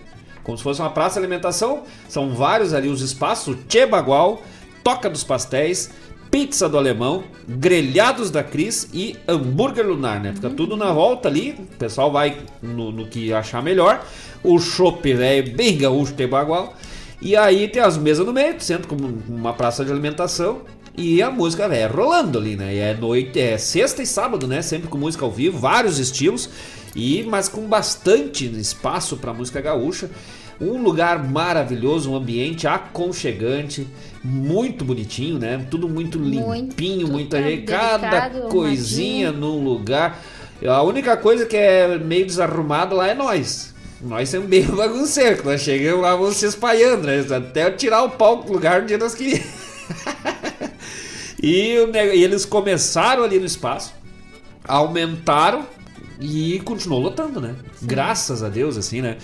[0.45, 1.83] Como se fosse uma praça de alimentação.
[2.07, 4.41] São vários ali os espaços, Che Bagual,
[4.83, 5.89] Toca dos Pastéis,
[6.29, 10.33] pizza do alemão, grelhados da Cris e hambúrguer lunar, né?
[10.33, 14.05] Fica tudo na volta ali, o pessoal vai no, no que achar melhor.
[14.43, 16.75] O chopp é bem gaúcho, tem bagual.
[17.19, 20.61] E aí tem as mesas no meio, sendo como uma praça de alimentação.
[20.97, 22.73] E a música é rolando ali, né?
[22.73, 24.61] E é noite, é sexta e sábado, né?
[24.61, 26.49] Sempre com música ao vivo, vários estilos,
[26.95, 30.09] e mas com bastante espaço para música gaúcha.
[30.59, 33.85] Um lugar maravilhoso, um ambiente aconchegante,
[34.23, 35.65] muito bonitinho, né?
[35.69, 40.23] Tudo muito limpinho, muito, muito cada coisinha num lugar.
[40.65, 43.75] A única coisa que é meio desarrumada lá é nós.
[44.01, 47.25] Nós somos bem bagunceiros, nós chegamos lá, vamos se espalhando, né?
[47.35, 49.45] Até tirar o palco do lugar onde nós queríamos.
[51.45, 53.93] e, e eles começaram ali no espaço,
[54.67, 55.63] aumentaram
[56.19, 57.55] e continuou lotando, né?
[57.75, 57.85] Sim.
[57.85, 59.17] Graças a Deus, assim, né?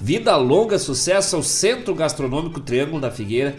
[0.00, 3.54] Vida longa, sucesso ao Centro Gastronômico Triângulo da Figueira.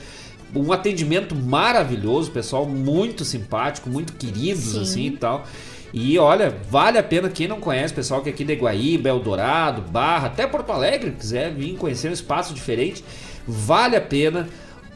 [0.54, 4.82] Um atendimento maravilhoso, pessoal muito simpático, muito queridos, Sim.
[4.82, 5.46] assim e tal.
[5.94, 9.82] E olha, vale a pena quem não conhece, pessoal que é aqui de Guaíba, Eldorado,
[9.82, 13.02] Barra, até Porto Alegre, quiser vir conhecer um espaço diferente,
[13.48, 14.50] vale a pena.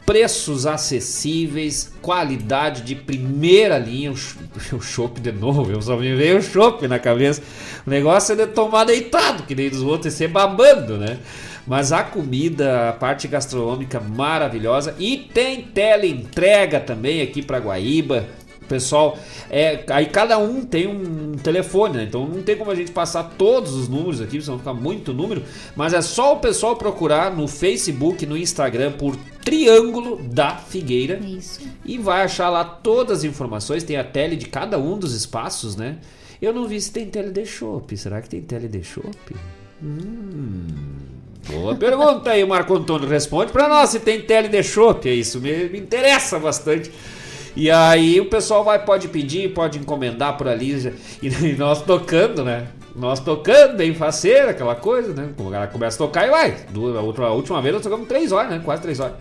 [0.04, 4.12] Preços acessíveis, qualidade de primeira linha.
[4.12, 4.16] O
[4.80, 7.42] chopp de novo, eu só me veio o chopp na cabeça.
[7.86, 11.18] O negócio é de tomar deitado, que nem dos outros, e ser babando, né?
[11.66, 14.94] Mas a comida, a parte gastronômica maravilhosa.
[14.98, 18.26] E tem tele entrega também aqui para Guaíba.
[18.68, 19.18] Pessoal,
[19.50, 22.04] é, aí cada um tem um telefone, né?
[22.04, 25.42] Então não tem como a gente passar todos os números aqui, senão ficar muito número.
[25.76, 31.18] Mas é só o pessoal procurar no Facebook, no Instagram por Triângulo da Figueira.
[31.18, 31.60] Isso.
[31.84, 33.84] E vai achar lá todas as informações.
[33.84, 35.98] Tem a tele de cada um dos espaços, né?
[36.40, 37.96] Eu não vi se tem tele de chopp.
[37.96, 39.36] Será que tem tele de chopp?
[39.82, 40.66] Hum.
[41.48, 43.08] Boa pergunta aí, Marco Antônio.
[43.08, 45.08] Responde para nós se tem tele de chopp.
[45.08, 46.90] É isso, me, me interessa bastante.
[47.56, 50.92] E aí o pessoal vai, pode pedir, pode encomendar por ali.
[51.22, 52.66] E nós tocando, né?
[52.94, 55.30] Nós tocando, bem faceira, aquela coisa, né?
[55.38, 56.56] O cara começa a tocar e vai.
[56.96, 58.60] A, outra, a última vez nós tocamos três horas, né?
[58.64, 59.16] Quase três horas.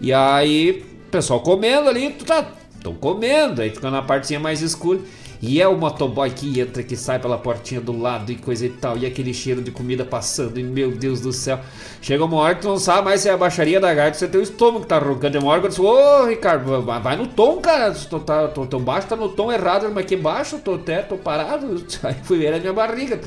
[0.00, 2.46] E aí, o pessoal comendo ali, tu tá.
[2.74, 5.00] Estão comendo, aí ficando na partezinha mais escura.
[5.46, 8.70] E é o motoboy que entra, que sai pela portinha do lado e coisa e
[8.70, 8.96] tal.
[8.96, 10.58] E aquele cheiro de comida passando.
[10.58, 11.60] E meu Deus do céu.
[12.00, 14.24] Chega uma hora que tu não sabe mais se é a baixaria da gaita, se
[14.24, 15.32] é teu estômago que tá roncando.
[15.32, 17.92] Tem uma hora que ô Ricardo, vai no tom, cara.
[17.92, 19.90] Tu tá, tô, tão baixo, tá no tom errado.
[19.94, 21.84] Mas que baixo, tô até, tô parado.
[22.02, 23.20] Aí fui ver a minha barriga.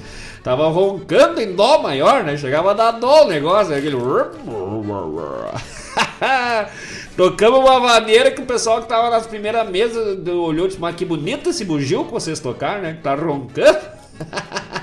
[0.44, 2.36] Tava roncando em dó maior, né?
[2.36, 3.76] Chegava a dar dó o negócio.
[3.76, 3.96] Aquele.
[7.16, 10.96] Tocamos uma maneira que o pessoal que tava nas primeiras mesas olhou e disse, mas
[10.96, 12.98] que bonito esse bugio que vocês tocaram, né?
[13.02, 13.80] Tá roncando.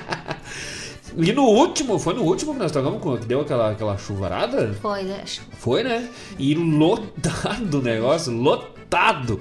[1.17, 4.73] e no último, foi no último que nós tocamos, que deu aquela, aquela chuvarada?
[4.81, 5.23] Foi, né?
[5.57, 6.09] Foi, né?
[6.37, 9.39] E lotado o negócio, lotado.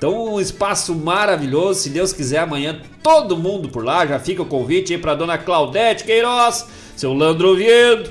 [0.00, 1.80] Então, um espaço maravilhoso.
[1.80, 4.06] Se Deus quiser, amanhã todo mundo por lá.
[4.06, 8.10] Já fica o convite aí para dona Claudete Queiroz, seu Landro Oviedo,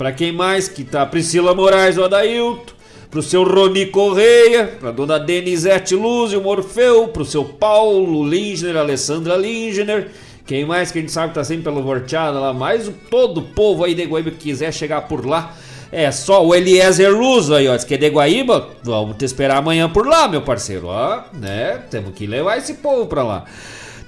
[0.00, 2.74] para quem mais que tá Priscila Moraes, o Adailto,
[3.10, 9.36] pro seu Roni Correia, pra dona Denizete Luz, o Morfeu, pro seu Paulo Lindner, Alessandra
[9.36, 10.08] Lindner.
[10.46, 13.40] Quem mais que a gente sabe que tá sempre pelo Vorteada lá, mais o, todo
[13.40, 15.54] o povo aí de Guaíba que quiser chegar por lá.
[15.92, 17.76] É só o Eliezer Luz aí, ó.
[17.76, 18.70] Diz que é de Guaíba.
[18.82, 20.86] Vamos te esperar amanhã por lá, meu parceiro.
[20.86, 21.78] Ó, né?
[21.90, 23.44] Temos que levar esse povo pra lá.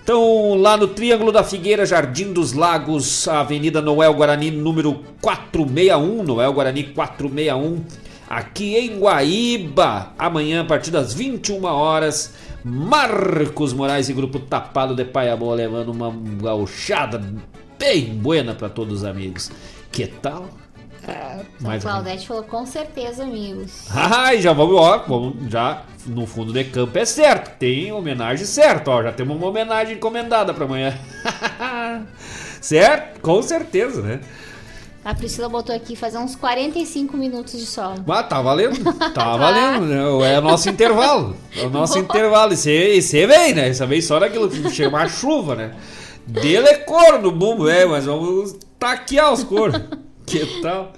[0.03, 6.53] Então, lá no Triângulo da Figueira, Jardim dos Lagos, Avenida Noel Guarani, número 461, Noel
[6.53, 7.85] Guarani 461,
[8.29, 10.13] aqui em Guaíba.
[10.19, 12.35] Amanhã, a partir das 21 horas,
[12.65, 16.13] Marcos Moraes e Grupo Tapado de Paiabó levando uma
[16.43, 17.23] gauchada
[17.79, 19.53] bem buena para todos os amigos.
[19.93, 20.49] Que tal?
[21.07, 23.87] É, Mais Claudete falou com certeza, amigos.
[23.91, 28.89] Ai, já vamos, ó, vamos, já no fundo de campo é certo, tem homenagem certo,
[28.89, 30.97] ó, já temos uma homenagem encomendada para amanhã.
[32.61, 33.21] certo?
[33.21, 34.21] Com certeza, né?
[35.05, 38.05] A Priscila botou aqui fazer uns 45 minutos de solo.
[38.09, 38.85] Ah, tá valendo.
[38.85, 39.37] Tá, tá.
[39.37, 39.87] valendo.
[39.87, 40.33] Né?
[40.33, 41.37] É o nosso intervalo.
[41.57, 42.53] É o nosso intervalo.
[42.53, 43.73] E você vem, né?
[43.73, 45.75] Você vem só naquilo que chama chuva, né?
[46.25, 49.81] Dele é couro no bumbo, é, mas vamos taquear os coros.
[50.27, 50.93] Que tal?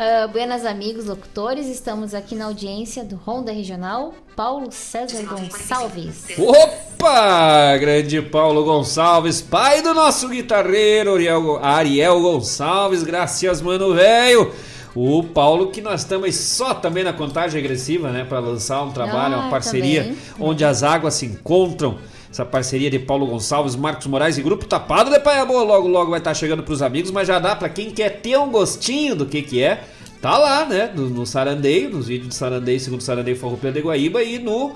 [0.00, 6.26] Uh, buenas amigos locutores, estamos aqui na audiência do Ronda Regional, Paulo César Gonçalves.
[6.38, 7.76] Opa!
[7.76, 14.50] Grande Paulo Gonçalves, pai do nosso guitarreiro Ariel, Ariel Gonçalves, graças mano velho.
[14.94, 19.34] O Paulo que nós estamos só também na contagem regressiva, né, para lançar um trabalho,
[19.34, 20.18] ah, uma parceria também.
[20.40, 21.98] onde as águas se encontram.
[22.30, 26.20] Essa parceria de Paulo Gonçalves, Marcos Moraes e Grupo Tapado de Paiabô logo logo vai
[26.20, 29.16] estar tá chegando para os amigos, mas já dá para quem quer ter um gostinho
[29.16, 29.82] do que que é.
[30.20, 30.92] Tá lá, né?
[30.94, 34.74] No, no Sarandeio, nos vídeos de Sarandeio, segundo Sarandeio Farroupilha de Guaíba e no uh,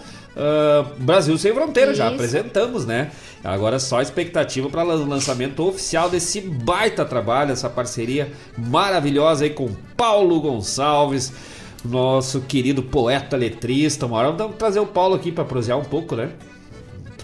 [0.99, 3.11] Brasil Sem Fronteira, já apresentamos, né?
[3.45, 9.69] Agora só expectativa para o lançamento oficial desse baita trabalho, essa parceria maravilhosa aí com
[9.95, 11.31] Paulo Gonçalves,
[11.85, 14.07] nosso querido poeta letrista.
[14.07, 16.31] Uma hora vamos trazer o Paulo aqui para prosear um pouco, né?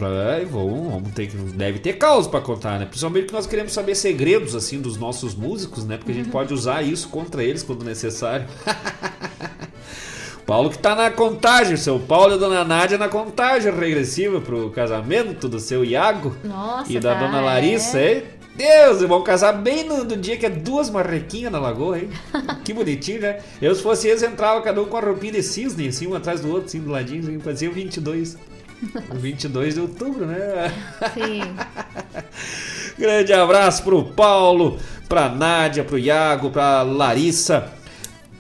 [0.01, 2.87] Pra, vamos, vamos ter que deve ter causa para contar, né?
[2.87, 5.99] Principalmente que nós queremos saber segredos assim dos nossos músicos, né?
[5.99, 6.33] Porque a gente uhum.
[6.33, 8.47] pode usar isso contra eles quando necessário.
[10.47, 14.71] Paulo que tá na contagem, seu Paulo e a dona Nádia na contagem regressiva pro
[14.71, 18.15] casamento do seu Iago Nossa, e da tá, dona Larissa, é?
[18.15, 18.23] hein?
[18.57, 22.09] Deus, vão casar bem no, no, dia que é duas marrequinhas na lagoa, hein?
[22.65, 23.41] que bonitinho, né?
[23.61, 26.41] Eu, se fosse eles, entrava cada um com a roupinha de cisne, assim, um atrás
[26.41, 28.39] do outro, assim, do ladinho, assim, fazia 22.
[29.13, 30.73] 22 de outubro, né?
[31.15, 31.43] Sim.
[32.99, 34.79] Grande abraço pro Paulo,
[35.09, 37.73] pra Nádia, pro Iago, pra Larissa,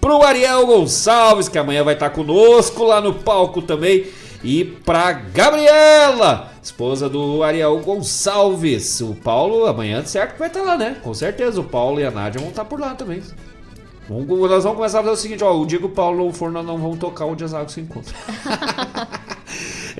[0.01, 4.07] pro Ariel Gonçalves, que amanhã vai estar conosco lá no palco também,
[4.43, 9.01] e pra Gabriela, esposa do Ariel Gonçalves.
[9.01, 10.97] O Paulo, amanhã, certo, vai estar lá, né?
[11.03, 13.23] Com certeza, o Paulo e a Nádia vão estar por lá também.
[14.09, 16.63] Vamos, nós vamos começar a fazer o seguinte, ó, o Diego Paulo e o Forno
[16.63, 18.15] não vão tocar onde as águas se encontram.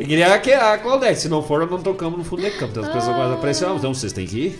[0.01, 2.71] Eu queria que a Claudete, se não for, nós não tocamos no fundo de campo.
[2.71, 4.59] Então as pessoas começam a pressionar, então vocês têm que ir.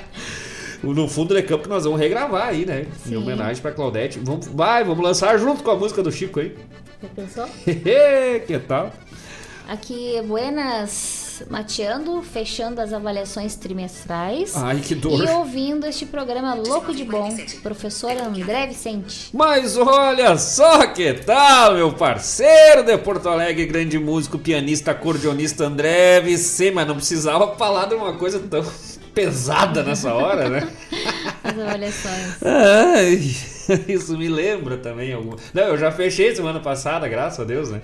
[0.82, 2.86] no fundo de campo que nós vamos regravar aí, né?
[3.04, 3.12] Sim.
[3.12, 4.18] Em homenagem pra Claudete.
[4.18, 6.56] Vamos, vai, vamos lançar junto com a música do Chico aí.
[7.02, 7.46] Já pensou?
[8.46, 8.94] que tal?
[9.68, 14.54] Aqui, buenas mateando, fechando as avaliações trimestrais.
[14.56, 15.24] Ai, que dor.
[15.24, 19.30] E ouvindo este programa louco de bom, professor André Vicente.
[19.32, 26.20] Mas olha só que tal, meu parceiro de Porto Alegre, grande músico, pianista, acordeonista André
[26.20, 28.64] Vicente, mas não precisava falar de uma coisa tão
[29.14, 30.68] pesada nessa hora, né?
[31.42, 32.36] As avaliações.
[32.42, 33.34] Ai,
[33.88, 35.36] isso me lembra também alguma.
[35.54, 37.80] Não, eu já fechei semana passada, graças a Deus, né?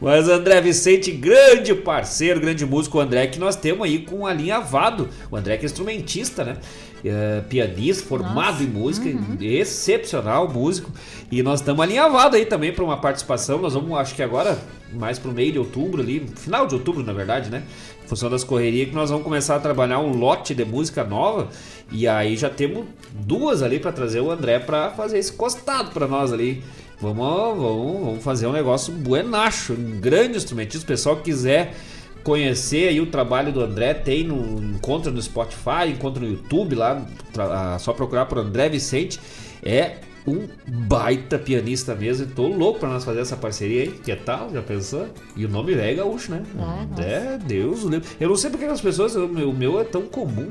[0.00, 5.08] Mas André Vicente, grande parceiro, grande músico, o André que nós temos aí com alinhavado.
[5.30, 6.56] O André que é instrumentista, né?
[7.04, 8.64] É, pianista, formado Nossa.
[8.64, 9.36] em música, uhum.
[9.40, 10.90] excepcional músico.
[11.30, 13.58] E nós estamos alinhavados aí também para uma participação.
[13.58, 14.58] Nós vamos, acho que agora,
[14.92, 17.62] mais pro meio de outubro ali, final de outubro, na verdade, né?
[18.04, 21.48] Em função das correrias, que nós vamos começar a trabalhar um lote de música nova.
[21.90, 26.06] E aí já temos duas ali para trazer o André para fazer esse costado para
[26.06, 26.62] nós ali.
[27.00, 30.84] Vamos, vamos, vamos fazer um negócio buenacho, um grande instrumentista.
[30.84, 31.74] O pessoal que quiser
[32.22, 37.06] conhecer aí o trabalho do André, tem no encontra no Spotify, encontra no YouTube lá,
[37.38, 39.20] ah, só procurar por André Vicente.
[39.62, 39.96] É
[40.26, 42.26] um baita pianista mesmo.
[42.26, 43.90] Tô louco pra nós fazer essa parceria aí.
[43.90, 44.50] Que tal?
[44.52, 45.06] Já pensou?
[45.36, 46.42] E o nome é gaúcho, né?
[46.58, 47.84] Ah, é, Deus.
[48.18, 49.14] Eu não sei porque as pessoas.
[49.14, 50.50] O meu, o meu é tão comum.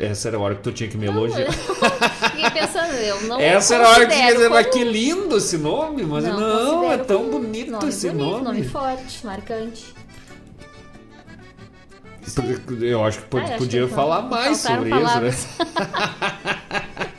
[0.00, 1.52] Essa era a hora que tu tinha que me elogiar.
[1.52, 5.36] Fiquei pensando, eu não Essa era a hora que tinha que dizer, mas que lindo
[5.36, 8.44] esse nome, mas não, não é tão bonito nome esse bonito, nome.
[8.44, 9.94] Nome forte, marcante.
[12.80, 15.34] Eu acho que ah, podia que falar mais sobre palavras.
[15.34, 15.66] isso, né?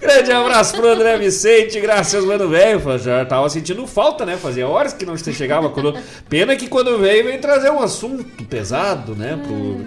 [0.00, 2.98] Grande abraço pro André Vicente, graças, mano, velho.
[2.98, 4.36] Já tava sentindo falta, né?
[4.36, 5.70] Fazia horas que não chegava.
[5.70, 5.98] Quando...
[6.28, 9.40] Pena que quando veio, veio trazer um assunto pesado, né?
[9.42, 9.86] Pro...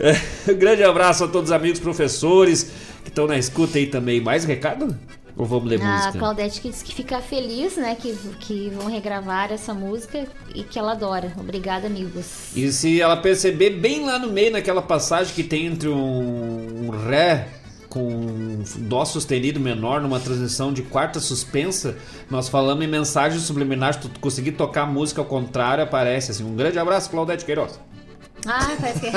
[0.00, 2.72] É, grande abraço a todos os amigos professores
[3.02, 4.20] que estão na escuta aí também.
[4.20, 4.96] Mais recado?
[5.36, 6.08] Ou vamos ler a música?
[6.08, 7.94] A Claudete que disse que fica feliz, né?
[7.94, 11.32] Que, que vão regravar essa música e que ela adora.
[11.38, 12.54] Obrigada, amigos.
[12.54, 16.90] E se ela perceber bem lá no meio, naquela passagem que tem entre um, um
[16.90, 17.48] Ré
[17.88, 21.96] com Dó sustenido menor numa transição de quarta suspensa,
[22.30, 26.44] nós falamos em mensagem subliminar, se tu conseguir tocar a música ao contrário, aparece assim.
[26.44, 27.78] Um grande abraço, Claudete Queiroz.
[28.46, 29.12] Ah, parece que é.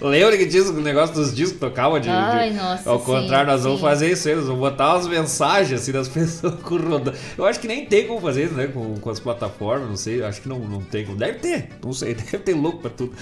[0.00, 3.04] Lembra que tinha o negócio dos discos que tocava de, Ai, de, nossa, Ao sim,
[3.04, 3.66] contrário, nós sim.
[3.66, 7.12] vamos fazer isso, eles vão botar umas mensagens assim das pessoas com rodando.
[7.36, 8.66] Eu acho que nem tem como fazer isso, né?
[8.66, 10.22] Com, com as plataformas, não sei.
[10.22, 11.18] Acho que não, não tem como.
[11.18, 13.12] Deve ter, não sei, deve ter louco pra tudo.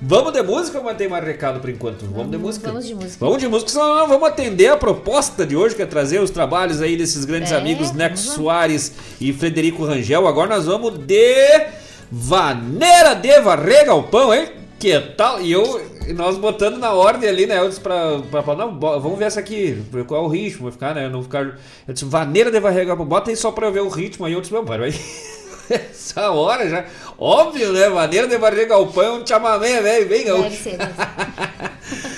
[0.00, 2.02] Vamos de música ou mantém mais recado por enquanto?
[2.06, 2.68] Vamos, vamos de música?
[2.68, 3.16] Vamos de música.
[3.20, 6.80] Vamos de música, senão vamos atender a proposta de hoje, que é trazer os trabalhos
[6.80, 8.16] aí desses grandes É, amigos Neco.
[8.16, 10.26] Soares e Frederico Rangel.
[10.26, 11.66] Agora nós vamos de
[12.10, 14.48] Vaneira de Varrer Galpão, hein?
[14.78, 15.40] Que tal?
[15.40, 17.58] E eu, e nós botando na ordem ali, né?
[17.58, 20.72] Eu disse pra, pra falar, não, vamos ver essa aqui, qual é o ritmo, vai
[20.72, 21.08] ficar, né?
[21.08, 21.58] Não ficar.
[21.88, 24.26] Eu disse, Vaneira de Varrer Galpão, bota aí só pra eu ver o ritmo.
[24.26, 24.92] Aí eu disse, meu, vai.
[25.68, 26.84] Essa hora já.
[27.18, 27.88] Óbvio, né?
[27.88, 30.42] Vaneira de Varrer Galpão é um chamamé, velho, bem gaúcho.
[30.42, 30.76] Deve ser.
[30.76, 31.76] deve ser.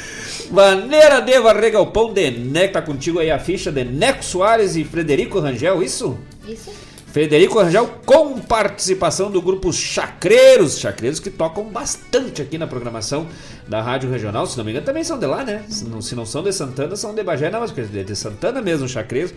[0.51, 4.85] Maneira de varrer galpão de Neco, tá contigo aí a ficha de Neco Soares e
[4.85, 6.19] Frederico Rangel, isso?
[6.47, 6.71] Isso?
[7.13, 13.27] Frederico Rangel com participação do grupo Chacreiros, Chacreiros que tocam bastante aqui na programação
[13.67, 15.65] da Rádio Regional, se não me engano também são de lá, né?
[15.69, 18.87] Se não, se não são de Santana, são de Bagé, não, mas de Santana mesmo,
[18.87, 19.33] Chacreiros.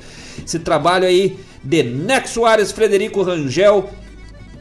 [0.45, 3.89] Esse trabalho aí de Neco Soares, Frederico Rangel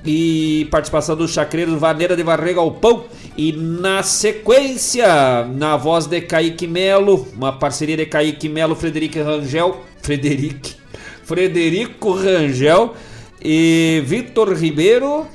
[0.04, 3.04] e participação dos chacreiros Vaneira de Varrer Galpão.
[3.36, 9.80] E na sequência, na voz de Kaique Melo, uma parceria de Kaique Melo, Frederico Rangel,
[10.02, 10.79] Frederico,
[11.30, 12.92] Frederico Rangel
[13.40, 15.28] e Vitor Ribeiro.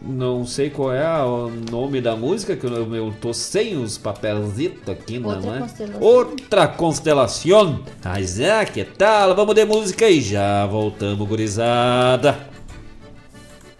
[0.00, 4.88] Não sei qual é o nome da música, que eu, eu tô sem os papelzitos
[4.88, 5.58] aqui, não Outra é?
[5.58, 6.00] constelação.
[6.00, 7.80] Outra constelação.
[8.04, 9.34] Mas é, que tal?
[9.34, 12.38] Vamos de música e já voltamos, gurizada.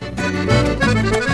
[0.00, 1.31] Acordei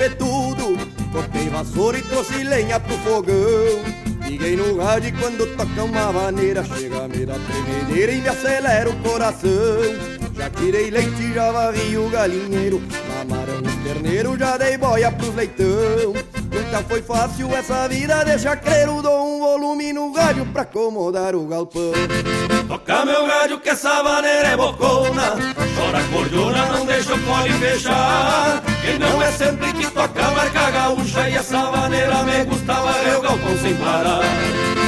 [0.00, 0.78] topetudo
[1.12, 3.34] Cortei vassoura e trouxe lenha pro fogão.
[4.24, 8.88] Liguei no rádio e quando toca uma vaneira Chega me dar tremedeira e me acelera
[8.88, 9.50] o coração.
[10.34, 16.29] Já tirei leite, já varri o galinheiro Mamaram os terneiros, já dei boia pros leitão
[16.50, 21.46] Nunca foi fácil essa vida de chacreiro Dou um volume no rádio pra acomodar o
[21.46, 21.92] galpão.
[22.68, 25.36] Toca meu rádio que essa vaneira é bocona.
[25.76, 28.62] Chora cordiona, não deixa o fole fechar.
[28.82, 31.28] Quem não é sempre que toca marca gaúcha.
[31.28, 34.20] E essa vaneira me gostava eu galpão sem parar.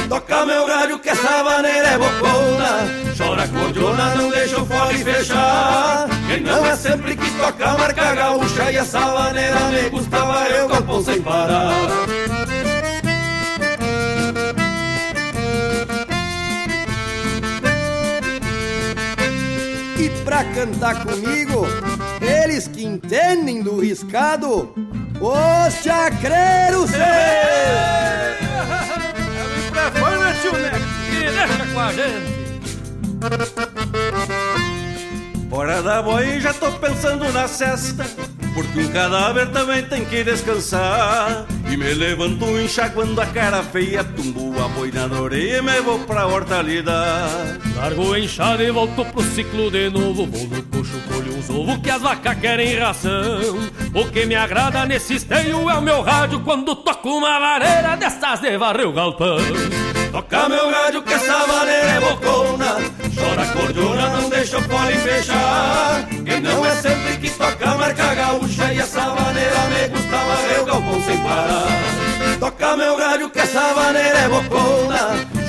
[0.07, 3.03] Toca meu rádio que essa vaneira é bocona.
[3.17, 6.07] Chora cordiona, não deixa o fole fechar.
[6.27, 8.71] Quem não é sempre que toca marca gaúcha.
[8.71, 11.73] E essa vaneira me gostava eu galpão sem parar
[19.99, 21.65] E pra cantar comigo,
[22.21, 24.73] eles que entendem do riscado,
[25.21, 26.91] os chacreiros!
[29.65, 30.77] Microfone, tio Neco,
[31.09, 32.33] e deixa com a gente.
[35.53, 38.03] Hora da boi, já tô pensando na cesta
[38.55, 41.45] Porque um cadáver também tem que descansar.
[41.71, 45.99] E me levanto enxaguando a cara feia Tumbo a boina na orelha e me vou
[45.99, 50.25] pra hortalidade Largo o enxada e volto pro ciclo de novo.
[50.25, 53.59] Vou no coxo, colho uns ovos que as vacas querem ração.
[53.93, 58.39] O que me agrada nesse esteio é o meu rádio Quando toco uma vareira dessas
[58.39, 59.37] de varrer o galpão.
[60.11, 66.07] Toca meu rádio que essa maneira é bocona Chora cordiona, não deixa o fole fechar.
[66.25, 71.01] Quem não é sempre que toca marca gaúcha E essa maneira me gostava eu galpão
[71.03, 72.39] sem parar.
[72.39, 74.97] Toca meu rádio que essa maneira é bocona.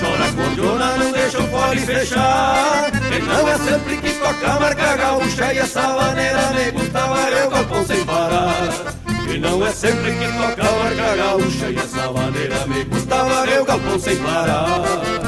[0.00, 2.90] Chora cordiona, não deixa o fole fechar.
[2.94, 7.46] E não é sempre que toca a marca gaúcha E essa maneira me gusta varrer
[7.46, 8.94] o galpão sem parar.
[9.28, 13.62] E não é sempre que toca a marca gaúcha E essa maneira me gusta varrer
[13.62, 15.24] o galpão sem parar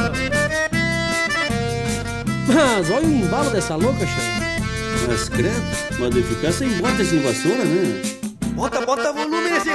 [2.46, 4.46] Mas olha o embalo dessa louca, chefe
[5.06, 5.62] mas credo,
[5.98, 8.02] mas de ficar sem bota sem vassoura, né?
[8.54, 9.68] Bota, bota volume nesse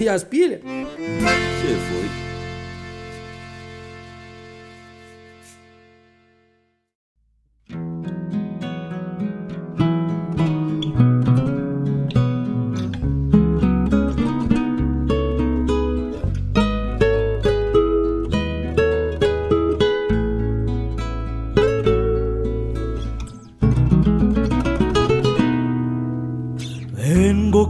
[0.00, 0.60] E as pilhas?
[0.60, 2.25] Você foi.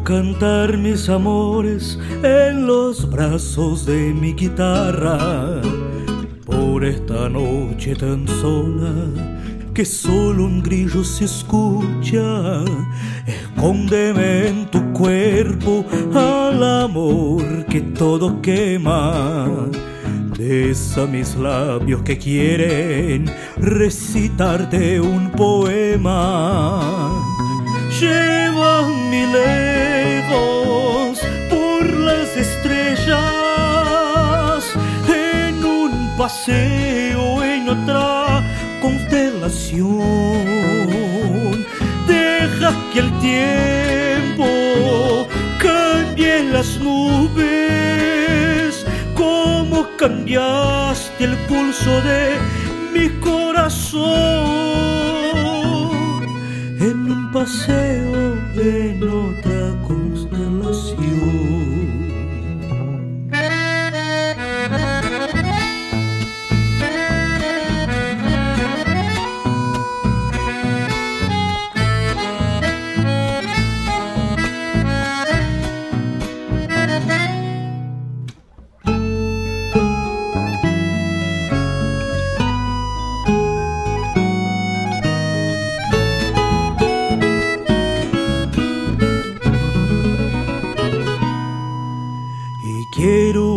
[0.06, 5.60] Cantar mis amores en los brazos de mi guitarra.
[6.44, 8.94] Por esta noche tan sola
[9.74, 12.62] que solo un grillo se escucha,
[13.26, 15.84] escóndeme en tu cuerpo
[16.14, 19.48] al amor que todo quema.
[20.38, 26.80] Besa mis labios que quieren recitarte un poema.
[28.00, 29.26] Lleva mi
[30.28, 33.14] lejos por las estrellas
[35.08, 38.42] en un paseo en otra
[38.80, 39.96] constelación.
[42.06, 44.46] Deja que el tiempo
[45.58, 47.44] cambie las nubes
[49.14, 52.38] como cambiaste el pulso de
[52.92, 54.66] mi corazón
[57.36, 59.45] paseo en otra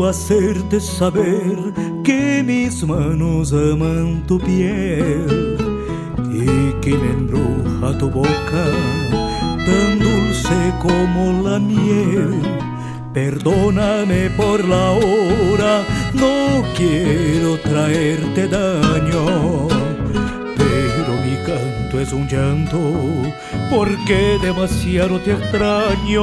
[0.10, 1.72] hacerte saber
[2.04, 5.56] que mis manos aman tu piel
[6.34, 8.66] y que me embruja tu boca
[9.68, 12.42] tan dulce como la miel.
[13.14, 15.84] Perdóname por la hora,
[16.14, 19.68] no quiero traerte daño,
[20.58, 22.80] pero mi canto es un llanto
[23.70, 26.20] porque demasiado te extraño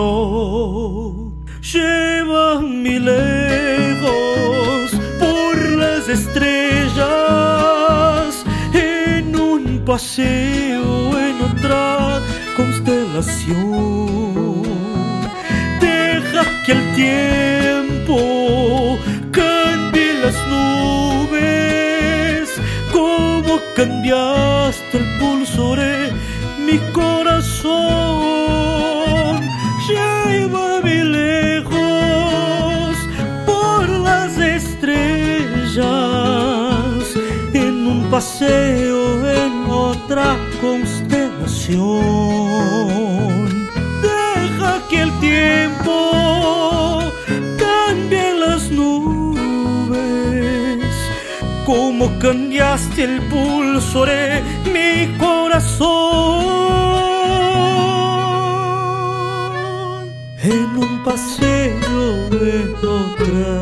[1.72, 6.94] lleva mi lejos por las estrellas
[8.72, 12.20] en un paseo en otra
[12.56, 14.62] constelación.
[15.80, 18.96] Deja que el tiempo
[19.32, 22.48] cambie las nubes
[22.92, 26.12] como cambiaste el pulso de
[26.64, 28.06] mi corazón.
[38.16, 41.84] Paseo en otra constelación.
[44.00, 47.12] Deja que el tiempo
[47.58, 49.98] cambie las nubes,
[51.66, 56.46] como cambiaste el pulso de mi corazón.
[60.42, 63.52] En un paseo en otra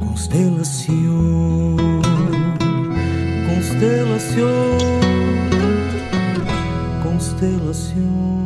[0.00, 1.43] constelación,
[3.84, 4.78] constelación,
[7.02, 8.43] constelación.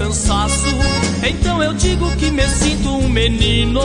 [0.00, 0.64] Cansaço.
[1.22, 3.82] Então eu digo que me sinto um menino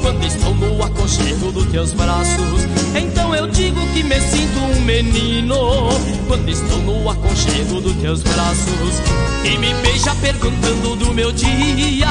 [0.00, 2.64] quando estou no aconchego dos teus braços.
[2.94, 5.90] Então eu digo que me sinto um menino
[6.26, 9.02] quando estou no aconchego dos teus braços.
[9.44, 12.08] E me beija perguntando do meu dia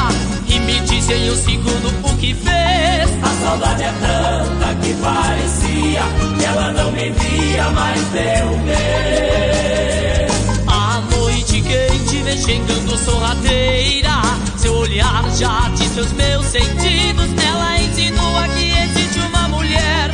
[0.47, 3.09] e me diz em um segundo o que fez.
[3.23, 6.03] A saudade é tanta que parecia
[6.37, 10.31] que ela não me via mais de um mês.
[10.67, 11.92] A noite quente
[12.23, 14.21] vem chegando sorrateira.
[14.57, 17.27] Seu olhar já diz os meus sentidos.
[17.45, 20.11] Ela insinua que existe uma mulher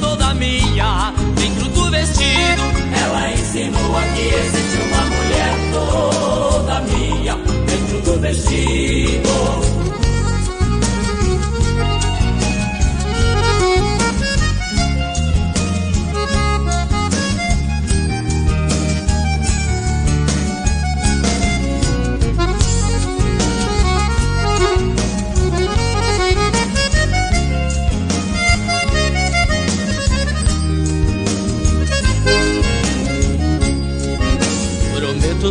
[0.00, 2.62] toda minha dentro do vestido.
[3.04, 7.36] Ela insinua que existe uma mulher toda minha
[7.66, 9.79] dentro do vestido.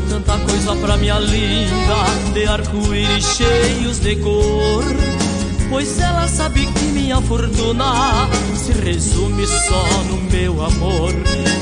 [0.10, 4.84] Tanta coisa pra minha linda, de arco-íris cheios de cor.
[5.70, 11.14] Pois ela sabe que minha fortuna se resume só no meu amor.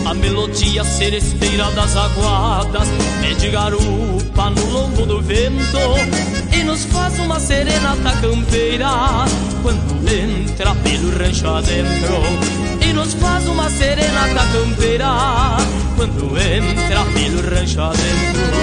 [0.06, 2.88] A melodia seresteira das aguadas
[3.30, 5.78] é de garupa no lombo do vento
[6.54, 8.90] e nos faz uma serenata campeira
[9.62, 12.57] quando entra pelo rancho adentro.
[12.98, 15.06] Nos faz uma serenata campeira
[15.96, 18.58] quando entra pelo rancho adentro.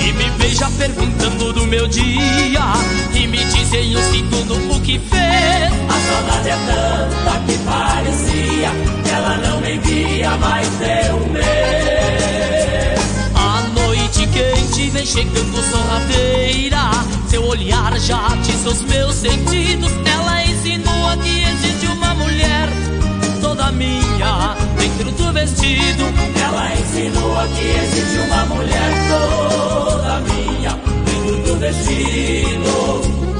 [0.00, 2.72] E me veja perguntando do meu dia
[3.14, 8.70] E me diz em um segundo o que fez A saudade é tanta que parecia
[9.04, 13.00] Que ela não me via mais de um mês
[13.34, 16.90] A noite quente vem chegando sorrateira
[17.28, 21.35] Seu olhar já diz os meus sentidos Ela insinua que
[23.76, 26.04] minha dentro do vestido.
[26.42, 33.35] Ela insinua que existe uma mulher toda minha dentro do vestido.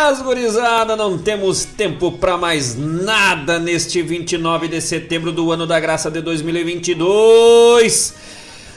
[0.00, 0.96] Buenas, gurizada!
[0.96, 6.22] Não temos tempo para mais nada neste 29 de setembro do ano da graça de
[6.22, 8.14] 2022.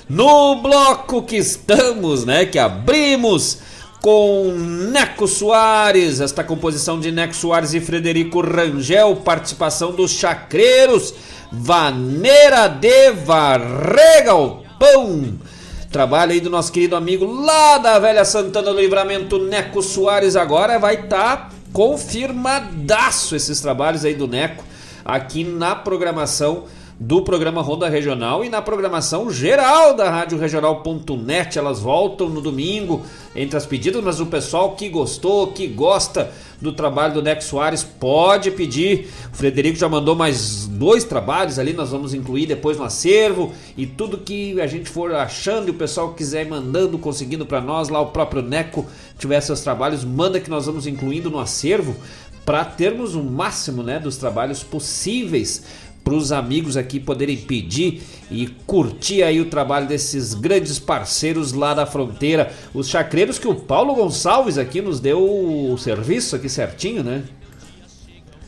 [0.09, 3.59] No bloco que estamos, né, que abrimos
[4.01, 4.51] com
[4.91, 11.13] Neco Soares, esta composição de Neco Soares e Frederico Rangel, participação dos Chacreiros,
[11.49, 15.39] Vaneira de Varrega o Pão.
[15.94, 20.36] Trabalho aí do nosso querido amigo lá da velha Santana do Livramento, Neco Soares.
[20.36, 24.64] Agora vai estar tá confirmadaço esses trabalhos aí do Neco
[25.06, 26.64] aqui na programação
[27.05, 31.59] do programa Ronda Regional e na programação geral da Rádio Regional.net.
[31.59, 33.01] Elas voltam no domingo
[33.35, 36.31] entre as pedidas, mas o pessoal que gostou, que gosta
[36.61, 39.09] do trabalho do Neco Soares pode pedir.
[39.34, 43.85] O Frederico já mandou mais dois trabalhos ali, nós vamos incluir depois no acervo e
[43.85, 47.99] tudo que a gente for achando e o pessoal quiser mandando, conseguindo para nós, lá
[47.99, 48.85] o próprio Neco
[49.19, 51.97] tiver seus trabalhos, manda que nós vamos incluindo no acervo
[52.45, 55.63] para termos o máximo né, dos trabalhos possíveis
[56.03, 61.73] para os amigos aqui poderem pedir e curtir aí o trabalho desses grandes parceiros lá
[61.73, 67.03] da fronteira, os chacreiros que o Paulo Gonçalves aqui nos deu o serviço aqui certinho,
[67.03, 67.23] né?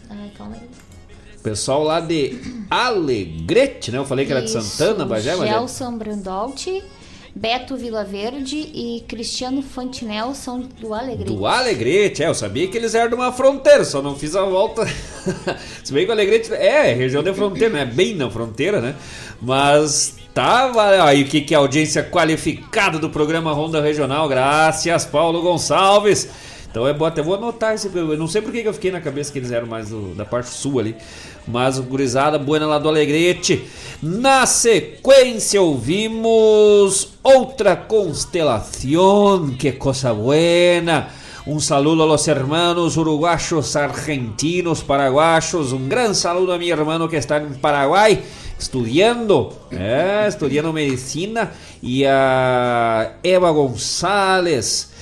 [0.09, 0.75] Ai, calma aí.
[1.41, 3.99] Pessoal lá de Alegrete, né?
[3.99, 6.83] Eu falei que era de Santana, Bagé, mas Gelson Brandolti
[7.37, 11.33] Beto Vilaverde e Cristiano Fantinel são do Alegrete.
[11.33, 14.45] Do Alegrete, é, eu sabia que eles eram de uma fronteira, só não fiz a
[14.45, 14.87] volta.
[15.83, 18.79] Se bem que o Alegrete é, é região de fronteira, não é bem na fronteira,
[18.79, 18.95] né?
[19.41, 25.03] Mas tava aí o que, que é a audiência qualificada do programa Ronda Regional, graças
[25.03, 26.29] Paulo Gonçalves.
[26.75, 27.89] Então é bom, até vou anotar esse.
[27.95, 30.25] Eu não sei por que eu fiquei na cabeça que eles eram mais do, da
[30.25, 30.93] parte sul ali.
[31.47, 33.65] Mas o gurizada, buena lá do Alegrete.
[34.03, 41.07] Na sequência ouvimos outra constelação, que coisa buena.
[41.47, 45.71] Un saludo a los hermanos uruguayos, argentinos, paraguayos.
[45.71, 48.21] Un gran saludo a mi hermano que está en Paraguay.
[48.59, 54.94] estudando, é, estudando medicina, e a Eva Gonçalves.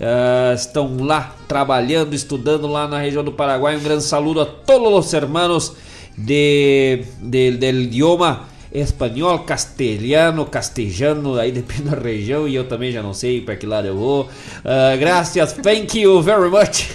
[0.00, 3.76] Uh, estão lá trabalhando, estudando lá na região do Paraguai.
[3.76, 5.76] Um grande saludo a todos os hermanos
[6.16, 13.02] de, de, del idioma espanhol, castelhano, castejano, aí depende da região e eu também já
[13.02, 14.22] não sei para que lado eu vou.
[14.24, 16.88] Uh, gracias, thank you very much.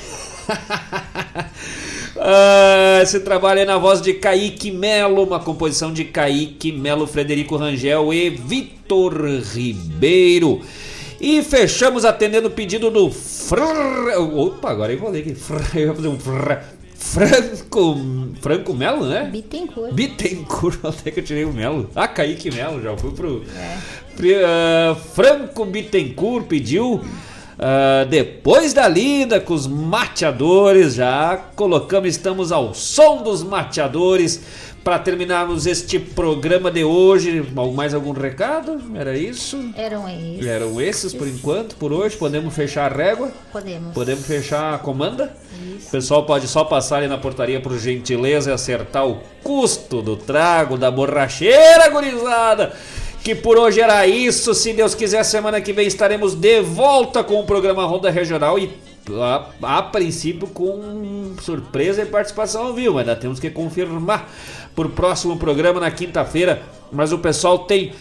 [2.15, 7.57] Uh, esse trabalho é na voz de Kaique Melo, uma composição de Kaique Melo, Frederico
[7.57, 9.13] Rangel e Vitor
[9.53, 10.61] Ribeiro.
[11.19, 13.59] E fechamos atendendo o pedido do Fr...
[14.33, 15.35] Opa, agora eu vou ler aqui.
[15.75, 16.75] Eu vou fazer um Fr...
[17.05, 17.97] Franco.
[18.41, 19.29] Franco Melo, né?
[19.31, 19.93] Bittencourt.
[19.93, 21.89] Bittencourt, até que eu tirei o Melo.
[21.95, 23.43] Ah, Kaique Melo, já fui pro.
[23.55, 23.77] É.
[24.17, 27.01] Uh, Franco Bittencourt pediu.
[27.55, 34.41] Uh, depois da lida com os mateadores, já colocamos, estamos ao som dos mateadores
[34.85, 37.43] para terminarmos este programa de hoje,
[37.73, 38.79] mais algum recado?
[38.93, 39.73] Era isso?
[39.75, 40.45] Eram esses.
[40.45, 42.15] Eram esses por enquanto, por hoje.
[42.15, 43.31] Podemos fechar a régua?
[43.51, 43.95] Podemos.
[43.95, 45.35] Podemos fechar a comanda?
[45.75, 45.87] Isso.
[45.87, 50.15] O pessoal pode só passar ali na portaria por gentileza e acertar o custo do
[50.15, 52.71] trago, da borracheira, gurizada.
[53.23, 54.53] Que por hoje era isso.
[54.53, 58.71] Se Deus quiser, semana que vem estaremos de volta com o programa Ronda Regional e
[59.21, 64.29] a, a, princípio com surpresa e participação ao vivo, ainda temos que confirmar
[64.75, 67.93] por próximo programa na quinta-feira, mas o pessoal tem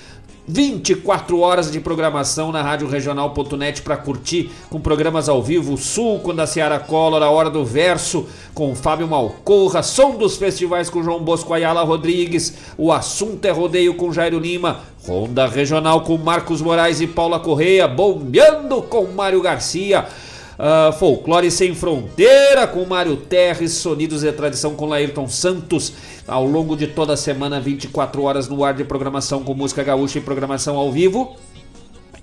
[0.47, 6.35] 24 horas de programação na Rádio Regional.net para curtir com programas ao vivo, Sul com
[6.35, 11.21] da Seara Collor, a Hora do Verso com Fábio Malcorra, Som dos Festivais com João
[11.21, 17.01] Bosco Ayala Rodrigues, O Assunto é Rodeio com Jairo Lima, Ronda Regional com Marcos Moraes
[17.01, 20.07] e Paula Correia, Bombeando com Mário Garcia,
[20.59, 25.93] Uh, Folclore Sem Fronteira com Mário Terres, Sonidos e Tradição com Laírton Santos.
[26.27, 30.19] Ao longo de toda a semana, 24 horas no ar de programação com música gaúcha
[30.19, 31.37] e programação ao vivo.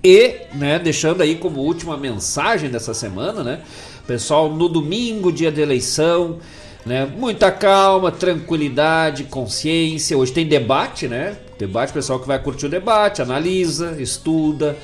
[0.03, 3.61] E, né, deixando aí como última mensagem dessa semana, né?
[4.07, 6.39] Pessoal, no domingo, dia de eleição,
[6.83, 7.05] né?
[7.05, 10.17] Muita calma, tranquilidade, consciência.
[10.17, 11.37] Hoje tem debate, né?
[11.59, 14.75] Debate, pessoal que vai curtir o debate, analisa, estuda,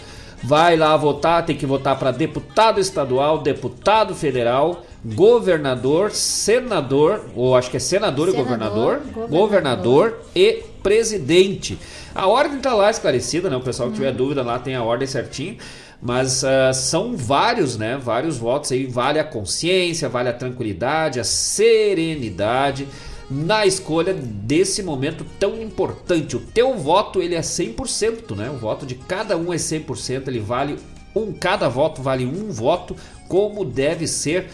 [0.43, 7.71] vai lá votar, tem que votar para deputado estadual, deputado federal, governador, senador, ou acho
[7.71, 11.77] que é senador, senador e governador, governador, governador, e presidente.
[12.13, 13.55] A ordem está lá esclarecida, né?
[13.55, 14.15] O pessoal que tiver uhum.
[14.15, 15.57] dúvida lá tem a ordem certinho.
[16.01, 17.97] Mas uh, são vários, né?
[17.97, 18.85] Vários votos aí.
[18.85, 22.87] Vale a consciência, vale a tranquilidade, a serenidade
[23.29, 26.35] na escolha desse momento tão importante.
[26.35, 28.49] O teu voto ele é 100%, né?
[28.49, 30.77] O voto de cada um é 100%, ele vale
[31.15, 32.95] um cada voto vale um voto,
[33.27, 34.47] como deve ser.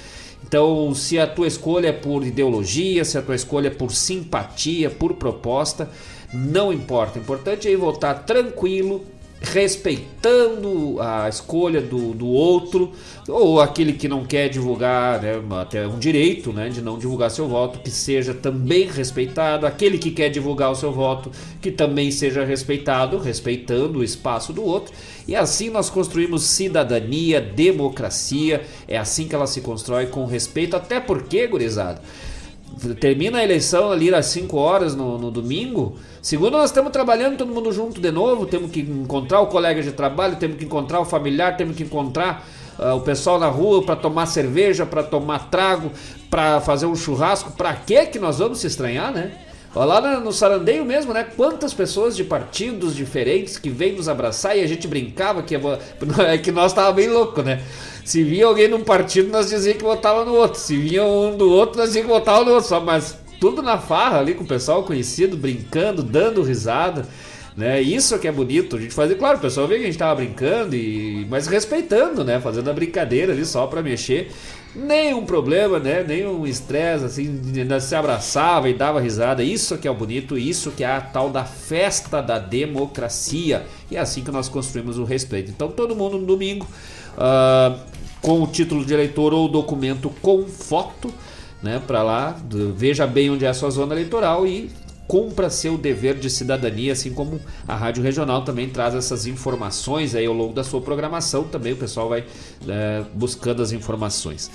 [0.45, 4.89] Então, se a tua escolha é por ideologia, se a tua escolha é por simpatia,
[4.89, 5.89] por proposta,
[6.33, 7.17] não importa.
[7.17, 9.05] O importante é votar tranquilo,
[9.43, 12.93] respeitando a escolha do, do outro,
[13.27, 17.47] ou aquele que não quer divulgar, né, até um direito né, de não divulgar seu
[17.47, 21.29] voto, que seja também respeitado, aquele que quer divulgar o seu voto,
[21.61, 24.93] que também seja respeitado, respeitando o espaço do outro,
[25.27, 31.01] e assim nós construímos cidadania, democracia, é assim que ela se constrói com respeito, até
[31.01, 32.01] porque, gurizada,
[32.99, 35.97] termina a eleição ali às 5 horas no, no domingo.
[36.21, 38.45] Segundo, nós estamos trabalhando todo mundo junto de novo.
[38.45, 42.47] Temos que encontrar o colega de trabalho, temos que encontrar o familiar, temos que encontrar
[42.79, 45.91] uh, o pessoal na rua para tomar cerveja, para tomar trago,
[46.29, 47.51] para fazer um churrasco.
[47.51, 49.39] Para que que nós vamos se estranhar, né?
[49.75, 51.25] Lá no Sarandeio mesmo, né?
[51.35, 55.55] Quantas pessoas de partidos diferentes que vêm nos abraçar e a gente brincava que,
[56.27, 57.63] é que nós tava bem louco, né?
[58.03, 60.59] Se via alguém num partido, nós dizíamos que votava no outro.
[60.59, 62.67] Se vinha um do outro, nós dizíamos que votava no outro.
[62.67, 67.07] Só, mas tudo na farra ali com o pessoal conhecido, brincando, dando risada.
[67.55, 67.81] Né?
[67.81, 68.75] Isso que é bonito.
[68.75, 72.23] A gente fazia, claro, o pessoal vê que a gente tava brincando, e mas respeitando,
[72.23, 72.39] né?
[72.39, 74.31] Fazendo a brincadeira ali só para mexer.
[74.75, 76.03] Nenhum problema, né?
[76.03, 77.41] Nenhum estresse, assim,
[77.79, 79.43] se abraçava e dava risada.
[79.43, 83.67] Isso que é o bonito, isso que é a tal da festa da democracia.
[83.91, 85.51] E é assim que nós construímos o respeito.
[85.51, 86.67] Então todo mundo no domingo.
[87.15, 87.79] Uh,
[88.21, 91.13] com o título de eleitor ou documento com foto,
[91.61, 92.37] né, para lá,
[92.75, 94.69] veja bem onde é a sua zona eleitoral e
[95.07, 100.25] cumpra seu dever de cidadania, assim como a Rádio Regional também traz essas informações aí
[100.25, 102.23] ao longo da sua programação, também o pessoal vai
[102.67, 104.49] é, buscando as informações.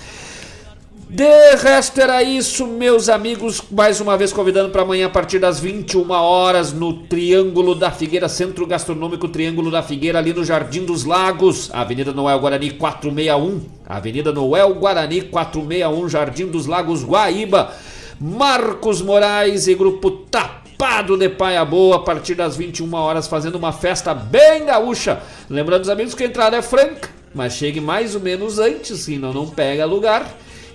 [1.09, 3.63] De resto era isso, meus amigos.
[3.71, 8.29] Mais uma vez convidando para amanhã a partir das 21 horas no Triângulo da Figueira,
[8.29, 13.61] Centro Gastronômico Triângulo da Figueira, ali no Jardim dos Lagos, Avenida Noel Guarani 461.
[13.87, 17.73] Avenida Noel Guarani 461, Jardim dos Lagos, Guaíba.
[18.21, 23.55] Marcos Moraes e Grupo TAP Tapado de Paia Boa a partir das 21 horas, fazendo
[23.55, 25.21] uma festa bem gaúcha.
[25.49, 29.33] Lembrando os amigos que a entrada é franca, mas chegue mais ou menos antes, senão
[29.33, 30.25] não pega lugar.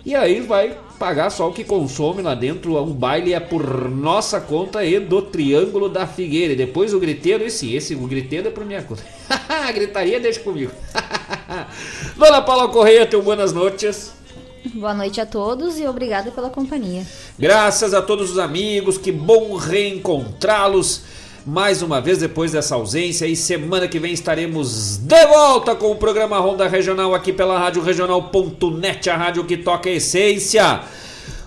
[0.04, 2.76] E aí vai pagar só o que consome lá dentro.
[2.82, 6.52] Um baile é por nossa conta e do Triângulo da Figueira.
[6.52, 9.02] E depois o griteiro, esse, esse, o griteiro é por minha conta.
[9.48, 10.72] A gritaria deixa comigo.
[12.16, 14.12] Dona Paula Correia, teu buenas noites.
[14.74, 17.06] Boa noite a todos e obrigada pela companhia.
[17.38, 21.02] Graças a todos os amigos, que bom reencontrá-los
[21.46, 25.96] mais uma vez depois dessa ausência e semana que vem estaremos de volta com o
[25.96, 30.80] programa Ronda Regional aqui pela Rádio Regional.net, a rádio que toca a essência.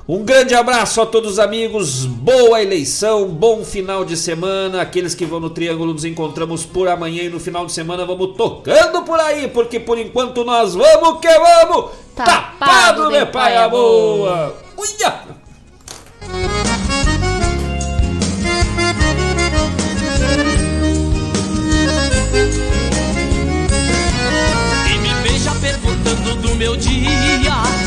[0.08, 4.82] Um grande abraço a todos os amigos, boa eleição, bom final de semana.
[4.82, 8.38] Aqueles que vão no Triângulo nos encontramos por amanhã e no final de semana vamos
[8.38, 14.56] tocando por aí, porque por enquanto nós vamos que vamos, tapado, tapado de paia boa.
[14.78, 15.47] Uia!
[26.28, 27.78] Perguntando do meu dia